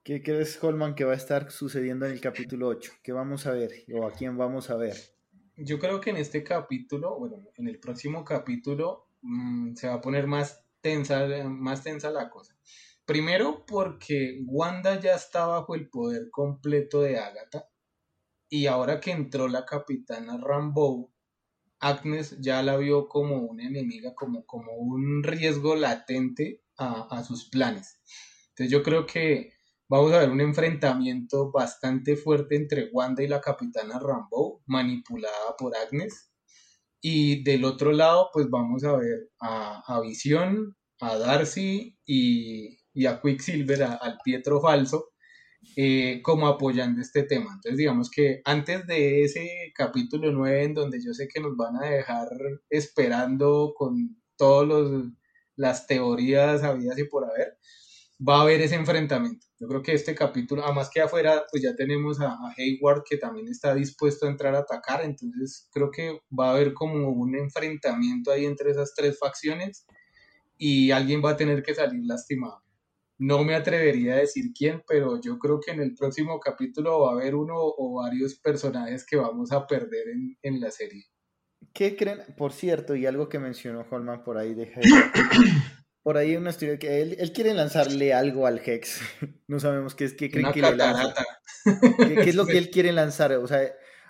¿Qué 0.04 0.24
crees, 0.24 0.62
Holman, 0.64 0.96
que 0.96 1.06
va 1.06 1.14
a 1.14 1.18
estar 1.18 1.52
sucediendo 1.52 2.06
en 2.06 2.14
el 2.14 2.22
capítulo 2.22 2.68
8? 2.70 2.94
¿Qué 3.04 3.12
vamos 3.12 3.46
a 3.46 3.52
ver 3.52 3.72
o 3.94 4.08
a 4.08 4.12
quién 4.12 4.38
vamos 4.38 4.70
a 4.70 4.76
ver? 4.76 4.96
Yo 5.56 5.78
creo 5.78 6.02
que 6.02 6.10
en 6.10 6.18
este 6.18 6.44
capítulo, 6.44 7.20
bueno, 7.20 7.38
en 7.56 7.68
el 7.68 7.80
próximo 7.80 8.24
capítulo 8.24 9.08
mm, 9.22 9.76
se 9.76 9.88
va 9.88 9.96
a 9.96 10.02
poner 10.02 10.26
más 10.26 10.66
tensa, 10.82 11.28
más 11.48 11.84
tensa 11.84 12.10
la 12.12 12.30
cosa. 12.30 12.59
Primero 13.10 13.66
porque 13.66 14.40
Wanda 14.46 15.00
ya 15.00 15.16
está 15.16 15.48
bajo 15.48 15.74
el 15.74 15.90
poder 15.90 16.30
completo 16.30 17.02
de 17.02 17.18
Agatha 17.18 17.68
y 18.48 18.68
ahora 18.68 19.00
que 19.00 19.10
entró 19.10 19.48
la 19.48 19.66
capitana 19.66 20.38
Rambeau, 20.38 21.12
Agnes 21.80 22.38
ya 22.40 22.62
la 22.62 22.78
vio 22.78 23.08
como 23.08 23.38
una 23.38 23.66
enemiga, 23.66 24.14
como, 24.14 24.46
como 24.46 24.74
un 24.74 25.24
riesgo 25.24 25.76
latente 25.76 26.62
a, 26.78 27.08
a 27.10 27.24
sus 27.24 27.50
planes. 27.50 28.00
Entonces 28.50 28.72
yo 28.72 28.84
creo 28.84 29.08
que 29.08 29.54
vamos 29.88 30.14
a 30.14 30.20
ver 30.20 30.30
un 30.30 30.42
enfrentamiento 30.42 31.52
bastante 31.52 32.16
fuerte 32.16 32.58
entre 32.58 32.92
Wanda 32.92 33.24
y 33.24 33.28
la 33.28 33.42
capitana 33.42 33.98
Rambo, 33.98 34.62
manipulada 34.68 35.58
por 35.58 35.76
Agnes. 35.76 36.32
Y 37.02 37.42
del 37.44 37.66
otro 37.66 37.92
lado, 37.92 38.30
pues 38.32 38.52
vamos 38.52 38.84
a 38.84 38.96
ver 38.98 39.32
a, 39.40 39.82
a 39.88 40.00
Visión, 40.00 40.78
a 41.02 41.18
Darcy 41.18 41.98
y, 42.06 42.79
a 43.06 43.22
Quicksilver, 43.22 43.84
al 43.84 44.18
Pietro 44.24 44.62
Falso, 44.62 45.12
eh, 45.76 46.22
como 46.24 46.48
apoyando 46.48 47.02
este 47.02 47.24
tema. 47.24 47.52
Entonces, 47.54 47.78
digamos 47.78 48.10
que 48.10 48.42
antes 48.46 48.86
de 48.88 49.24
ese 49.24 49.72
capítulo 49.76 50.32
9, 50.32 50.64
en 50.64 50.74
donde 50.74 51.04
yo 51.04 51.14
sé 51.14 51.28
que 51.28 51.40
nos 51.40 51.56
van 51.56 51.76
a 51.78 51.90
dejar 51.90 52.30
esperando 52.70 53.74
con 53.76 54.18
todas 54.38 55.06
las 55.56 55.88
teorías 55.88 56.64
habidas 56.64 56.98
y 56.98 57.04
por 57.06 57.26
haber, 57.26 57.58
va 58.28 58.40
a 58.40 58.42
haber 58.42 58.62
ese 58.62 58.76
enfrentamiento. 58.76 59.48
Yo 59.60 59.68
creo 59.68 59.84
que 59.84 59.94
este 59.94 60.16
capítulo, 60.16 60.64
además 60.64 60.90
que 60.94 61.02
afuera, 61.02 61.44
pues 61.52 61.64
ya 61.64 61.76
tenemos 61.76 62.20
a, 62.22 62.38
Hayward 62.58 63.04
que 63.08 63.18
también 63.18 63.48
está 63.48 63.76
dispuesto 63.76 64.26
a 64.26 64.30
entrar 64.30 64.56
a 64.56 64.60
atacar, 64.60 65.04
entonces 65.04 65.68
creo 65.72 65.92
que 65.92 66.20
va 66.38 66.50
a 66.50 66.52
haber 66.52 66.74
como 66.74 67.10
un 67.10 67.36
enfrentamiento 67.36 68.32
ahí 68.32 68.46
entre 68.46 68.72
esas 68.72 68.94
tres 68.96 69.18
facciones 69.20 69.86
y 70.58 70.92
alguien 70.92 71.22
va 71.24 71.32
a 71.32 71.38
tener 71.38 71.64
que 71.64 71.76
salir 71.76 72.02
lastimado. 72.06 72.62
No 73.20 73.44
me 73.44 73.54
atrevería 73.54 74.14
a 74.14 74.20
decir 74.20 74.46
quién, 74.58 74.82
pero 74.88 75.20
yo 75.22 75.38
creo 75.38 75.60
que 75.60 75.72
en 75.72 75.82
el 75.82 75.94
próximo 75.94 76.40
capítulo 76.40 77.02
va 77.02 77.12
a 77.12 77.14
haber 77.14 77.36
uno 77.36 77.54
o 77.56 78.02
varios 78.02 78.36
personajes 78.40 79.06
que 79.06 79.18
vamos 79.18 79.52
a 79.52 79.68
perder 79.68 80.08
en, 80.08 80.38
en 80.42 80.60
la 80.60 80.72
serie. 80.72 81.06
¿Qué 81.74 81.96
creen? 81.96 82.20
Por 82.38 82.54
cierto, 82.54 82.96
y 82.96 83.06
algo 83.06 83.30
que 83.30 83.40
mencionó 83.40 83.86
Holman 83.90 84.24
por 84.24 84.38
ahí 84.38 84.54
de 84.54 84.72
por 86.04 86.18
ahí 86.18 86.36
una 86.36 86.50
historia 86.50 86.80
que 86.80 87.02
él, 87.02 87.32
quiere 87.34 87.54
lanzarle 87.54 88.14
algo 88.14 88.48
al 88.48 88.62
Hex. 88.64 89.02
No 89.48 89.60
sabemos 89.60 89.96
qué 89.96 90.06
es 90.06 90.14
que 90.14 90.30
creen 90.30 90.52
que 90.52 90.62
le 90.62 90.76
lanza. 90.76 91.14
¿Qué, 91.98 92.30
es 92.30 92.36
lo 92.36 92.46
que 92.48 92.58
él 92.58 92.70
quiere 92.70 92.92
lanzar? 92.92 93.34
O 93.34 93.48
sea, 93.48 93.62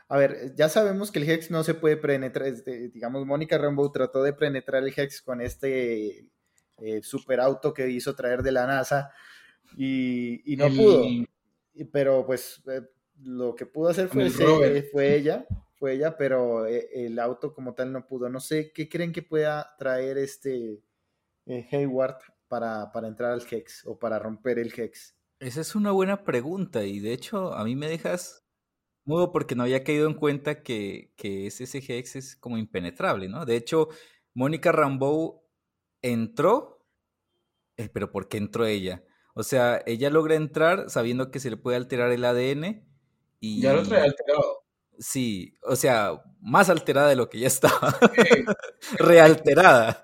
a 0.10 0.18
ver, 0.18 0.54
ya 0.56 0.68
sabemos 0.68 1.12
que 1.12 1.20
el 1.20 1.30
Hex 1.30 1.50
no 1.50 1.64
se 1.64 1.74
puede 1.74 1.98
penetrar. 1.98 2.48
Este, 2.48 2.90
digamos, 2.90 3.26
Mónica 3.26 3.58
Rambeau 3.58 3.92
trató 3.92 4.22
de 4.22 4.34
penetrar 4.34 4.84
el 4.84 4.94
Hex 4.96 5.22
con 5.22 5.42
este 5.42 6.28
eh, 6.82 7.02
super 7.04 7.40
auto 7.40 7.74
que 7.74 7.90
hizo 7.90 8.16
traer 8.16 8.44
de 8.44 8.52
la 8.52 8.66
NASA, 8.68 9.12
y, 9.76 10.56
no 10.58 10.68
pudo. 10.70 11.06
Pero 11.92 12.26
pues 12.26 12.62
eh, 12.68 12.82
lo 13.22 13.56
que 13.56 13.66
pudo 13.66 13.90
hacer 13.90 14.10
fue, 14.10 14.30
fue 14.30 15.16
ella, 15.16 15.46
fue 15.78 15.94
ella, 15.94 16.18
pero 16.18 16.66
eh, 16.66 16.90
el 16.94 17.20
auto 17.20 17.54
como 17.54 17.74
tal 17.74 17.94
no 17.94 18.06
pudo. 18.06 18.30
No 18.30 18.40
sé, 18.40 18.72
¿qué 18.74 18.90
creen 18.90 19.12
que 19.12 19.22
pueda 19.22 19.76
traer 19.78 20.18
este 20.18 20.84
eh, 21.46 21.68
Hayward 21.72 22.18
para, 22.48 22.92
para 22.92 23.08
entrar 23.08 23.32
al 23.32 23.44
Hex 23.50 23.86
o 23.86 23.98
para 23.98 24.20
romper 24.20 24.60
el 24.60 24.74
Hex? 24.76 25.16
Esa 25.40 25.62
es 25.62 25.76
una 25.76 25.92
buena 25.92 26.26
pregunta 26.26 26.84
y 26.84 27.00
de 27.00 27.14
hecho 27.14 27.54
a 27.54 27.64
mí 27.64 27.76
me 27.78 27.88
dejas 27.88 28.44
mudo 29.06 29.32
porque 29.32 29.56
no 29.56 29.64
había 29.64 29.86
caído 29.86 30.08
en 30.08 30.16
cuenta 30.16 30.62
que, 30.62 31.14
que 31.16 31.48
ese 31.48 31.64
Hex 31.78 32.18
es 32.18 32.36
como 32.36 32.58
impenetrable, 32.58 33.30
¿no? 33.30 33.46
De 33.46 33.56
hecho, 33.56 33.88
Mónica 34.34 34.74
Rambeau 34.74 35.49
entró, 36.02 36.86
eh, 37.78 37.90
pero 37.90 38.12
¿por 38.12 38.28
qué 38.28 38.38
entró 38.38 38.66
ella? 38.66 39.04
O 39.34 39.44
sea, 39.44 39.82
ella 39.86 40.10
logra 40.10 40.36
entrar 40.36 40.90
sabiendo 40.90 41.32
que 41.32 41.40
se 41.40 41.50
le 41.50 41.58
puede 41.58 41.78
alterar 41.78 42.12
el 42.12 42.26
ADN 42.26 42.86
y... 43.40 43.62
Ya 43.62 43.74
lo 43.74 43.84
trae 43.84 44.04
alterado. 44.04 44.64
Sí, 44.98 45.56
o 45.64 45.78
sea, 45.78 46.22
más 46.42 46.70
alterada 46.70 47.08
de 47.10 47.16
lo 47.16 47.30
que 47.30 47.40
ya 47.40 47.48
estaba. 47.48 47.98
Realterada. 49.00 50.04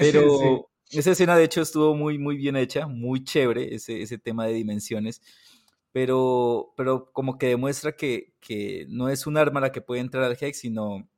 Pero 0.00 0.70
esa 0.90 1.10
escena, 1.10 1.36
de 1.36 1.44
hecho, 1.44 1.60
estuvo 1.60 1.94
muy, 1.94 2.18
muy 2.18 2.36
bien 2.36 2.56
hecha, 2.56 2.86
muy 2.86 3.22
chévere, 3.22 3.74
ese, 3.74 4.00
ese 4.00 4.18
tema 4.18 4.46
de 4.46 4.54
dimensiones. 4.54 5.20
Pero, 5.92 6.72
pero 6.76 7.12
como 7.12 7.38
que 7.38 7.48
demuestra 7.48 7.94
que, 7.94 8.34
que 8.40 8.86
no 8.88 9.08
es 9.08 9.26
un 9.26 9.36
arma 9.36 9.60
la 9.60 9.72
que 9.72 9.80
puede 9.80 10.00
entrar 10.00 10.24
al 10.24 10.36
Hex, 10.40 10.58
sino 10.58 11.08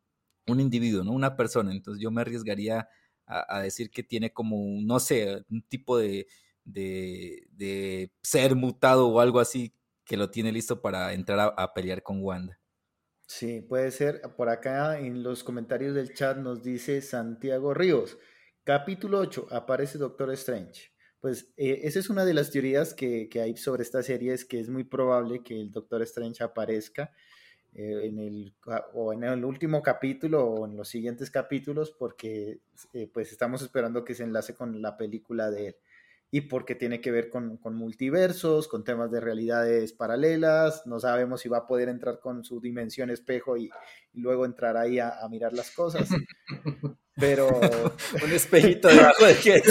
un 0.47 0.61
individuo, 0.61 1.05
¿no? 1.05 1.13
Una 1.13 1.37
persona. 1.37 1.73
Entonces 1.73 2.03
yo 2.03 2.11
me 2.11 2.21
arriesgaría 2.21 2.89
a, 3.27 3.61
decir 3.61 3.91
que 3.91 4.03
tiene 4.03 4.33
como, 4.33 4.81
no 4.83 5.01
sé, 5.01 5.45
un 5.51 5.63
tipo 5.63 5.99
de, 5.99 6.27
de, 6.65 7.47
de, 7.53 8.13
ser 8.23 8.55
mutado 8.55 9.09
o 9.09 9.21
algo 9.21 9.41
así 9.41 9.75
que 10.05 10.17
lo 10.17 10.31
tiene 10.31 10.53
listo 10.53 10.81
para 10.81 11.13
entrar 11.13 11.55
a 11.57 11.75
pelear 11.75 12.03
con 12.03 12.23
Wanda. 12.23 12.61
Sí, 13.27 13.61
puede 13.61 13.91
ser. 13.91 14.23
Por 14.37 14.49
acá 14.49 15.01
en 15.01 15.23
los 15.23 15.43
comentarios 15.43 15.95
del 15.95 16.15
chat 16.15 16.37
nos 16.39 16.63
dice 16.63 17.01
Santiago 17.03 17.75
Ríos. 17.75 18.17
Capítulo 18.63 19.19
8, 19.19 19.49
aparece 19.51 19.99
Doctor 19.99 20.33
Strange. 20.33 20.93
Pues 21.21 21.53
eh, 21.57 21.81
esa 21.83 21.99
es 21.99 22.09
una 22.09 22.25
de 22.25 22.35
las 22.35 22.51
teorías 22.51 22.95
que, 22.95 23.29
hay 23.43 23.57
sobre 23.57 23.83
esta 23.83 24.03
serie, 24.03 24.33
es 24.33 24.45
que 24.45 24.61
es 24.61 24.69
muy 24.69 24.85
probable 24.85 25.43
que 25.43 25.61
el 25.61 25.73
Doctor 25.73 26.03
Strange 26.03 26.45
aparezca 26.45 27.13
eh, 27.77 28.07
en 28.07 28.19
el, 28.19 28.55
o 28.95 29.13
en 29.13 29.25
el 29.25 29.45
último 29.45 29.83
capítulo 29.83 30.45
o 30.45 30.67
en 30.67 30.77
los 30.77 30.89
siguientes 30.89 31.31
capítulos, 31.31 31.93
porque 31.93 32.61
eh, 32.95 33.11
pues 33.13 33.33
estamos 33.33 33.61
esperando 33.61 34.03
que 34.03 34.15
se 34.15 34.25
enlace 34.25 34.55
con 34.55 34.81
la 34.81 34.97
película 34.97 35.51
de 35.51 35.69
él 35.69 35.77
y 36.31 36.43
porque 36.43 36.75
tiene 36.75 37.01
que 37.01 37.11
ver 37.11 37.31
con, 37.31 37.59
multiversos, 37.75 38.69
con 38.69 38.85
temas 38.85 39.11
de 39.11 39.21
realidades 39.21 39.93
paralelas, 39.93 40.83
no 40.87 40.99
sabemos 40.99 41.41
si 41.41 41.49
va 41.49 41.59
a 41.59 41.67
poder 41.67 41.89
entrar 41.89 42.19
con 42.21 42.45
su 42.45 42.61
dimensión 42.61 43.11
espejo 43.11 43.57
y, 43.57 43.71
luego 44.13 44.45
entrar 44.47 44.77
ahí 44.77 44.99
a, 44.99 45.15
mirar 45.31 45.53
las 45.53 45.71
cosas. 45.71 46.09
Pero 47.19 47.49
un 47.49 48.33
espejito 48.33 48.89
debajo 48.89 49.25
de 49.25 49.63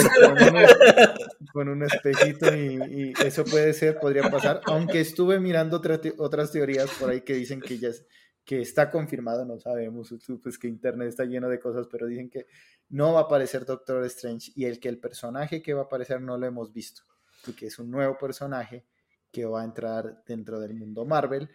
con, 1.52 1.68
un, 1.68 1.84
espejito 1.84 2.52
y, 2.56 3.12
eso 3.24 3.44
puede 3.44 3.72
ser, 3.72 4.00
podría 4.00 4.28
pasar, 4.30 4.60
aunque 4.64 5.00
estuve 5.00 5.38
mirando 5.38 5.80
otras 6.18 6.50
teorías 6.50 6.90
por 6.98 7.10
ahí 7.10 7.20
que 7.20 7.34
dicen 7.34 7.60
que 7.60 7.78
ya 7.78 7.88
es, 7.90 8.04
que 8.46 8.60
está 8.60 8.92
confirmado, 8.92 9.44
no 9.44 9.58
sabemos, 9.58 10.14
pues 10.40 10.56
que 10.56 10.68
Internet 10.68 11.08
está 11.08 11.24
lleno 11.24 11.48
de 11.48 11.58
cosas, 11.58 11.88
pero 11.90 12.06
dicen 12.06 12.30
que 12.30 12.46
no 12.88 13.12
va 13.12 13.20
a 13.20 13.22
aparecer 13.24 13.66
Doctor 13.66 14.04
Strange 14.04 14.52
y 14.54 14.66
el 14.66 14.78
que 14.78 14.88
el 14.88 14.98
personaje 14.98 15.60
que 15.60 15.74
va 15.74 15.82
a 15.82 15.84
aparecer 15.86 16.20
no 16.20 16.38
lo 16.38 16.46
hemos 16.46 16.72
visto, 16.72 17.02
y 17.48 17.52
que 17.54 17.66
es 17.66 17.78
un 17.80 17.90
nuevo 17.90 18.16
personaje 18.16 18.86
que 19.32 19.44
va 19.44 19.62
a 19.62 19.64
entrar 19.64 20.22
dentro 20.24 20.60
del 20.60 20.74
mundo 20.74 21.04
Marvel, 21.04 21.50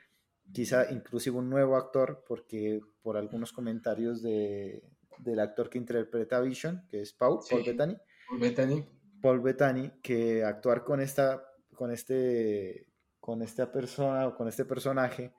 quizá 0.52 0.92
inclusive 0.92 1.38
un 1.38 1.50
nuevo 1.50 1.78
actor, 1.78 2.26
porque 2.28 2.82
por 3.02 3.16
algunos 3.16 3.54
comentarios 3.54 4.22
de, 4.22 4.84
del 5.20 5.40
actor 5.40 5.70
que 5.70 5.78
interpreta 5.78 6.38
a 6.38 6.42
Vision, 6.42 6.86
que 6.90 7.02
es 7.02 7.14
Paul, 7.14 7.40
Paul 7.50 7.64
Bettany, 7.64 7.98
Paul 8.28 8.40
Bettany, 8.42 8.86
Paul 9.22 9.40
Bettany, 9.40 9.92
que 10.04 10.44
actuar 10.44 10.84
con 10.84 11.00
esta, 11.00 11.42
con 11.74 11.90
este, 11.90 12.86
con 13.22 13.42
esta 13.42 13.72
persona 13.72 14.28
o 14.28 14.36
con 14.36 14.50
este 14.50 14.66
personaje 14.66 15.34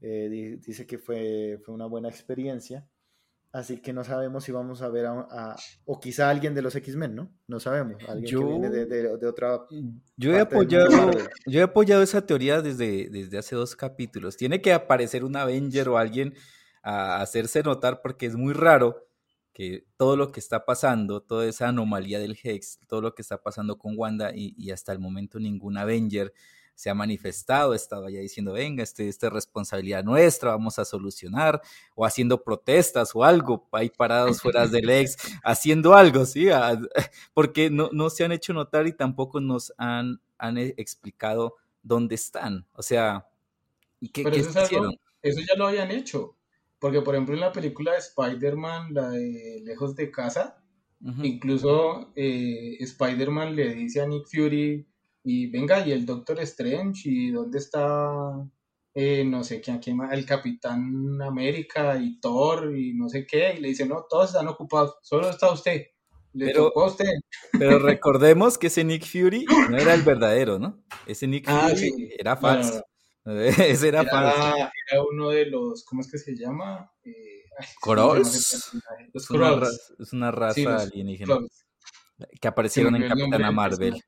eh, 0.00 0.58
dice 0.64 0.86
que 0.86 0.98
fue, 0.98 1.60
fue 1.64 1.74
una 1.74 1.86
buena 1.86 2.08
experiencia. 2.08 2.86
Así 3.52 3.78
que 3.78 3.92
no 3.92 4.04
sabemos 4.04 4.44
si 4.44 4.52
vamos 4.52 4.80
a 4.80 4.88
ver 4.88 5.06
a, 5.06 5.56
o 5.84 5.98
quizá 5.98 6.30
alguien 6.30 6.54
de 6.54 6.62
los 6.62 6.76
X-Men, 6.76 7.16
¿no? 7.16 7.32
No 7.48 7.58
sabemos. 7.58 8.00
Alguien 8.08 8.30
yo, 8.30 8.40
que 8.40 8.46
viene 8.46 8.70
de, 8.70 9.26
otra. 9.26 9.66
Yo 10.16 10.32
he, 10.32 10.40
apoyado, 10.40 11.10
yo 11.46 11.60
he 11.60 11.62
apoyado 11.62 12.02
esa 12.02 12.24
teoría 12.24 12.62
desde, 12.62 13.08
desde 13.10 13.38
hace 13.38 13.56
dos 13.56 13.74
capítulos. 13.74 14.36
Tiene 14.36 14.62
que 14.62 14.72
aparecer 14.72 15.24
un 15.24 15.34
Avenger 15.36 15.88
o 15.88 15.98
alguien 15.98 16.34
a 16.82 17.20
hacerse 17.20 17.64
notar 17.64 18.02
porque 18.02 18.26
es 18.26 18.36
muy 18.36 18.52
raro 18.52 19.08
que 19.52 19.84
todo 19.96 20.16
lo 20.16 20.30
que 20.30 20.38
está 20.38 20.64
pasando, 20.64 21.20
toda 21.20 21.46
esa 21.46 21.68
anomalía 21.68 22.20
del 22.20 22.38
Hex, 22.40 22.78
todo 22.86 23.00
lo 23.00 23.14
que 23.16 23.22
está 23.22 23.42
pasando 23.42 23.78
con 23.78 23.94
Wanda 23.98 24.30
y, 24.32 24.54
y 24.56 24.70
hasta 24.70 24.92
el 24.92 25.00
momento 25.00 25.40
ningún 25.40 25.76
Avenger 25.76 26.32
se 26.80 26.88
ha 26.88 26.94
manifestado, 26.94 27.74
estaba 27.74 28.10
ya 28.10 28.20
diciendo, 28.20 28.54
venga, 28.54 28.82
este, 28.82 29.06
esta 29.06 29.26
es 29.26 29.32
responsabilidad 29.34 30.02
nuestra, 30.02 30.52
vamos 30.52 30.78
a 30.78 30.86
solucionar, 30.86 31.60
o 31.94 32.06
haciendo 32.06 32.42
protestas 32.42 33.10
o 33.12 33.22
algo, 33.22 33.68
ahí 33.72 33.90
parados 33.90 34.40
fuera 34.40 34.66
del 34.66 34.88
ex, 34.90 35.18
haciendo 35.44 35.92
algo, 35.92 36.24
¿sí? 36.24 36.46
Porque 37.34 37.68
no, 37.68 37.90
no 37.92 38.08
se 38.08 38.24
han 38.24 38.32
hecho 38.32 38.54
notar 38.54 38.86
y 38.86 38.94
tampoco 38.94 39.42
nos 39.42 39.74
han, 39.76 40.22
han 40.38 40.56
e, 40.56 40.72
explicado 40.78 41.56
dónde 41.82 42.14
están, 42.14 42.66
o 42.72 42.82
sea, 42.82 43.26
¿qué, 44.10 44.22
Pero 44.24 44.36
eso, 44.36 44.62
hicieron? 44.62 44.94
eso 45.20 45.40
ya 45.46 45.58
lo 45.58 45.66
habían 45.66 45.90
hecho, 45.90 46.38
porque 46.78 47.02
por 47.02 47.14
ejemplo 47.14 47.34
en 47.34 47.42
la 47.42 47.52
película 47.52 47.92
de 47.92 47.98
Spider-Man, 47.98 48.94
la 48.94 49.10
de 49.10 49.60
Lejos 49.64 49.94
de 49.96 50.10
Casa, 50.10 50.56
incluso 51.22 52.10
eh, 52.16 52.78
Spider-Man 52.80 53.54
le 53.54 53.74
dice 53.74 54.00
a 54.00 54.06
Nick 54.06 54.26
Fury, 54.28 54.89
y 55.22 55.50
venga, 55.50 55.86
y 55.86 55.92
el 55.92 56.06
Doctor 56.06 56.40
Strange, 56.40 57.02
y 57.04 57.30
dónde 57.30 57.58
está, 57.58 58.48
eh, 58.94 59.24
no 59.24 59.44
sé 59.44 59.60
quién, 59.60 59.78
quién 59.78 59.98
el 60.10 60.26
Capitán 60.26 61.20
América 61.22 61.96
y 61.98 62.18
Thor 62.20 62.76
y 62.76 62.94
no 62.94 63.08
sé 63.08 63.26
qué, 63.26 63.54
y 63.56 63.60
le 63.60 63.68
dice, 63.68 63.86
no, 63.86 64.06
todos 64.08 64.30
están 64.30 64.48
ocupados, 64.48 64.96
solo 65.02 65.30
está 65.30 65.52
usted. 65.52 65.86
Le 66.32 66.46
pero, 66.46 66.66
tocó 66.66 66.84
a 66.84 66.86
usted. 66.86 67.12
Pero 67.58 67.78
recordemos 67.80 68.56
que 68.56 68.68
ese 68.68 68.84
Nick 68.84 69.04
Fury 69.04 69.44
no 69.68 69.76
era 69.76 69.94
el 69.94 70.02
verdadero, 70.02 70.58
¿no? 70.58 70.82
Ese 71.06 71.26
Nick 71.26 71.44
ah, 71.48 71.68
Fury 71.70 72.14
era 72.18 72.36
falso. 72.36 72.84
ese 73.24 73.88
era, 73.88 74.04
falso. 74.04 74.70
Era 74.90 75.02
uno 75.10 75.30
de 75.30 75.46
los, 75.46 75.84
¿cómo 75.84 76.02
es 76.02 76.10
que 76.10 76.18
se 76.18 76.36
llama? 76.36 76.90
Eh, 77.02 77.40
es, 77.58 79.30
una 79.30 79.50
raza, 79.50 79.76
es 79.98 80.12
una 80.12 80.30
raza 80.30 80.76
alienígena. 80.78 81.38
Que 82.40 82.48
aparecieron 82.48 82.96
en 82.96 83.08
Capitana 83.08 83.50
Marvel. 83.50 84.00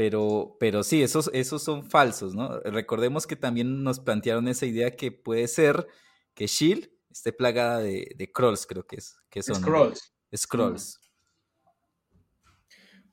Pero, 0.00 0.56
pero 0.58 0.82
sí, 0.82 1.02
esos, 1.02 1.28
esos 1.34 1.62
son 1.62 1.84
falsos, 1.84 2.34
¿no? 2.34 2.58
Recordemos 2.60 3.26
que 3.26 3.36
también 3.36 3.84
nos 3.84 4.00
plantearon 4.00 4.48
esa 4.48 4.64
idea 4.64 4.96
que 4.96 5.12
puede 5.12 5.46
ser 5.46 5.86
que 6.32 6.46
Shield 6.46 6.88
esté 7.10 7.34
plagada 7.34 7.80
de, 7.80 8.10
de 8.16 8.32
Krolls, 8.32 8.66
creo 8.66 8.86
que 8.86 8.96
es. 8.96 9.18
Que 9.28 9.42
son, 9.42 9.56
Scrolls. 9.56 10.14
Scrolls. 10.34 10.98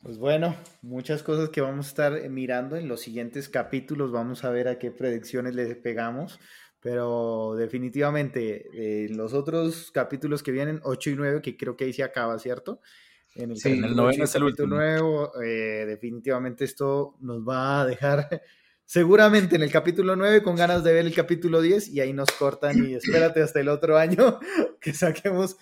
Pues 0.02 0.18
bueno, 0.18 0.56
muchas 0.82 1.24
cosas 1.24 1.50
que 1.50 1.60
vamos 1.60 1.88
a 1.88 1.90
estar 1.90 2.30
mirando 2.30 2.78
en 2.78 2.88
los 2.88 3.02
siguientes 3.02 3.50
capítulos. 3.50 4.14
Vamos 4.14 4.46
a 4.46 4.50
ver 4.50 4.70
a 4.70 4.80
qué 4.80 4.90
predicciones 4.90 5.56
le 5.56 5.76
pegamos. 5.76 6.40
Pero 6.80 7.56
definitivamente, 7.58 9.04
en 9.04 9.18
los 9.18 9.34
otros 9.34 9.92
capítulos 9.92 10.42
que 10.42 10.54
vienen, 10.54 10.80
8 10.84 11.10
y 11.10 11.16
9, 11.18 11.42
que 11.42 11.58
creo 11.58 11.76
que 11.76 11.84
ahí 11.84 11.92
se 11.92 12.04
acaba, 12.04 12.40
¿cierto? 12.40 12.80
En 13.38 13.52
el, 13.52 13.58
sí, 13.58 13.70
el 13.70 13.96
noveno 13.96 14.24
es 14.24 14.36
el 14.36 14.44
último. 14.44 14.76
Nuevo, 14.76 15.32
eh, 15.42 15.86
definitivamente 15.86 16.66
esto 16.66 17.16
nos 17.20 17.48
va 17.48 17.82
a 17.82 17.86
dejar 17.86 18.28
seguramente 18.86 19.56
en 19.56 19.64
el 19.64 19.72
capítulo 19.72 20.16
9 20.16 20.42
con 20.42 20.56
ganas 20.56 20.84
de 20.84 20.94
ver 20.94 21.06
el 21.06 21.14
capítulo 21.14 21.62
10 21.62 21.90
y 21.90 22.00
ahí 22.00 22.14
nos 22.14 22.32
cortan 22.32 22.84
y 22.84 22.96
espérate 22.96 23.44
hasta 23.44 23.60
el 23.60 23.70
otro 23.70 23.98
año 23.98 24.40
que 24.82 24.94
saquemos, 24.94 25.58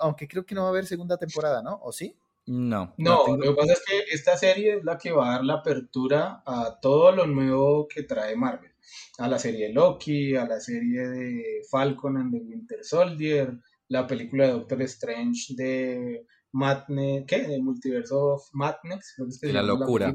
aunque 0.00 0.28
creo 0.28 0.44
que 0.44 0.54
no 0.54 0.62
va 0.62 0.68
a 0.68 0.70
haber 0.70 0.86
segunda 0.86 1.16
temporada, 1.16 1.62
¿no? 1.62 1.80
¿O 1.82 1.90
sí? 1.90 2.16
No. 2.46 2.94
No, 2.98 3.36
lo 3.36 3.54
que 3.54 3.54
pasa 3.54 3.72
es 3.74 3.82
que 3.86 3.98
esta 4.12 4.36
serie 4.36 4.78
es 4.78 4.84
la 4.84 4.98
que 4.98 5.12
va 5.12 5.28
a 5.28 5.32
dar 5.36 5.44
la 5.44 5.54
apertura 5.54 6.42
a 6.44 6.78
todo 6.82 7.12
lo 7.12 7.26
nuevo 7.26 7.86
que 7.86 8.02
trae 8.02 8.34
Marvel. 8.34 8.72
A 9.18 9.28
la 9.28 9.38
serie 9.38 9.72
Loki, 9.72 10.34
a 10.34 10.46
la 10.46 10.58
serie 10.58 11.08
de 11.08 11.62
Falcon 11.70 12.16
and 12.16 12.32
the 12.32 12.40
Winter 12.40 12.78
Soldier, 12.82 13.56
la 13.88 14.06
película 14.06 14.46
de 14.46 14.52
Doctor 14.52 14.82
Strange 14.82 15.54
de 15.54 16.26
Madness, 16.52 17.24
¿qué? 17.26 17.54
El 17.54 17.62
multiverso 17.62 18.34
of 18.34 18.48
Madness. 18.52 19.14
la 19.42 19.62
locura. 19.62 20.14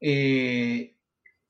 Eh, 0.00 0.96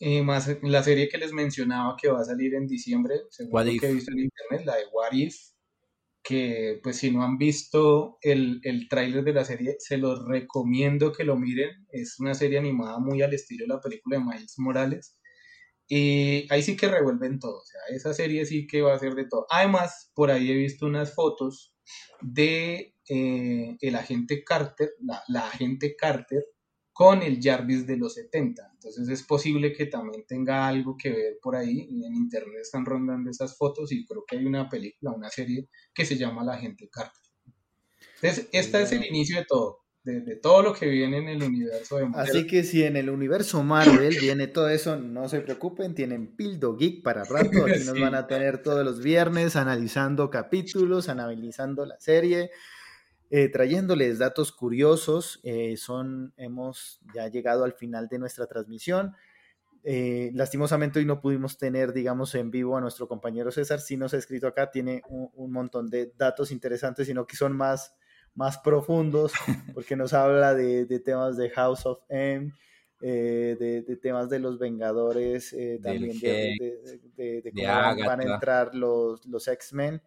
eh, 0.01 0.23
más 0.23 0.51
la 0.63 0.83
serie 0.83 1.09
que 1.09 1.19
les 1.19 1.33
mencionaba 1.33 1.97
que 2.01 2.09
va 2.09 2.21
a 2.21 2.25
salir 2.25 2.55
en 2.55 2.67
diciembre, 2.67 3.21
según 3.31 3.65
lo 3.65 3.81
que 3.81 3.87
he 3.87 3.95
visto 3.95 4.13
en 4.13 4.21
internet, 4.21 4.67
la 4.67 4.77
de 4.77 4.87
What 4.93 5.13
If. 5.13 5.37
que 6.23 6.81
pues 6.83 6.97
si 6.97 7.11
no 7.11 7.23
han 7.23 7.39
visto 7.39 8.19
el, 8.23 8.61
el 8.65 8.89
tráiler 8.89 9.25
de 9.25 9.33
la 9.33 9.45
serie, 9.45 9.77
se 9.79 9.99
los 9.99 10.27
recomiendo 10.27 11.13
que 11.13 11.25
lo 11.25 11.37
miren. 11.37 11.87
Es 11.91 12.19
una 12.19 12.35
serie 12.35 12.59
animada 12.59 12.99
muy 12.99 13.23
al 13.23 13.35
estilo 13.35 13.65
de 13.65 13.75
la 13.75 13.81
película 13.81 14.19
de 14.19 14.25
Miles 14.25 14.55
Morales. 14.59 15.17
Y 15.89 16.47
ahí 16.53 16.63
sí 16.63 16.77
que 16.77 16.89
revuelven 16.89 17.41
todo, 17.41 17.59
o 17.59 17.65
sea, 17.65 17.81
esa 17.89 18.15
serie 18.15 18.47
sí 18.47 18.69
que 18.69 18.81
va 18.81 18.95
a 18.95 18.99
ser 18.99 19.15
de 19.17 19.27
todo. 19.29 19.47
Además, 19.51 20.13
por 20.15 20.31
ahí 20.31 20.51
he 20.51 20.55
visto 20.55 20.87
unas 20.87 21.15
fotos 21.17 21.75
de 22.21 22.95
eh, 23.09 23.77
el 23.81 23.95
agente 23.97 24.45
Carter, 24.45 24.95
la, 25.01 25.23
la 25.29 25.49
agente 25.49 25.97
Carter, 25.97 26.45
con 26.93 27.23
el 27.23 27.41
Jarvis 27.43 27.87
de 27.87 27.97
los 27.97 28.15
70. 28.15 28.73
Entonces 28.75 29.09
es 29.09 29.23
posible 29.23 29.73
que 29.73 29.87
también 29.87 30.27
tenga 30.27 30.69
algo 30.69 30.97
que 30.99 31.11
ver 31.11 31.39
por 31.43 31.57
ahí. 31.57 31.89
En 32.05 32.15
internet 32.15 32.61
están 32.61 32.85
rondando 32.85 33.31
esas 33.31 33.57
fotos 33.57 33.91
y 33.93 34.05
creo 34.05 34.25
que 34.27 34.37
hay 34.37 34.45
una 34.45 34.69
película, 34.69 35.13
una 35.13 35.31
serie 35.31 35.69
que 35.95 36.05
se 36.05 36.17
llama 36.17 36.45
La 36.45 36.59
Gente 36.59 36.89
Carter. 36.91 37.23
Entonces, 38.23 38.49
este 38.53 38.83
es 38.83 38.93
el 38.93 39.07
inicio 39.07 39.39
de 39.39 39.47
todo, 39.47 39.80
de, 40.03 40.37
todo 40.37 40.63
lo 40.63 40.73
que 40.73 40.87
viene 40.89 41.19
en 41.19 41.29
el 41.29 41.43
universo 41.43 41.97
de 41.99 42.07
Marvel. 42.07 42.31
Así 42.31 42.47
que 42.47 42.65
si 42.65 42.85
en 42.85 42.97
el 42.97 43.11
universo 43.11 43.63
Marvel 43.63 44.17
viene 44.21 44.47
todo 44.47 44.69
eso, 44.69 44.97
no 44.97 45.29
se 45.29 45.41
preocupen, 45.41 45.95
tienen 45.95 46.35
Pildo 46.37 46.77
Geek 46.77 47.03
para 47.03 47.25
rato. 47.25 47.65
Aquí 47.67 47.85
nos 47.85 48.01
van 48.01 48.15
a 48.15 48.27
tener 48.27 48.63
todos 48.63 48.85
los 48.85 49.03
viernes 49.03 49.57
analizando 49.57 50.31
capítulos, 50.31 51.09
analizando 51.09 51.85
la 51.85 51.99
serie 52.01 52.51
eh, 53.33 53.49
trayéndoles 53.49 54.19
datos 54.19 54.51
curiosos. 54.51 55.39
Eh, 55.45 55.77
son, 55.77 56.35
hemos 56.37 57.01
ya 57.15 57.29
llegado 57.29 57.63
al 57.63 57.75
final 57.75 58.09
de 58.09 58.19
nuestra 58.19 58.47
transmisión. 58.47 59.15
Eh, 59.85 60.33
lastimosamente 60.35 60.99
hoy 60.99 61.05
no 61.05 61.21
pudimos 61.21 61.57
tener, 61.57 61.93
digamos, 61.93 62.35
en 62.35 62.51
vivo 62.51 62.77
a 62.77 62.81
nuestro 62.81 63.07
compañero 63.07 63.53
César. 63.53 63.81
Sí 63.81 63.97
nos 63.97 64.15
ha 64.15 64.17
escrito 64.17 64.49
acá, 64.49 64.73
tiene 64.73 65.03
un, 65.09 65.53
montón 65.53 65.89
de 65.89 66.13
datos 66.17 66.51
interesantes, 66.51 67.07
sino 67.07 67.25
que 67.25 67.37
son 67.37 67.57
más, 67.57 67.95
más 68.41 68.57
profundos, 68.57 69.33
porque 69.75 69.97
nos 69.97 70.15
habla 70.15 70.55
de, 70.55 70.87
temas 71.01 71.37
de 71.37 71.51
House 71.51 71.85
of 71.85 72.01
M, 72.09 72.51
de, 72.99 73.99
temas 74.01 74.31
de 74.31 74.39
los 74.39 74.59
Vengadores, 74.59 75.55
también 75.83 76.19
de, 76.19 77.53
cómo 77.55 78.07
van 78.07 78.21
a 78.21 78.35
entrar 78.35 78.75
los, 78.75 79.27
los 79.27 79.47
X-Men. 79.47 80.01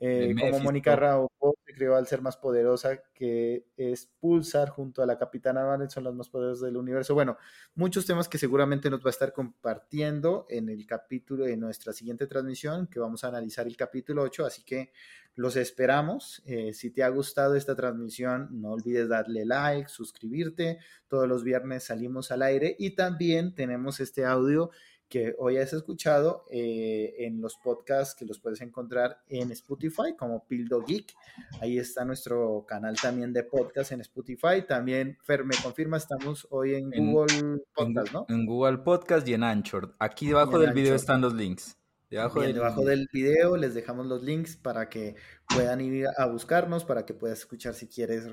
Eh, 0.00 0.32
como 0.38 0.60
Mónica 0.60 0.94
Rambeau 0.94 1.28
se 1.66 1.74
creó 1.74 1.96
al 1.96 2.06
ser 2.06 2.20
más 2.20 2.36
poderosa, 2.36 3.02
que 3.14 3.66
es 3.76 4.08
Pulsar 4.20 4.68
junto 4.68 5.02
a 5.02 5.06
la 5.06 5.18
Capitana 5.18 5.64
Marvel, 5.64 5.90
son 5.90 6.04
las 6.04 6.14
más 6.14 6.28
poderosas 6.28 6.66
del 6.66 6.76
universo. 6.76 7.14
Bueno, 7.14 7.36
muchos 7.74 8.06
temas 8.06 8.28
que 8.28 8.38
seguramente 8.38 8.90
nos 8.90 9.00
va 9.00 9.08
a 9.08 9.10
estar 9.10 9.32
compartiendo 9.32 10.46
en 10.48 10.68
el 10.68 10.84
capítulo 10.86 11.44
de 11.44 11.56
nuestra 11.56 11.92
siguiente 11.92 12.26
transmisión, 12.28 12.86
que 12.86 13.00
vamos 13.00 13.24
a 13.24 13.28
analizar 13.28 13.66
el 13.66 13.76
capítulo 13.76 14.22
8, 14.22 14.46
así 14.46 14.64
que 14.64 14.92
los 15.38 15.54
esperamos. 15.54 16.42
Eh, 16.46 16.74
si 16.74 16.90
te 16.90 17.04
ha 17.04 17.08
gustado 17.10 17.54
esta 17.54 17.76
transmisión, 17.76 18.48
no 18.60 18.72
olvides 18.72 19.08
darle 19.08 19.46
like, 19.46 19.88
suscribirte. 19.88 20.78
Todos 21.06 21.28
los 21.28 21.44
viernes 21.44 21.84
salimos 21.84 22.32
al 22.32 22.42
aire 22.42 22.74
y 22.76 22.96
también 22.96 23.54
tenemos 23.54 24.00
este 24.00 24.24
audio 24.24 24.72
que 25.08 25.36
hoy 25.38 25.58
has 25.58 25.72
escuchado 25.72 26.44
eh, 26.50 27.14
en 27.20 27.40
los 27.40 27.56
podcasts 27.56 28.16
que 28.16 28.26
los 28.26 28.40
puedes 28.40 28.60
encontrar 28.62 29.22
en 29.28 29.52
Spotify 29.52 30.16
como 30.18 30.44
Pildo 30.44 30.82
Geek. 30.82 31.14
Ahí 31.60 31.78
está 31.78 32.04
nuestro 32.04 32.66
canal 32.66 32.96
también 33.00 33.32
de 33.32 33.44
podcast 33.44 33.92
en 33.92 34.00
Spotify. 34.00 34.62
También, 34.66 35.18
Fer, 35.22 35.44
me 35.44 35.54
confirma, 35.62 35.98
estamos 35.98 36.48
hoy 36.50 36.74
en, 36.74 36.90
Google 37.12 37.62
Podcast, 37.72 38.12
¿no? 38.12 38.26
En 38.28 38.44
Google 38.44 38.78
Podcast 38.78 39.26
y 39.28 39.34
en 39.34 39.44
Anchor. 39.44 39.94
Aquí 40.00 40.26
debajo 40.26 40.58
del 40.58 40.72
video 40.72 40.96
están 40.96 41.20
los 41.20 41.32
links. 41.32 41.77
Debajo, 42.10 42.40
del... 42.40 42.54
debajo 42.54 42.84
del 42.84 43.08
video 43.12 43.56
les 43.56 43.74
dejamos 43.74 44.06
los 44.06 44.22
links 44.22 44.56
para 44.56 44.88
que 44.88 45.14
puedan 45.46 45.80
ir 45.82 46.06
a 46.16 46.26
buscarnos, 46.26 46.84
para 46.84 47.04
que 47.04 47.12
puedas 47.12 47.40
escuchar 47.40 47.74
si 47.74 47.86
quieres 47.86 48.24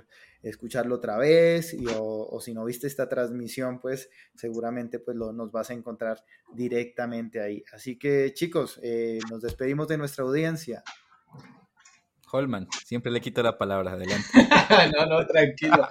escucharlo 0.42 0.96
otra 0.96 1.18
vez 1.18 1.74
y, 1.74 1.86
o, 1.98 2.40
si 2.40 2.54
no 2.54 2.64
viste 2.64 2.88
esta 2.88 3.10
transmisión, 3.10 3.80
pues 3.80 4.10
seguramente 4.36 5.00
pues 5.00 5.18
lo, 5.18 5.34
nos 5.34 5.52
vas 5.52 5.72
a 5.72 5.74
encontrar 5.74 6.24
directamente 6.54 7.42
ahí. 7.42 7.64
Así 7.74 7.98
que 7.98 8.32
chicos, 8.34 8.80
eh, 8.82 9.20
nos 9.30 9.42
despedimos 9.42 9.88
de 9.88 9.98
nuestra 9.98 10.24
audiencia. 10.24 10.84
Holman, 12.36 12.68
siempre 12.86 13.12
le 13.12 13.22
quito 13.22 13.42
la 13.42 13.58
palabra, 13.58 13.94
adelante. 13.94 14.28
no, 14.96 15.06
no, 15.06 15.26
tranquilo. 15.26 15.88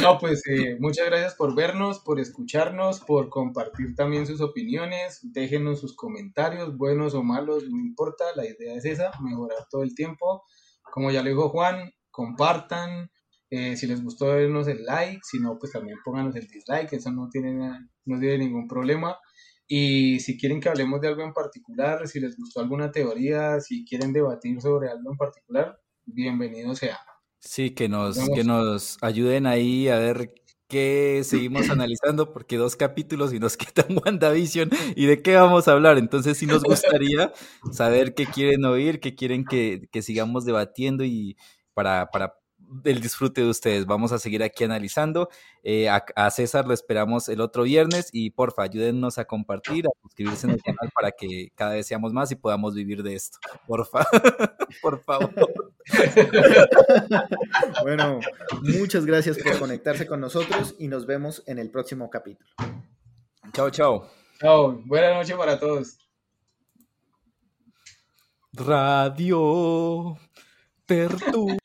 No, 0.00 0.18
pues 0.18 0.42
eh, 0.48 0.76
muchas 0.80 1.06
gracias 1.06 1.34
por 1.34 1.54
vernos, 1.54 2.00
por 2.00 2.18
escucharnos, 2.18 3.00
por 3.00 3.28
compartir 3.28 3.94
también 3.94 4.26
sus 4.26 4.40
opiniones. 4.40 5.20
Déjenos 5.22 5.80
sus 5.80 5.94
comentarios, 5.94 6.76
buenos 6.76 7.14
o 7.14 7.22
malos, 7.22 7.64
no 7.64 7.78
importa, 7.78 8.24
la 8.34 8.44
idea 8.44 8.74
es 8.74 8.84
esa, 8.84 9.12
mejorar 9.20 9.66
todo 9.70 9.82
el 9.82 9.94
tiempo. 9.94 10.42
Como 10.92 11.10
ya 11.10 11.22
le 11.22 11.30
dijo 11.30 11.48
Juan, 11.50 11.92
compartan. 12.10 13.10
Eh, 13.50 13.76
si 13.76 13.86
les 13.86 14.02
gustó, 14.02 14.32
denos 14.32 14.66
el 14.66 14.84
like, 14.84 15.20
si 15.22 15.38
no, 15.38 15.58
pues 15.60 15.70
también 15.70 15.98
pónganos 16.04 16.34
el 16.34 16.48
dislike, 16.48 16.92
eso 16.92 17.12
no 17.12 17.28
tiene, 17.30 17.54
no 18.04 18.18
tiene 18.18 18.38
ningún 18.38 18.66
problema. 18.66 19.16
Y 19.66 20.20
si 20.20 20.38
quieren 20.38 20.60
que 20.60 20.68
hablemos 20.68 21.00
de 21.00 21.08
algo 21.08 21.22
en 21.22 21.32
particular, 21.32 22.06
si 22.06 22.20
les 22.20 22.36
gustó 22.36 22.60
alguna 22.60 22.90
teoría, 22.90 23.60
si 23.60 23.84
quieren 23.84 24.12
debatir 24.12 24.60
sobre 24.60 24.90
algo 24.90 25.10
en 25.10 25.16
particular, 25.16 25.80
bienvenido 26.04 26.74
sea. 26.74 26.98
Sí, 27.40 27.70
que 27.70 27.88
nos, 27.88 28.18
que 28.34 28.44
nos 28.44 28.98
ayuden 29.02 29.46
ahí 29.46 29.88
a 29.88 29.98
ver 29.98 30.34
qué 30.68 31.22
seguimos 31.24 31.70
analizando, 31.70 32.32
porque 32.32 32.56
dos 32.56 32.76
capítulos 32.76 33.32
y 33.32 33.38
nos 33.38 33.56
quedan 33.56 33.98
WandaVision 34.04 34.70
y 34.96 35.06
de 35.06 35.22
qué 35.22 35.36
vamos 35.36 35.68
a 35.68 35.72
hablar. 35.72 35.98
Entonces 35.98 36.36
sí 36.38 36.46
nos 36.46 36.62
gustaría 36.62 37.32
saber 37.72 38.14
qué 38.14 38.26
quieren 38.26 38.64
oír, 38.64 39.00
qué 39.00 39.14
quieren 39.14 39.44
que, 39.44 39.88
que 39.92 40.02
sigamos 40.02 40.44
debatiendo 40.44 41.04
y 41.04 41.36
para, 41.74 42.10
para 42.10 42.34
el 42.84 43.00
disfrute 43.00 43.42
de 43.42 43.48
ustedes. 43.48 43.86
Vamos 43.86 44.12
a 44.12 44.18
seguir 44.18 44.42
aquí 44.42 44.64
analizando. 44.64 45.28
Eh, 45.62 45.88
a, 45.88 46.30
César 46.30 46.66
lo 46.66 46.74
esperamos 46.74 47.28
el 47.28 47.40
otro 47.40 47.62
viernes 47.62 48.08
y 48.12 48.30
porfa, 48.30 48.62
ayúdennos 48.62 49.18
a 49.18 49.24
compartir, 49.24 49.86
a 49.86 49.90
suscribirse 50.02 50.46
en 50.46 50.54
el 50.54 50.62
canal 50.62 50.90
para 50.94 51.12
que 51.12 51.50
cada 51.54 51.74
vez 51.74 51.86
seamos 51.86 52.12
más 52.12 52.30
y 52.32 52.36
podamos 52.36 52.74
vivir 52.74 53.02
de 53.02 53.14
esto. 53.14 53.38
Porfa, 53.66 54.04
por 54.82 55.02
favor. 55.02 55.32
bueno, 57.82 58.20
muchas 58.62 59.06
gracias 59.06 59.38
por 59.38 59.58
conectarse 59.58 60.06
con 60.06 60.20
nosotros 60.20 60.74
y 60.78 60.88
nos 60.88 61.06
vemos 61.06 61.42
en 61.46 61.58
el 61.58 61.70
próximo 61.70 62.10
capítulo. 62.10 62.48
Chao, 63.52 63.70
chao. 63.70 64.10
Chao, 64.40 64.82
buena 64.84 65.14
noche 65.14 65.36
para 65.36 65.58
todos. 65.58 65.98
Radio 68.56 70.16
Tertu. 70.86 71.56